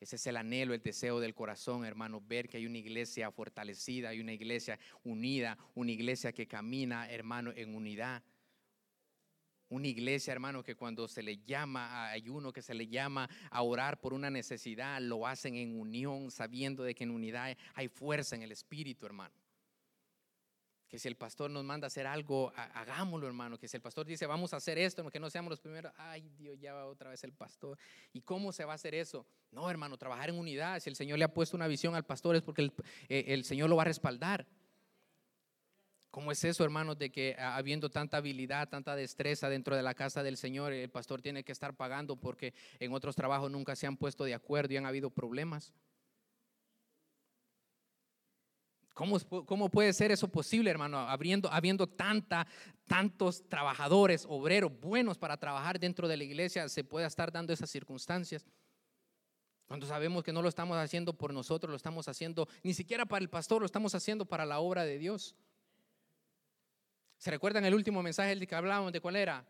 Ese 0.00 0.16
es 0.16 0.26
el 0.26 0.38
anhelo, 0.38 0.74
el 0.74 0.82
deseo 0.82 1.20
del 1.20 1.36
corazón, 1.36 1.84
hermano, 1.84 2.20
ver 2.20 2.48
que 2.48 2.56
hay 2.56 2.66
una 2.66 2.78
iglesia 2.78 3.30
fortalecida, 3.30 4.08
hay 4.08 4.18
una 4.18 4.32
iglesia 4.32 4.76
unida, 5.04 5.56
una 5.76 5.92
iglesia 5.92 6.32
que 6.32 6.48
camina, 6.48 7.08
hermano, 7.12 7.52
en 7.54 7.76
unidad. 7.76 8.24
Una 9.68 9.86
iglesia, 9.86 10.32
hermano, 10.32 10.64
que 10.64 10.74
cuando 10.74 11.06
se 11.06 11.22
le 11.22 11.38
llama 11.38 11.86
a 11.86 12.10
ayuno, 12.10 12.52
que 12.52 12.60
se 12.60 12.74
le 12.74 12.88
llama 12.88 13.30
a 13.52 13.62
orar 13.62 14.00
por 14.00 14.14
una 14.14 14.30
necesidad, 14.30 15.00
lo 15.00 15.28
hacen 15.28 15.54
en 15.54 15.78
unión, 15.78 16.32
sabiendo 16.32 16.82
de 16.82 16.96
que 16.96 17.04
en 17.04 17.12
unidad 17.12 17.56
hay 17.74 17.86
fuerza 17.86 18.34
en 18.34 18.42
el 18.42 18.50
espíritu, 18.50 19.06
hermano 19.06 19.42
que 20.92 20.98
si 20.98 21.08
el 21.08 21.16
pastor 21.16 21.50
nos 21.50 21.64
manda 21.64 21.86
a 21.86 21.88
hacer 21.88 22.06
algo, 22.06 22.52
hagámoslo, 22.54 23.26
hermano. 23.26 23.58
Que 23.58 23.66
si 23.66 23.78
el 23.78 23.80
pastor 23.80 24.04
dice, 24.04 24.26
vamos 24.26 24.52
a 24.52 24.58
hacer 24.58 24.76
esto, 24.76 25.08
que 25.08 25.18
no 25.18 25.30
seamos 25.30 25.48
los 25.48 25.58
primeros, 25.58 25.90
ay 25.96 26.28
Dios, 26.36 26.60
ya 26.60 26.74
va 26.74 26.84
otra 26.84 27.08
vez 27.08 27.24
el 27.24 27.32
pastor. 27.32 27.78
¿Y 28.12 28.20
cómo 28.20 28.52
se 28.52 28.66
va 28.66 28.72
a 28.72 28.74
hacer 28.74 28.94
eso? 28.94 29.24
No, 29.52 29.70
hermano, 29.70 29.96
trabajar 29.96 30.28
en 30.28 30.38
unidad. 30.38 30.80
Si 30.80 30.90
el 30.90 30.96
Señor 30.96 31.18
le 31.18 31.24
ha 31.24 31.32
puesto 31.32 31.56
una 31.56 31.66
visión 31.66 31.94
al 31.94 32.04
pastor 32.04 32.36
es 32.36 32.42
porque 32.42 32.60
el, 32.60 32.74
eh, 33.08 33.24
el 33.28 33.44
Señor 33.46 33.70
lo 33.70 33.76
va 33.76 33.84
a 33.84 33.86
respaldar. 33.86 34.46
¿Cómo 36.10 36.30
es 36.30 36.44
eso, 36.44 36.62
hermanos, 36.62 36.98
de 36.98 37.10
que 37.10 37.36
habiendo 37.38 37.88
tanta 37.88 38.18
habilidad, 38.18 38.68
tanta 38.68 38.94
destreza 38.94 39.48
dentro 39.48 39.74
de 39.74 39.82
la 39.82 39.94
casa 39.94 40.22
del 40.22 40.36
Señor, 40.36 40.74
el 40.74 40.90
pastor 40.90 41.22
tiene 41.22 41.42
que 41.42 41.52
estar 41.52 41.74
pagando 41.74 42.16
porque 42.16 42.52
en 42.80 42.92
otros 42.92 43.16
trabajos 43.16 43.50
nunca 43.50 43.76
se 43.76 43.86
han 43.86 43.96
puesto 43.96 44.24
de 44.24 44.34
acuerdo 44.34 44.74
y 44.74 44.76
han 44.76 44.84
habido 44.84 45.08
problemas? 45.08 45.72
¿Cómo, 48.94 49.68
puede 49.70 49.92
ser 49.92 50.12
eso 50.12 50.28
posible, 50.28 50.70
hermano? 50.70 50.98
Habiendo, 50.98 51.50
habiendo 51.50 51.86
tanta, 51.86 52.46
tantos 52.86 53.48
trabajadores, 53.48 54.26
obreros 54.28 54.78
buenos 54.80 55.16
para 55.16 55.38
trabajar 55.38 55.80
dentro 55.80 56.08
de 56.08 56.18
la 56.18 56.24
iglesia, 56.24 56.68
se 56.68 56.84
puede 56.84 57.06
estar 57.06 57.32
dando 57.32 57.52
esas 57.52 57.70
circunstancias. 57.70 58.44
Cuando 59.66 59.86
sabemos 59.86 60.22
que 60.22 60.32
no 60.32 60.42
lo 60.42 60.50
estamos 60.50 60.76
haciendo 60.76 61.14
por 61.14 61.32
nosotros, 61.32 61.70
lo 61.70 61.76
estamos 61.76 62.06
haciendo 62.06 62.46
ni 62.62 62.74
siquiera 62.74 63.06
para 63.06 63.22
el 63.22 63.30
pastor, 63.30 63.60
lo 63.60 63.66
estamos 63.66 63.94
haciendo 63.94 64.26
para 64.26 64.44
la 64.44 64.60
obra 64.60 64.84
de 64.84 64.98
Dios. 64.98 65.34
¿Se 67.16 67.30
recuerdan 67.30 67.64
el 67.64 67.74
último 67.74 68.02
mensaje 68.02 68.30
del 68.30 68.46
que 68.46 68.54
hablábamos 68.54 68.92
de 68.92 69.00
cuál 69.00 69.16
era? 69.16 69.46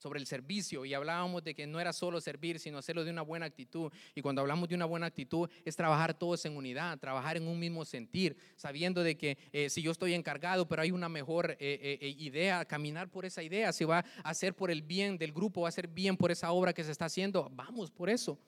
Sobre 0.00 0.18
el 0.18 0.26
servicio 0.26 0.84
y 0.84 0.94
hablábamos 0.94 1.44
de 1.44 1.54
que 1.54 1.66
no 1.66 1.78
era 1.78 1.92
solo 1.92 2.20
servir, 2.20 2.58
sino 2.58 2.78
hacerlo 2.78 3.04
de 3.04 3.10
una 3.10 3.22
buena 3.22 3.46
actitud. 3.46 3.92
Y 4.14 4.22
cuando 4.22 4.40
hablamos 4.40 4.68
de 4.68 4.74
una 4.74 4.86
buena 4.86 5.06
actitud 5.06 5.48
es 5.64 5.76
trabajar 5.76 6.14
todos 6.14 6.44
en 6.46 6.56
unidad, 6.56 6.98
trabajar 6.98 7.36
en 7.36 7.46
un 7.46 7.58
mismo 7.58 7.84
sentir, 7.84 8.36
sabiendo 8.56 9.02
de 9.02 9.16
que 9.16 9.36
eh, 9.52 9.68
si 9.68 9.82
yo 9.82 9.92
estoy 9.92 10.14
encargado, 10.14 10.66
pero 10.66 10.80
hay 10.82 10.90
una 10.90 11.10
mejor 11.10 11.50
eh, 11.52 11.58
eh, 11.60 12.16
idea, 12.18 12.64
caminar 12.64 13.10
por 13.10 13.26
esa 13.26 13.42
idea, 13.42 13.72
si 13.72 13.84
va 13.84 13.98
a 14.24 14.30
hacer 14.30 14.54
por 14.54 14.70
el 14.70 14.80
bien 14.80 15.18
del 15.18 15.32
grupo, 15.32 15.60
va 15.60 15.68
a 15.68 15.72
ser 15.72 15.86
bien 15.86 16.16
por 16.16 16.30
esa 16.30 16.50
obra 16.50 16.72
que 16.72 16.82
se 16.82 16.92
está 16.92 17.04
haciendo, 17.04 17.50
vamos 17.54 17.90
por 17.90 18.08
eso. 18.08 18.38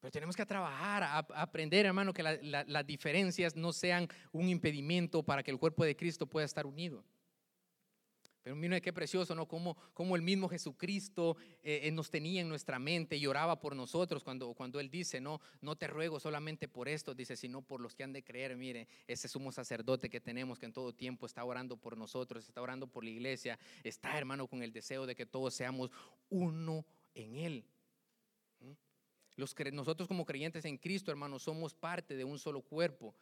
Pero 0.00 0.12
tenemos 0.12 0.36
que 0.36 0.46
trabajar, 0.46 1.02
a, 1.02 1.18
aprender, 1.40 1.86
hermano, 1.86 2.12
que 2.12 2.22
las 2.22 2.86
diferencias 2.86 3.56
no 3.56 3.72
sean 3.72 4.08
un 4.32 4.48
impedimento 4.48 5.22
para 5.22 5.42
que 5.42 5.50
el 5.50 5.58
cuerpo 5.58 5.84
de 5.84 5.96
Cristo 5.96 6.26
pueda 6.26 6.46
estar 6.46 6.66
unido. 6.66 7.04
Pero 8.48 8.56
mire 8.56 8.80
qué 8.80 8.94
precioso, 8.94 9.34
¿no? 9.34 9.46
Como, 9.46 9.76
como 9.92 10.16
el 10.16 10.22
mismo 10.22 10.48
Jesucristo 10.48 11.36
eh, 11.62 11.80
eh, 11.82 11.90
nos 11.90 12.10
tenía 12.10 12.40
en 12.40 12.48
nuestra 12.48 12.78
mente 12.78 13.16
y 13.16 13.26
oraba 13.26 13.60
por 13.60 13.76
nosotros 13.76 14.24
cuando, 14.24 14.54
cuando 14.54 14.80
Él 14.80 14.88
dice, 14.88 15.20
no, 15.20 15.40
no 15.60 15.76
te 15.76 15.86
ruego 15.86 16.18
solamente 16.18 16.66
por 16.66 16.88
esto, 16.88 17.14
dice, 17.14 17.36
sino 17.36 17.60
por 17.60 17.80
los 17.80 17.94
que 17.94 18.04
han 18.04 18.12
de 18.14 18.22
creer. 18.22 18.56
Mire, 18.56 18.88
ese 19.06 19.28
sumo 19.28 19.52
sacerdote 19.52 20.08
que 20.08 20.20
tenemos 20.20 20.58
que 20.58 20.64
en 20.64 20.72
todo 20.72 20.94
tiempo 20.94 21.26
está 21.26 21.44
orando 21.44 21.76
por 21.76 21.98
nosotros, 21.98 22.46
está 22.46 22.62
orando 22.62 22.86
por 22.86 23.04
la 23.04 23.10
iglesia, 23.10 23.58
está, 23.84 24.16
hermano, 24.16 24.46
con 24.46 24.62
el 24.62 24.72
deseo 24.72 25.04
de 25.04 25.14
que 25.14 25.26
todos 25.26 25.52
seamos 25.52 25.90
uno 26.30 26.86
en 27.14 27.36
Él 27.36 27.64
nosotros 29.72 30.08
como 30.08 30.24
creyentes 30.24 30.64
en 30.64 30.76
Cristo, 30.76 31.10
hermanos, 31.10 31.42
somos 31.42 31.74
parte 31.74 32.16
de 32.16 32.24
un 32.24 32.38
solo 32.38 32.60
cuerpo. 32.60 33.14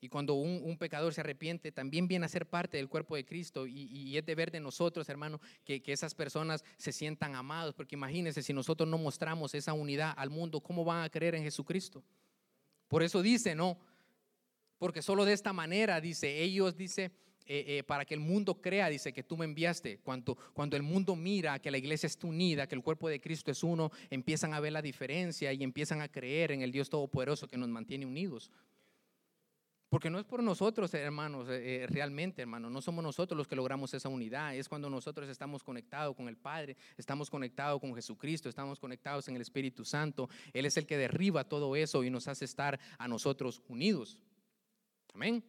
Y 0.00 0.08
cuando 0.08 0.34
un, 0.34 0.76
pecador 0.78 1.12
se 1.12 1.22
arrepiente, 1.22 1.72
también 1.72 2.06
viene 2.06 2.24
a 2.24 2.28
ser 2.28 2.46
parte 2.46 2.76
del 2.76 2.88
cuerpo 2.88 3.16
de 3.16 3.24
Cristo. 3.24 3.66
Y, 3.66 4.16
es 4.16 4.24
deber 4.24 4.52
de 4.52 4.60
nosotros, 4.60 5.08
hermano, 5.08 5.40
que, 5.64 5.82
que, 5.82 5.92
esas 5.92 6.14
personas 6.14 6.64
se 6.76 6.92
sientan 6.92 7.34
amados. 7.34 7.74
Porque 7.74 7.96
imagínense, 7.96 8.42
si 8.42 8.52
nosotros 8.52 8.88
no 8.88 8.96
mostramos 8.96 9.54
esa 9.54 9.72
unidad 9.72 10.14
al 10.16 10.30
mundo, 10.30 10.60
¿cómo 10.60 10.84
van 10.84 11.02
a 11.02 11.10
creer 11.10 11.34
en 11.34 11.42
Jesucristo? 11.42 12.04
Por 12.86 13.02
eso 13.02 13.22
dice, 13.22 13.56
no. 13.56 13.76
Porque 14.78 15.02
solo 15.02 15.24
de 15.24 15.32
esta 15.32 15.52
manera, 15.52 16.00
dice, 16.00 16.42
ellos, 16.42 16.76
dice, 16.76 17.10
eh, 17.50 17.78
eh, 17.78 17.82
para 17.82 18.04
que 18.04 18.12
el 18.12 18.20
mundo 18.20 18.60
crea, 18.60 18.90
dice, 18.90 19.10
que 19.14 19.22
tú 19.22 19.38
me 19.38 19.46
enviaste. 19.46 20.00
Cuando, 20.00 20.36
cuando 20.52 20.76
el 20.76 20.82
mundo 20.82 21.16
mira 21.16 21.58
que 21.58 21.70
la 21.70 21.78
iglesia 21.78 22.06
está 22.06 22.26
unida, 22.26 22.66
que 22.66 22.74
el 22.74 22.82
cuerpo 22.82 23.08
de 23.08 23.22
Cristo 23.22 23.50
es 23.50 23.62
uno, 23.62 23.90
empiezan 24.10 24.52
a 24.52 24.60
ver 24.60 24.72
la 24.72 24.82
diferencia 24.82 25.50
y 25.54 25.64
empiezan 25.64 26.02
a 26.02 26.08
creer 26.08 26.52
en 26.52 26.60
el 26.60 26.70
Dios 26.70 26.90
Todopoderoso 26.90 27.48
que 27.48 27.56
nos 27.56 27.70
mantiene 27.70 28.04
unidos. 28.04 28.52
Porque 29.88 30.10
no 30.10 30.18
es 30.18 30.26
por 30.26 30.42
nosotros, 30.42 30.92
hermanos, 30.92 31.48
eh, 31.48 31.86
realmente, 31.88 32.42
hermanos, 32.42 32.70
no 32.70 32.82
somos 32.82 33.02
nosotros 33.02 33.38
los 33.38 33.48
que 33.48 33.56
logramos 33.56 33.94
esa 33.94 34.10
unidad, 34.10 34.54
es 34.54 34.68
cuando 34.68 34.90
nosotros 34.90 35.26
estamos 35.30 35.64
conectados 35.64 36.14
con 36.14 36.28
el 36.28 36.36
Padre, 36.36 36.76
estamos 36.98 37.30
conectados 37.30 37.80
con 37.80 37.94
Jesucristo, 37.94 38.50
estamos 38.50 38.78
conectados 38.78 39.26
en 39.28 39.36
el 39.36 39.40
Espíritu 39.40 39.86
Santo. 39.86 40.28
Él 40.52 40.66
es 40.66 40.76
el 40.76 40.84
que 40.84 40.98
derriba 40.98 41.44
todo 41.44 41.74
eso 41.74 42.04
y 42.04 42.10
nos 42.10 42.28
hace 42.28 42.44
estar 42.44 42.78
a 42.98 43.08
nosotros 43.08 43.62
unidos. 43.68 44.18
Amén. 45.14 45.42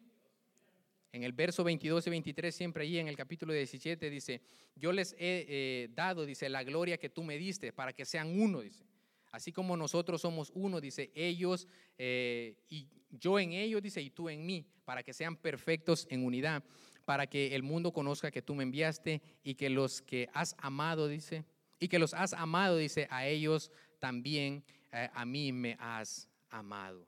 En 1.12 1.24
el 1.24 1.34
verso 1.34 1.64
22 1.64 2.06
y 2.06 2.10
23, 2.12 2.56
siempre 2.56 2.84
allí 2.84 3.00
en 3.00 3.08
el 3.08 3.16
capítulo 3.16 3.54
17, 3.54 4.10
dice, 4.10 4.42
yo 4.76 4.92
les 4.92 5.14
he 5.14 5.46
eh, 5.48 5.90
dado, 5.94 6.26
dice, 6.26 6.50
la 6.50 6.64
gloria 6.64 6.98
que 6.98 7.10
tú 7.10 7.24
me 7.24 7.38
diste 7.38 7.74
para 7.74 7.94
que 7.94 8.06
sean 8.06 8.40
uno, 8.40 8.62
dice. 8.62 8.86
Así 9.32 9.52
como 9.52 9.78
nosotros 9.78 10.22
somos 10.22 10.52
uno, 10.56 10.82
dice, 10.82 11.12
ellos 11.16 11.68
eh, 11.98 12.56
y 12.70 12.88
yo 13.12 13.40
en 13.40 13.54
ellos, 13.54 13.82
dice, 13.82 14.02
y 14.02 14.10
tú 14.10 14.30
en 14.30 14.46
mí, 14.46 14.66
para 14.86 15.04
que 15.04 15.14
sean 15.14 15.36
perfectos 15.36 16.08
en 16.10 16.24
unidad, 16.24 16.64
para 17.06 17.28
que 17.28 17.56
el 17.56 17.64
mundo 17.64 17.92
conozca 17.92 18.32
que 18.32 18.42
tú 18.42 18.54
me 18.54 18.64
enviaste 18.64 19.22
y 19.44 19.56
que 19.56 19.70
los 19.70 20.02
que 20.02 20.30
has 20.34 20.56
amado, 20.60 21.08
dice, 21.08 21.44
y 21.80 21.88
que 21.88 22.00
los 22.00 22.14
has 22.14 22.34
amado, 22.34 22.78
dice, 22.78 23.08
a 23.10 23.28
ellos 23.28 23.72
también, 24.00 24.64
eh, 24.92 25.10
a 25.14 25.26
mí 25.26 25.52
me 25.52 25.76
has 25.80 26.28
amado. 26.50 27.08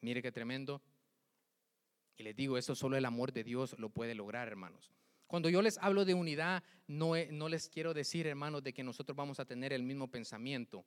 Mire 0.00 0.22
qué 0.22 0.30
tremendo. 0.30 0.82
Y 2.18 2.24
les 2.24 2.36
digo, 2.36 2.58
eso 2.58 2.74
solo 2.74 2.96
el 2.96 3.04
amor 3.04 3.32
de 3.32 3.44
Dios 3.44 3.76
lo 3.78 3.90
puede 3.90 4.14
lograr, 4.14 4.48
hermanos. 4.48 4.92
Cuando 5.28 5.48
yo 5.48 5.62
les 5.62 5.78
hablo 5.78 6.04
de 6.04 6.14
unidad, 6.14 6.64
no, 6.88 7.12
no 7.30 7.48
les 7.48 7.68
quiero 7.68 7.94
decir, 7.94 8.26
hermanos, 8.26 8.62
de 8.64 8.72
que 8.72 8.82
nosotros 8.82 9.14
vamos 9.14 9.38
a 9.38 9.44
tener 9.44 9.72
el 9.72 9.84
mismo 9.84 10.08
pensamiento. 10.08 10.84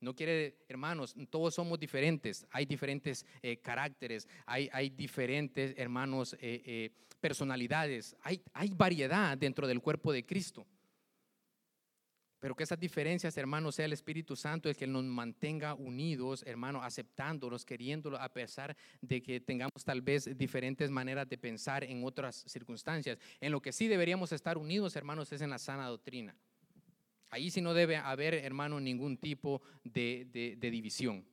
No 0.00 0.16
quiere, 0.16 0.56
hermanos, 0.68 1.14
todos 1.30 1.54
somos 1.54 1.78
diferentes, 1.78 2.44
hay 2.50 2.66
diferentes 2.66 3.24
eh, 3.42 3.58
caracteres, 3.58 4.26
hay, 4.44 4.68
hay, 4.72 4.90
diferentes, 4.90 5.74
hermanos, 5.76 6.34
eh, 6.40 6.62
eh, 6.66 6.90
personalidades, 7.20 8.16
hay, 8.22 8.42
hay 8.52 8.70
variedad 8.70 9.38
dentro 9.38 9.68
del 9.68 9.80
cuerpo 9.80 10.12
de 10.12 10.26
Cristo. 10.26 10.66
Pero 12.42 12.56
que 12.56 12.64
esas 12.64 12.80
diferencias, 12.80 13.36
hermanos, 13.36 13.76
sea 13.76 13.84
el 13.84 13.92
Espíritu 13.92 14.34
Santo 14.34 14.68
el 14.68 14.74
que 14.74 14.88
nos 14.88 15.04
mantenga 15.04 15.74
unidos, 15.74 16.42
hermanos, 16.44 16.82
aceptándolos, 16.84 17.64
queriéndolos, 17.64 18.18
a 18.20 18.28
pesar 18.32 18.76
de 19.00 19.22
que 19.22 19.38
tengamos 19.38 19.84
tal 19.84 20.02
vez 20.02 20.28
diferentes 20.36 20.90
maneras 20.90 21.28
de 21.28 21.38
pensar 21.38 21.84
en 21.84 22.02
otras 22.02 22.34
circunstancias. 22.48 23.16
En 23.40 23.52
lo 23.52 23.62
que 23.62 23.70
sí 23.70 23.86
deberíamos 23.86 24.32
estar 24.32 24.58
unidos, 24.58 24.96
hermanos, 24.96 25.30
es 25.30 25.40
en 25.40 25.50
la 25.50 25.58
sana 25.60 25.86
doctrina. 25.86 26.34
Ahí 27.30 27.48
sí 27.48 27.60
no 27.60 27.74
debe 27.74 27.96
haber, 27.96 28.34
hermano, 28.34 28.80
ningún 28.80 29.18
tipo 29.18 29.62
de, 29.84 30.26
división, 30.60 31.24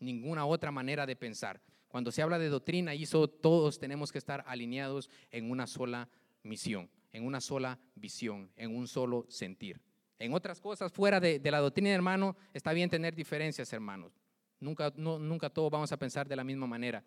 ninguna 0.00 0.46
otra 0.46 0.70
manera 0.70 1.04
de 1.04 1.16
pensar. 1.16 1.60
Cuando 1.86 2.10
se 2.10 2.22
habla 2.22 2.38
de 2.38 2.48
doctrina, 2.48 2.92
ahí 2.92 3.04
todos 3.04 3.78
tenemos 3.78 4.10
que 4.10 4.16
estar 4.16 4.42
alineados 4.46 5.10
en 5.30 5.50
una 5.50 5.66
sola 5.66 6.08
misión, 6.42 6.88
en 7.12 7.26
una 7.26 7.42
sola 7.42 7.78
visión, 7.94 8.50
en 8.56 8.74
un 8.74 8.88
solo 8.88 9.26
sentir. 9.28 9.85
En 10.18 10.32
otras 10.32 10.60
cosas, 10.60 10.92
fuera 10.92 11.20
de, 11.20 11.40
la 11.44 11.60
doctrina, 11.60 11.90
hermano, 11.90 12.36
está 12.54 12.72
bien 12.72 12.88
tener 12.88 13.14
diferencias, 13.14 13.72
hermanos. 13.72 14.18
Nunca, 14.60 14.92
nunca 14.96 15.50
todos 15.50 15.70
vamos 15.70 15.92
a 15.92 15.98
pensar 15.98 16.26
de 16.26 16.36
la 16.36 16.44
misma 16.44 16.66
manera. 16.66 17.04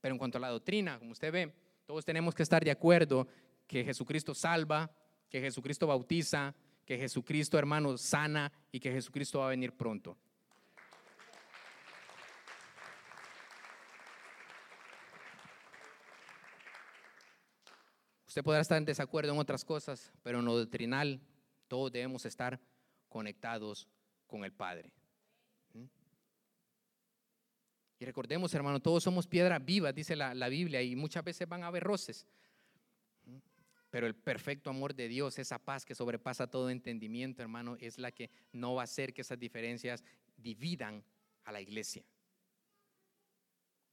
Pero 0.00 0.14
en 0.14 0.18
cuanto 0.18 0.38
a 0.38 0.40
la 0.40 0.48
doctrina, 0.48 0.98
como 0.98 1.12
usted 1.12 1.30
ve, 1.30 1.52
todos 1.84 2.04
tenemos 2.04 2.34
que 2.34 2.42
estar 2.42 2.64
de 2.64 2.70
acuerdo 2.70 3.28
que 3.66 3.84
Jesucristo 3.84 4.34
salva, 4.34 4.90
que 5.28 5.40
Jesucristo 5.40 5.86
bautiza, 5.86 6.54
que 6.86 6.96
Jesucristo, 6.96 7.58
hermano, 7.58 7.98
sana 7.98 8.50
y 8.72 8.80
que 8.80 8.90
Jesucristo 8.90 9.40
va 9.40 9.46
a 9.46 9.50
venir 9.50 9.72
pronto. 9.72 10.16
Usted 18.26 18.44
podrá 18.44 18.60
estar 18.60 18.78
en 18.78 18.84
desacuerdo 18.84 19.32
en 19.32 19.38
otras 19.38 19.64
cosas, 19.64 20.12
pero 20.22 20.38
en 20.38 20.44
lo 20.44 20.56
doctrinal 20.56 21.20
todos 21.68 21.92
debemos 21.92 22.24
estar 22.24 22.60
conectados 23.08 23.88
con 24.26 24.44
el 24.44 24.52
Padre. 24.52 24.92
¿Mm? 25.72 25.84
Y 27.98 28.04
recordemos, 28.04 28.52
hermano, 28.54 28.80
todos 28.80 29.02
somos 29.02 29.26
piedras 29.26 29.64
vivas, 29.64 29.94
dice 29.94 30.16
la, 30.16 30.34
la 30.34 30.48
Biblia, 30.48 30.82
y 30.82 30.96
muchas 30.96 31.24
veces 31.24 31.48
van 31.48 31.62
a 31.62 31.68
haber 31.68 31.84
roces. 31.84 32.26
Pero 33.90 34.06
el 34.06 34.14
perfecto 34.14 34.68
amor 34.68 34.94
de 34.94 35.08
Dios, 35.08 35.38
esa 35.38 35.58
paz 35.58 35.84
que 35.84 35.94
sobrepasa 35.94 36.46
todo 36.48 36.70
entendimiento, 36.70 37.40
hermano, 37.40 37.76
es 37.80 37.98
la 37.98 38.12
que 38.12 38.30
no 38.52 38.74
va 38.74 38.82
a 38.82 38.84
hacer 38.84 39.14
que 39.14 39.22
esas 39.22 39.38
diferencias 39.38 40.02
dividan 40.36 41.02
a 41.44 41.52
la 41.52 41.60
iglesia. 41.60 42.04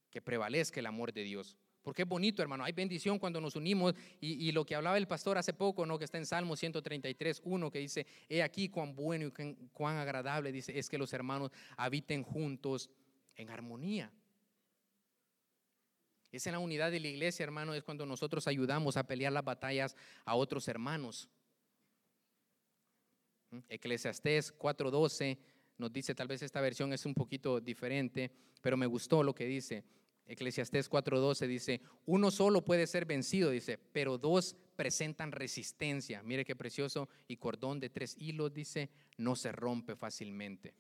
Que 0.10 0.22
prevalezca 0.22 0.80
el 0.80 0.88
amor 0.88 1.14
de 1.14 1.24
Dios. 1.24 1.58
Porque 1.84 2.04
es 2.04 2.08
bonito, 2.08 2.42
hermano. 2.42 2.64
Hay 2.64 2.72
bendición 2.72 3.20
cuando 3.20 3.42
nos 3.42 3.56
unimos. 3.56 3.94
Y, 4.22 4.52
lo 4.54 4.66
que 4.66 4.74
hablaba 4.74 4.98
el 4.98 5.08
pastor 5.08 5.38
hace 5.38 5.54
poco, 5.54 5.86
¿no? 5.86 6.00
que 6.00 6.06
está 6.06 6.18
en 6.18 6.26
Salmo 6.26 6.56
133, 6.56 7.42
1, 7.44 7.72
que 7.72 7.80
dice, 7.80 8.08
he 8.30 8.42
aquí 8.42 8.70
cuán 8.70 8.96
bueno 8.96 9.28
y 9.28 9.56
cuán 9.74 9.98
agradable, 9.98 10.52
dice, 10.52 10.78
es 10.78 10.90
que 10.90 10.98
los 10.98 11.12
hermanos 11.12 11.52
habiten 11.76 12.24
juntos 12.24 12.90
en 13.36 13.50
armonía. 13.50 14.12
Es 16.32 16.48
en 16.48 16.54
la 16.54 16.60
unidad 16.60 16.90
de 16.90 17.00
la 17.00 17.10
iglesia, 17.10 17.44
hermano, 17.44 17.74
es 17.74 17.84
cuando 17.84 18.06
nosotros 18.06 18.48
ayudamos 18.48 18.98
a 18.98 19.06
pelear 19.06 19.34
las 19.34 19.44
batallas 19.44 19.96
a 20.26 20.36
otros 20.36 20.68
hermanos. 20.68 21.30
¿Mm? 23.52 23.60
Eclesiastés 23.70 24.58
4:12 24.58 25.38
nos 25.78 25.92
dice, 25.92 26.16
tal 26.16 26.28
vez 26.28 26.42
esta 26.42 26.62
versión 26.62 26.94
es 26.94 27.06
un 27.06 27.14
poquito 27.14 27.60
diferente, 27.60 28.32
pero 28.62 28.78
me 28.78 28.86
gustó 28.86 29.22
lo 29.22 29.36
que 29.36 29.46
dice. 29.46 29.84
Eclesiastés 30.26 30.90
4:12 30.90 31.48
dice, 31.48 31.82
uno 32.06 32.32
solo 32.32 32.64
puede 32.64 32.88
ser 32.88 33.06
vencido, 33.06 33.50
dice, 33.50 33.78
pero 33.78 34.18
dos 34.18 34.56
presentan 34.76 35.32
resistencia. 35.32 36.24
Mire 36.24 36.46
qué 36.46 36.56
precioso. 36.56 37.10
Y 37.28 37.38
cordón 37.38 37.80
de 37.80 37.90
tres 37.90 38.16
hilos, 38.18 38.54
dice, 38.54 38.90
no 39.18 39.36
se 39.36 39.52
rompe 39.52 39.96
fácilmente. 39.96 40.74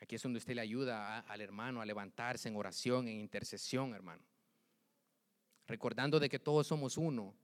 Aquí 0.00 0.16
es 0.16 0.22
donde 0.22 0.38
usted 0.38 0.54
le 0.54 0.62
ayuda 0.62 1.20
al 1.20 1.40
hermano 1.40 1.80
a 1.80 1.86
levantarse 1.86 2.48
en 2.48 2.56
oración, 2.56 3.06
en 3.06 3.20
intercesión, 3.20 3.94
hermano 3.94 4.24
recordando 5.70 6.18
de 6.18 6.28
que 6.28 6.40
todos 6.40 6.66
somos 6.66 6.98
uno 6.98 7.34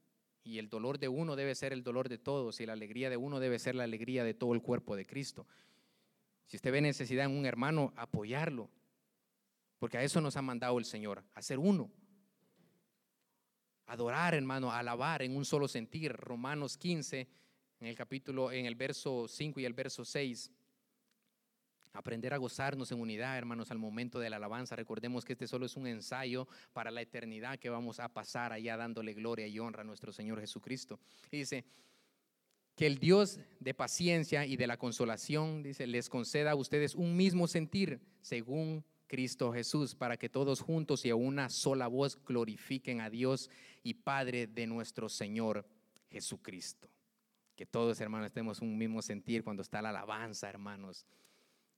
y 0.42 0.58
el 0.58 0.68
dolor 0.68 0.98
de 0.98 1.08
uno 1.08 1.36
debe 1.36 1.54
ser 1.54 1.72
el 1.72 1.82
dolor 1.82 2.08
de 2.08 2.18
todos 2.18 2.60
y 2.60 2.66
la 2.66 2.72
alegría 2.72 3.08
de 3.08 3.16
uno 3.16 3.40
debe 3.40 3.58
ser 3.58 3.74
la 3.76 3.84
alegría 3.84 4.24
de 4.24 4.34
todo 4.34 4.52
el 4.52 4.62
cuerpo 4.62 4.96
de 4.96 5.06
Cristo. 5.06 5.46
Si 6.46 6.56
usted 6.56 6.72
ve 6.72 6.80
necesidad 6.80 7.24
en 7.24 7.36
un 7.36 7.46
hermano, 7.46 7.92
apoyarlo, 7.96 8.68
porque 9.78 9.98
a 9.98 10.02
eso 10.02 10.20
nos 10.20 10.36
ha 10.36 10.42
mandado 10.42 10.78
el 10.78 10.84
Señor, 10.84 11.24
a 11.34 11.42
ser 11.42 11.58
uno. 11.58 11.90
Adorar, 13.86 14.34
hermano, 14.34 14.72
alabar 14.72 15.22
en 15.22 15.36
un 15.36 15.44
solo 15.44 15.68
sentir. 15.68 16.12
Romanos 16.12 16.76
15, 16.76 17.28
en 17.80 17.86
el 17.86 17.94
capítulo, 17.94 18.50
en 18.50 18.66
el 18.66 18.74
verso 18.74 19.28
5 19.28 19.60
y 19.60 19.64
el 19.64 19.74
verso 19.74 20.04
6. 20.04 20.50
Aprender 21.92 22.34
a 22.34 22.38
gozarnos 22.38 22.90
en 22.92 23.00
unidad, 23.00 23.38
hermanos, 23.38 23.70
al 23.70 23.78
momento 23.78 24.18
de 24.18 24.28
la 24.28 24.36
alabanza. 24.36 24.76
Recordemos 24.76 25.24
que 25.24 25.34
este 25.34 25.46
solo 25.46 25.66
es 25.66 25.76
un 25.76 25.86
ensayo 25.86 26.48
para 26.72 26.90
la 26.90 27.00
eternidad 27.00 27.58
que 27.58 27.70
vamos 27.70 28.00
a 28.00 28.08
pasar 28.08 28.52
allá 28.52 28.76
dándole 28.76 29.14
gloria 29.14 29.46
y 29.46 29.58
honra 29.58 29.82
a 29.82 29.84
nuestro 29.84 30.12
Señor 30.12 30.40
Jesucristo. 30.40 30.98
dice, 31.30 31.64
que 32.76 32.86
el 32.86 32.98
Dios 32.98 33.40
de 33.58 33.72
paciencia 33.72 34.44
y 34.44 34.56
de 34.56 34.66
la 34.66 34.76
consolación, 34.76 35.62
dice, 35.62 35.86
les 35.86 36.10
conceda 36.10 36.50
a 36.50 36.54
ustedes 36.54 36.94
un 36.94 37.16
mismo 37.16 37.48
sentir 37.48 38.00
según 38.20 38.84
Cristo 39.06 39.52
Jesús, 39.52 39.94
para 39.94 40.16
que 40.16 40.28
todos 40.28 40.60
juntos 40.60 41.04
y 41.04 41.10
a 41.10 41.16
una 41.16 41.48
sola 41.48 41.86
voz 41.86 42.18
glorifiquen 42.24 43.00
a 43.00 43.10
Dios 43.10 43.50
y 43.82 43.94
Padre 43.94 44.46
de 44.46 44.66
nuestro 44.66 45.08
Señor 45.08 45.66
Jesucristo. 46.10 46.88
Que 47.54 47.66
todos, 47.66 48.00
hermanos, 48.00 48.26
estemos 48.26 48.60
un 48.60 48.76
mismo 48.76 49.00
sentir 49.02 49.42
cuando 49.42 49.62
está 49.62 49.80
la 49.80 49.90
alabanza, 49.90 50.48
hermanos 50.48 51.06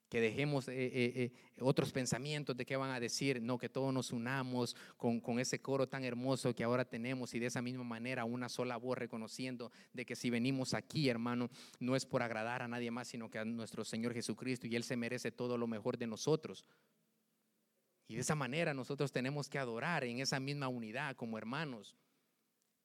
que 0.09 0.20
dejemos 0.20 0.68
eh, 0.68 0.72
eh, 0.87 1.12
eh, 1.16 1.33
otros 1.61 1.93
pensamientos 1.93 2.57
de 2.57 2.64
qué 2.64 2.76
van 2.76 2.91
a 2.91 3.01
decir, 3.01 3.43
no, 3.43 3.59
que 3.59 3.68
todos 3.68 3.93
nos 3.93 4.12
unamos 4.12 4.74
con, 4.97 5.20
con, 5.20 5.39
ese 5.39 5.61
coro 5.61 5.87
tan 5.87 6.05
hermoso 6.05 6.55
que 6.55 6.64
ahora 6.64 6.85
tenemos 6.85 7.35
y 7.35 7.39
de 7.39 7.47
esa 7.47 7.61
misma 7.61 7.85
manera 7.85 8.24
una 8.24 8.49
sola 8.49 8.76
voz 8.76 8.97
reconociendo 8.97 9.70
de 9.93 10.07
que 10.07 10.16
si 10.16 10.31
venimos 10.31 10.74
aquí, 10.74 11.09
hermano, 11.09 11.51
no 11.79 11.95
es 11.95 12.07
por 12.07 12.22
agradar 12.22 12.62
a 12.62 12.68
nadie 12.68 12.91
más, 12.91 13.09
sino 13.09 13.31
que 13.31 13.39
a 13.39 13.45
nuestro 13.45 13.85
Señor 13.85 14.14
Jesucristo 14.14 14.66
y 14.66 14.76
Él 14.76 14.85
se 14.85 14.97
merece 14.97 15.31
todo 15.31 15.59
lo 15.59 15.66
mejor 15.66 15.99
de 15.99 16.07
nosotros. 16.07 16.64
Y 18.09 18.14
de 18.14 18.22
esa 18.22 18.34
manera 18.34 18.74
nosotros 18.74 19.12
tenemos 19.12 19.48
que 19.48 19.59
adorar 19.59 20.02
en 20.02 20.18
esa 20.18 20.40
misma 20.40 20.66
unidad 20.66 21.14
como 21.14 21.38
hermanos. 21.38 21.94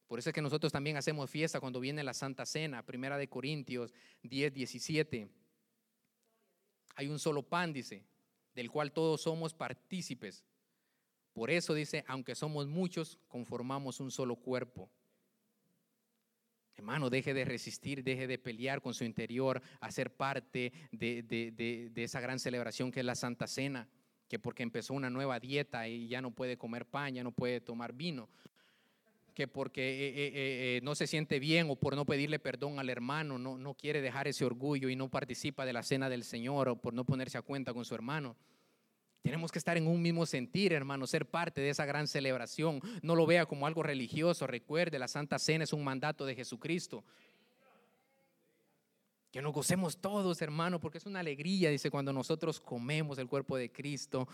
Por 0.07 0.19
eso 0.19 0.30
es 0.30 0.36
que 0.36 0.41
nosotros 0.41 0.71
también 0.71 0.97
hacemos 0.97 1.30
fiesta 1.30 1.59
cuando 1.59 1.80
viene 1.80 2.03
la 2.03 2.13
Santa 2.13 2.45
Cena, 2.45 2.86
Primera 2.86 3.17
de 3.17 3.30
Corintios 3.30 3.93
10, 4.21 4.53
17 4.53 5.30
hay 6.95 7.07
un 7.07 7.19
solo 7.19 7.43
pan, 7.43 7.74
dice, 7.74 8.05
del 8.53 8.69
cual 8.69 8.91
todos 8.91 9.21
somos 9.21 9.53
partícipes. 9.53 10.43
Por 11.34 11.49
eso 11.49 11.74
dice, 11.74 12.03
aunque 12.07 12.36
somos 12.36 12.67
muchos, 12.67 13.19
conformamos 13.28 13.99
un 13.99 14.11
solo 14.11 14.36
cuerpo. 14.36 14.89
Hermano, 16.76 17.09
deje 17.09 17.34
de 17.34 17.45
resistir, 17.45 18.03
deje 18.03 18.28
de 18.28 18.38
pelear 18.38 18.82
con 18.82 18.93
su 18.93 19.03
interior, 19.03 19.61
a 19.80 19.91
ser 19.91 20.15
parte 20.15 20.74
de, 20.91 21.24
de, 21.24 22.03
esa 22.03 22.19
gran 22.19 22.39
celebración 22.39 22.91
que 22.91 22.99
es 22.99 23.05
la 23.05 23.15
Santa 23.15 23.47
Cena, 23.47 23.88
que 24.34 24.40
porque 24.40 24.64
empezó 24.64 24.96
una 24.96 25.12
nueva 25.12 25.40
dieta 25.40 25.88
y 25.88 26.08
ya 26.08 26.20
no 26.20 26.32
puede 26.32 26.58
comer 26.58 26.88
pan, 26.88 27.14
ya 27.14 27.24
no 27.24 27.32
puede 27.32 27.62
tomar 27.62 27.94
vino 27.94 28.28
que 29.36 29.48
porque 29.48 29.82
eh, 29.82 30.08
eh, 30.08 30.32
eh, 30.36 30.82
no 30.82 30.96
se 30.96 31.06
siente 31.06 31.38
bien 31.38 31.70
o 31.70 31.76
por 31.76 31.96
no 31.96 32.04
pedirle 32.04 32.40
perdón 32.40 32.80
al 32.80 32.90
hermano, 32.90 33.38
no, 33.38 33.60
no 33.60 33.76
quiere 33.76 34.02
dejar 34.02 34.28
ese 34.28 34.44
orgullo 34.44 34.90
y 34.90 34.96
no 34.96 35.08
participa 35.08 35.68
de 35.68 35.74
la 35.74 35.84
cena 35.84 36.10
del 36.10 36.24
Señor 36.24 36.68
o 36.68 36.76
por 36.76 36.96
no 36.96 37.04
ponerse 37.04 37.38
a 37.38 37.44
cuenta 37.44 37.76
con 37.76 37.86
su 37.86 37.94
hermano. 37.94 38.36
Tenemos 39.22 39.52
que 39.52 39.60
estar 39.60 39.78
en 39.78 39.86
un 39.86 40.02
mismo 40.02 40.26
sentir, 40.26 40.74
hermano, 40.74 41.06
ser 41.06 41.28
parte 41.28 41.62
de 41.62 41.70
esa 41.70 41.86
gran 41.86 42.08
celebración. 42.08 42.82
No 43.04 43.16
lo 43.16 43.28
vea 43.28 43.46
como 43.46 43.68
algo 43.68 43.84
religioso. 43.84 44.48
Recuerde, 44.48 44.98
la 44.98 45.08
Santa 45.08 45.38
Cena 45.38 45.64
es 45.64 45.74
un 45.74 45.84
mandato 45.84 46.26
de 46.26 46.34
Jesucristo. 46.34 47.04
Que 49.34 49.42
nos 49.42 49.52
gocemos 49.52 49.98
todos, 49.98 50.40
hermano, 50.44 50.80
porque 50.80 51.00
es 51.00 51.08
una 51.08 51.22
alegría, 51.22 51.72
dice, 51.72 51.90
cuando 51.90 52.14
nosotros 52.14 52.60
comemos 52.60 53.18
el 53.18 53.28
cuerpo 53.28 53.58
de 53.58 53.72
Cristo, 53.72 54.28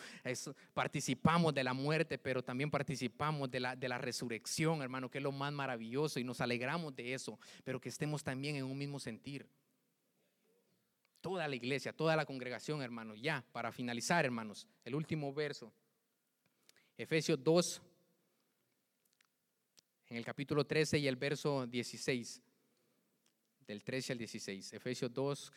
participamos 0.73 1.53
de 1.53 1.63
la 1.63 1.71
muerte, 1.71 2.17
pero 2.17 2.43
también 2.43 2.69
participamos 2.69 3.49
de 3.49 3.61
la, 3.61 3.77
de 3.77 3.87
la 3.87 3.97
resurrección, 3.97 4.81
hermano, 4.81 5.09
que 5.09 5.19
es 5.19 5.23
lo 5.23 5.31
más 5.31 5.53
maravilloso 5.53 6.19
y 6.19 6.25
nos 6.25 6.41
alegramos 6.41 6.93
de 6.97 7.13
eso, 7.13 7.39
pero 7.63 7.79
que 7.79 7.87
estemos 7.87 8.25
también 8.25 8.57
en 8.57 8.65
un 8.65 8.77
mismo 8.77 8.99
sentir. 8.99 9.47
Toda 11.21 11.47
la 11.47 11.55
iglesia, 11.55 11.93
toda 11.93 12.17
la 12.17 12.25
congregación, 12.25 12.81
hermano, 12.81 13.15
ya, 13.15 13.45
para 13.53 13.71
finalizar, 13.71 14.25
hermanos, 14.25 14.67
el 14.83 14.95
último 14.95 15.33
verso, 15.33 15.71
Efesios 16.97 17.41
2, 17.41 17.81
en 20.09 20.17
el 20.17 20.25
capítulo 20.25 20.65
13 20.65 20.99
y 20.99 21.07
el 21.07 21.15
verso 21.15 21.65
16, 21.67 22.41
del 23.69 23.83
13 23.83 24.13
al 24.13 24.17
16, 24.17 24.73
Efesios 24.73 25.13
2, 25.13 25.53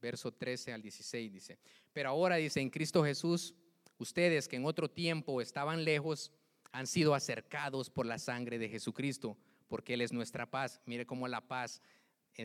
verso 0.00 0.32
13 0.32 0.72
al 0.72 0.82
16 0.82 1.32
dice, 1.32 1.58
pero 1.92 2.08
ahora 2.08 2.34
dice, 2.34 2.60
en 2.60 2.70
Cristo 2.70 3.04
Jesús, 3.04 3.54
ustedes 3.98 4.48
que 4.48 4.56
en 4.56 4.64
otro 4.64 4.90
tiempo 4.90 5.40
estaban 5.40 5.84
lejos, 5.84 6.32
han 6.72 6.88
sido 6.88 7.14
acercados 7.14 7.88
por 7.88 8.04
la 8.04 8.18
sangre 8.18 8.58
de 8.58 8.68
Jesucristo, 8.68 9.38
porque 9.68 9.94
Él 9.94 10.00
es 10.00 10.12
nuestra 10.12 10.50
paz. 10.50 10.80
Mire 10.86 11.06
cómo 11.06 11.28
la 11.28 11.46
paz, 11.46 11.80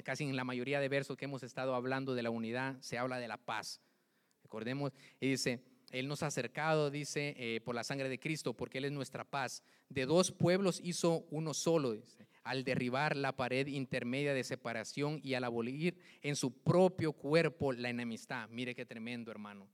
casi 0.03 0.24
en 0.24 0.36
la 0.36 0.43
mayoría 0.43 0.80
de 0.80 0.88
versos 0.88 1.18
que 1.18 1.26
hemos 1.26 1.41
estado 1.41 1.74
hablando 1.74 2.13
de 2.13 2.22
la 2.22 2.30
unidad, 2.30 2.80
se 2.82 2.99
habla 2.99 3.18
de 3.18 3.28
la 3.28 3.38
paz. 3.38 3.82
Recordemos, 4.43 4.93
y 5.20 5.30
dice, 5.32 5.63
Él 5.89 6.07
nos 6.07 6.22
ha 6.22 6.28
acercado, 6.28 6.91
dice, 6.91 7.34
eh, 7.39 7.59
por 7.61 7.74
la 7.74 7.84
sangre 7.84 8.07
de 8.07 8.20
Cristo, 8.20 8.53
porque 8.53 8.78
Él 8.78 8.86
es 8.86 8.91
nuestra 8.91 9.24
paz. 9.24 9.63
De 9.89 10.05
dos 10.05 10.32
pueblos 10.32 10.80
hizo 10.84 11.26
uno 11.32 11.55
solo, 11.55 11.93
dice, 11.93 12.28
al 12.48 12.64
derribar 12.64 13.18
la 13.18 13.36
pared 13.36 13.68
intermedia 13.68 14.34
de 14.34 14.43
separación 14.43 15.20
y 15.22 15.34
al 15.34 15.43
abolir 15.43 15.98
en 16.22 16.38
su 16.38 16.52
propio 16.52 17.12
cuerpo 17.12 17.74
la 17.74 17.89
enemistad. 17.89 18.48
Mire 18.50 18.74
qué 18.74 18.86
tremendo, 18.86 19.32
hermano. 19.32 19.68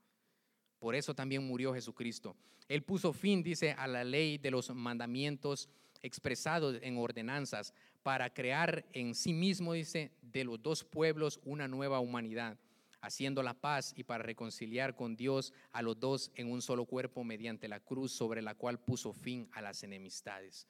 Por 0.79 0.95
eso 0.95 1.13
también 1.13 1.45
murió 1.45 1.73
Jesucristo. 1.73 2.35
Él 2.67 2.81
puso 2.81 3.13
fin, 3.13 3.43
dice, 3.43 3.73
a 3.73 3.87
la 3.87 4.03
ley 4.03 4.39
de 4.39 4.49
los 4.49 4.73
mandamientos 4.73 5.69
expresados 6.01 6.79
en 6.81 6.97
ordenanzas 6.97 7.73
para 8.01 8.33
crear 8.33 8.85
en 8.91 9.13
sí 9.13 9.33
mismo, 9.33 9.73
dice, 9.73 10.11
de 10.21 10.43
los 10.43 10.61
dos 10.61 10.83
pueblos 10.83 11.39
una 11.45 11.67
nueva 11.67 11.99
humanidad, 11.99 12.57
haciendo 13.01 13.43
la 13.43 13.53
paz 13.53 13.93
y 13.95 14.03
para 14.03 14.23
reconciliar 14.23 14.95
con 14.95 15.15
Dios 15.15 15.53
a 15.73 15.83
los 15.83 15.99
dos 15.99 16.31
en 16.35 16.51
un 16.51 16.61
solo 16.63 16.85
cuerpo 16.85 17.23
mediante 17.23 17.67
la 17.67 17.79
cruz 17.79 18.13
sobre 18.13 18.41
la 18.41 18.55
cual 18.55 18.79
puso 18.79 19.13
fin 19.13 19.47
a 19.51 19.61
las 19.61 19.83
enemistades. 19.83 20.67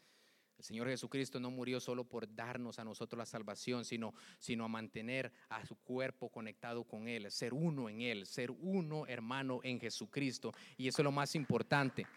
El 0.64 0.68
Señor 0.68 0.88
Jesucristo 0.88 1.42
no 1.42 1.52
murió 1.52 1.82
solo 1.82 2.06
por 2.06 2.34
darnos 2.34 2.80
a 2.80 2.86
nosotros 2.86 3.18
la 3.18 3.26
salvación, 3.26 3.84
sino, 3.84 4.14
sino 4.40 4.64
a 4.64 4.70
mantener 4.70 5.34
a 5.50 5.66
su 5.66 5.76
cuerpo 5.76 6.30
conectado 6.30 6.86
con 6.86 7.10
Él, 7.10 7.30
ser 7.32 7.54
uno 7.54 7.90
en 7.90 8.00
Él, 8.00 8.26
ser 8.26 8.50
uno 8.50 9.06
hermano 9.06 9.60
en 9.64 9.78
Jesucristo. 9.78 10.54
Y 10.78 10.88
eso 10.88 11.02
es 11.02 11.04
lo 11.04 11.12
más 11.12 11.36
importante. 11.36 12.08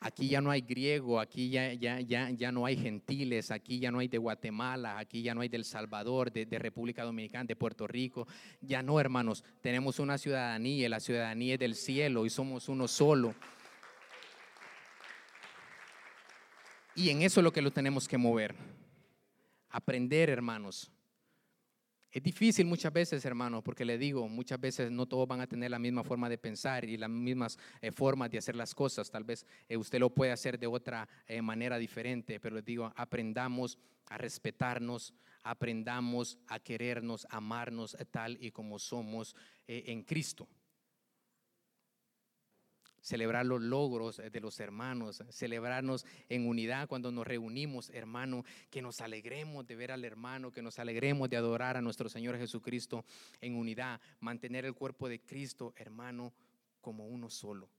Aquí 0.00 0.28
ya 0.28 0.40
no 0.40 0.52
hay 0.52 0.60
griego, 0.60 1.18
aquí 1.18 1.50
ya, 1.50 1.72
ya, 1.72 1.98
ya, 2.00 2.30
ya 2.30 2.52
no 2.52 2.64
hay 2.64 2.76
gentiles, 2.76 3.50
aquí 3.50 3.80
ya 3.80 3.90
no 3.90 3.98
hay 3.98 4.06
de 4.06 4.18
Guatemala, 4.18 4.96
aquí 4.96 5.22
ya 5.22 5.34
no 5.34 5.40
hay 5.40 5.48
del 5.48 5.64
Salvador, 5.64 6.30
de, 6.30 6.46
de, 6.46 6.58
República 6.60 7.02
Dominicana, 7.02 7.44
de 7.44 7.56
Puerto 7.56 7.86
Rico. 7.88 8.28
Ya 8.60 8.80
no, 8.80 9.00
hermanos, 9.00 9.42
tenemos 9.60 9.98
una 9.98 10.16
ciudadanía, 10.16 10.88
la 10.88 11.00
ciudadanía 11.00 11.54
es 11.54 11.60
del 11.60 11.74
cielo 11.74 12.24
y 12.26 12.30
somos 12.30 12.68
uno 12.68 12.86
solo. 12.86 13.34
Y 16.94 17.10
en 17.10 17.22
eso 17.22 17.40
es 17.40 17.44
lo 17.44 17.52
que 17.52 17.62
lo 17.62 17.72
tenemos 17.72 18.06
que 18.06 18.18
mover. 18.18 18.54
Aprender, 19.70 20.30
hermanos, 20.30 20.92
es 22.10 22.22
difícil 22.22 22.66
muchas 22.66 22.92
veces, 22.92 23.24
hermano, 23.24 23.62
porque 23.62 23.84
le 23.84 23.98
digo, 23.98 24.28
muchas 24.28 24.58
veces 24.58 24.90
no 24.90 25.06
todos 25.06 25.28
van 25.28 25.40
a 25.40 25.46
tener 25.46 25.70
la 25.70 25.78
misma 25.78 26.02
forma 26.02 26.28
de 26.28 26.38
pensar 26.38 26.84
y 26.84 26.96
las 26.96 27.10
mismas 27.10 27.58
eh, 27.82 27.92
formas 27.92 28.30
de 28.30 28.38
hacer 28.38 28.56
las 28.56 28.74
cosas. 28.74 29.10
Tal 29.10 29.24
vez 29.24 29.44
eh, 29.68 29.76
usted 29.76 29.98
lo 29.98 30.08
puede 30.10 30.32
hacer 30.32 30.58
de 30.58 30.66
otra 30.66 31.06
eh, 31.26 31.42
manera 31.42 31.76
diferente, 31.76 32.40
pero 32.40 32.56
le 32.56 32.62
digo, 32.62 32.90
aprendamos 32.96 33.78
a 34.06 34.16
respetarnos, 34.16 35.12
aprendamos 35.42 36.38
a 36.46 36.58
querernos, 36.58 37.26
amarnos 37.28 37.94
tal 38.10 38.38
y 38.40 38.50
como 38.52 38.78
somos 38.78 39.36
en 39.66 40.02
Cristo 40.02 40.48
celebrar 43.08 43.46
los 43.46 43.62
logros 43.62 44.18
de 44.18 44.40
los 44.40 44.60
hermanos, 44.60 45.22
celebrarnos 45.30 46.04
en 46.28 46.46
unidad 46.46 46.88
cuando 46.88 47.10
nos 47.10 47.26
reunimos, 47.26 47.88
hermano, 47.90 48.44
que 48.70 48.82
nos 48.82 49.00
alegremos 49.00 49.66
de 49.66 49.76
ver 49.76 49.92
al 49.92 50.04
hermano, 50.04 50.52
que 50.52 50.62
nos 50.62 50.78
alegremos 50.78 51.30
de 51.30 51.38
adorar 51.38 51.78
a 51.78 51.80
nuestro 51.80 52.10
Señor 52.10 52.36
Jesucristo 52.36 53.04
en 53.40 53.56
unidad, 53.56 54.00
mantener 54.20 54.66
el 54.66 54.74
cuerpo 54.74 55.08
de 55.08 55.20
Cristo, 55.20 55.72
hermano, 55.76 56.34
como 56.82 57.06
uno 57.06 57.30
solo. 57.30 57.70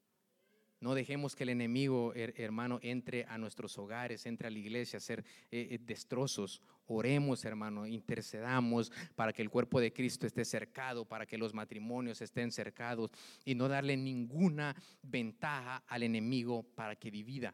No 0.82 0.96
dejemos 0.96 1.36
que 1.36 1.44
el 1.44 1.50
enemigo, 1.50 2.14
hermano, 2.16 2.80
entre 2.82 3.26
a 3.26 3.38
nuestros 3.38 3.78
hogares, 3.78 4.26
entre 4.26 4.48
a 4.48 4.52
la 4.52 4.60
iglesia, 4.60 4.98
a 4.98 5.02
ser 5.02 5.26
eh, 5.52 5.68
eh, 5.72 5.80
destrozos. 5.82 6.62
Oremos, 6.88 7.44
hermano, 7.44 7.86
intercedamos 7.86 8.90
para 9.14 9.34
que 9.34 9.42
el 9.42 9.50
cuerpo 9.50 9.82
de 9.82 9.92
Cristo 9.92 10.26
esté 10.26 10.46
cercado, 10.46 11.04
para 11.04 11.26
que 11.26 11.38
los 11.38 11.54
matrimonios 11.54 12.22
estén 12.22 12.54
cercados 12.54 13.12
y 13.44 13.56
no 13.56 13.68
darle 13.68 13.98
ninguna 13.98 14.74
ventaja 15.02 15.84
al 15.86 16.04
enemigo 16.04 16.64
para 16.64 16.96
que 16.96 17.12
divida. 17.12 17.54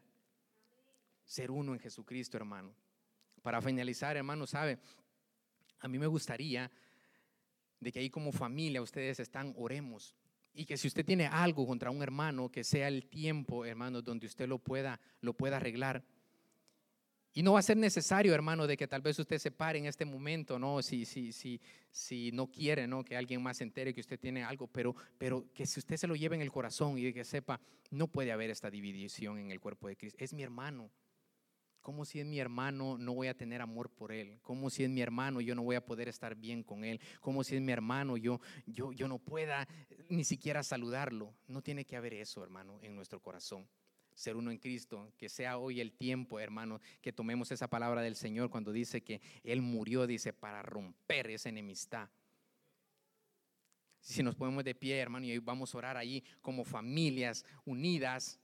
Ser 1.24 1.50
uno 1.50 1.74
en 1.74 1.80
Jesucristo, 1.80 2.36
hermano. 2.36 2.72
Para 3.42 3.60
finalizar, 3.60 4.16
hermano, 4.16 4.46
sabe, 4.46 4.78
a 5.80 5.88
mí 5.88 5.98
me 5.98 6.06
gustaría 6.06 6.70
de 7.80 7.90
que 7.90 7.98
ahí 7.98 8.08
como 8.08 8.30
familia 8.30 8.80
ustedes 8.80 9.18
están, 9.18 9.52
oremos 9.58 10.14
y 10.56 10.64
que 10.64 10.76
si 10.76 10.88
usted 10.88 11.04
tiene 11.04 11.26
algo 11.26 11.66
contra 11.66 11.90
un 11.90 12.02
hermano, 12.02 12.50
que 12.50 12.64
sea 12.64 12.88
el 12.88 13.06
tiempo, 13.06 13.64
hermano, 13.64 14.00
donde 14.00 14.26
usted 14.26 14.48
lo 14.48 14.58
pueda, 14.58 14.98
lo 15.20 15.34
pueda 15.34 15.58
arreglar. 15.58 16.02
Y 17.34 17.42
no 17.42 17.52
va 17.52 17.58
a 17.58 17.62
ser 17.62 17.76
necesario, 17.76 18.32
hermano, 18.32 18.66
de 18.66 18.78
que 18.78 18.88
tal 18.88 19.02
vez 19.02 19.18
usted 19.18 19.36
se 19.36 19.50
pare 19.50 19.78
en 19.78 19.84
este 19.84 20.06
momento, 20.06 20.58
¿no? 20.58 20.82
Si, 20.82 21.04
si, 21.04 21.32
si, 21.32 21.60
si 21.90 22.32
no 22.32 22.50
quiere, 22.50 22.86
¿no? 22.86 23.04
Que 23.04 23.14
alguien 23.14 23.42
más 23.42 23.58
se 23.58 23.64
entere 23.64 23.92
que 23.92 24.00
usted 24.00 24.18
tiene 24.18 24.42
algo, 24.42 24.66
pero, 24.66 24.96
pero 25.18 25.44
que 25.52 25.66
si 25.66 25.78
usted 25.78 25.98
se 25.98 26.06
lo 26.06 26.16
lleve 26.16 26.36
en 26.36 26.40
el 26.40 26.50
corazón 26.50 26.96
y 26.96 27.12
que 27.12 27.24
sepa, 27.24 27.60
no 27.90 28.08
puede 28.08 28.32
haber 28.32 28.48
esta 28.48 28.70
división 28.70 29.38
en 29.38 29.50
el 29.50 29.60
cuerpo 29.60 29.88
de 29.88 29.96
Cristo. 29.96 30.16
Es 30.18 30.32
mi 30.32 30.42
hermano. 30.42 30.90
¿Cómo 31.86 32.04
si 32.04 32.18
es 32.18 32.26
mi 32.26 32.40
hermano 32.40 32.98
no 32.98 33.14
voy 33.14 33.28
a 33.28 33.36
tener 33.36 33.62
amor 33.62 33.90
por 33.90 34.10
él? 34.10 34.40
¿Cómo 34.42 34.70
si 34.70 34.82
es 34.82 34.90
mi 34.90 35.02
hermano 35.02 35.40
yo 35.40 35.54
no 35.54 35.62
voy 35.62 35.76
a 35.76 35.86
poder 35.86 36.08
estar 36.08 36.34
bien 36.34 36.64
con 36.64 36.82
él? 36.82 37.00
¿Cómo 37.20 37.44
si 37.44 37.54
es 37.54 37.62
mi 37.62 37.70
hermano 37.70 38.16
yo, 38.16 38.40
yo, 38.66 38.92
yo 38.92 39.06
no 39.06 39.20
pueda 39.20 39.68
ni 40.08 40.24
siquiera 40.24 40.64
saludarlo? 40.64 41.32
No 41.46 41.62
tiene 41.62 41.84
que 41.84 41.94
haber 41.94 42.14
eso, 42.14 42.42
hermano, 42.42 42.80
en 42.82 42.96
nuestro 42.96 43.20
corazón. 43.20 43.68
Ser 44.14 44.34
uno 44.34 44.50
en 44.50 44.58
Cristo, 44.58 45.12
que 45.16 45.28
sea 45.28 45.58
hoy 45.58 45.80
el 45.80 45.92
tiempo, 45.92 46.40
hermano, 46.40 46.80
que 47.00 47.12
tomemos 47.12 47.52
esa 47.52 47.68
palabra 47.68 48.02
del 48.02 48.16
Señor 48.16 48.50
cuando 48.50 48.72
dice 48.72 49.04
que 49.04 49.20
Él 49.44 49.62
murió, 49.62 50.08
dice, 50.08 50.32
para 50.32 50.62
romper 50.62 51.30
esa 51.30 51.50
enemistad. 51.50 52.08
Si 54.00 54.24
nos 54.24 54.34
ponemos 54.34 54.64
de 54.64 54.74
pie, 54.74 54.98
hermano, 54.98 55.26
y 55.26 55.38
vamos 55.38 55.72
a 55.72 55.78
orar 55.78 55.96
ahí 55.96 56.24
como 56.40 56.64
familias 56.64 57.44
unidas, 57.64 58.40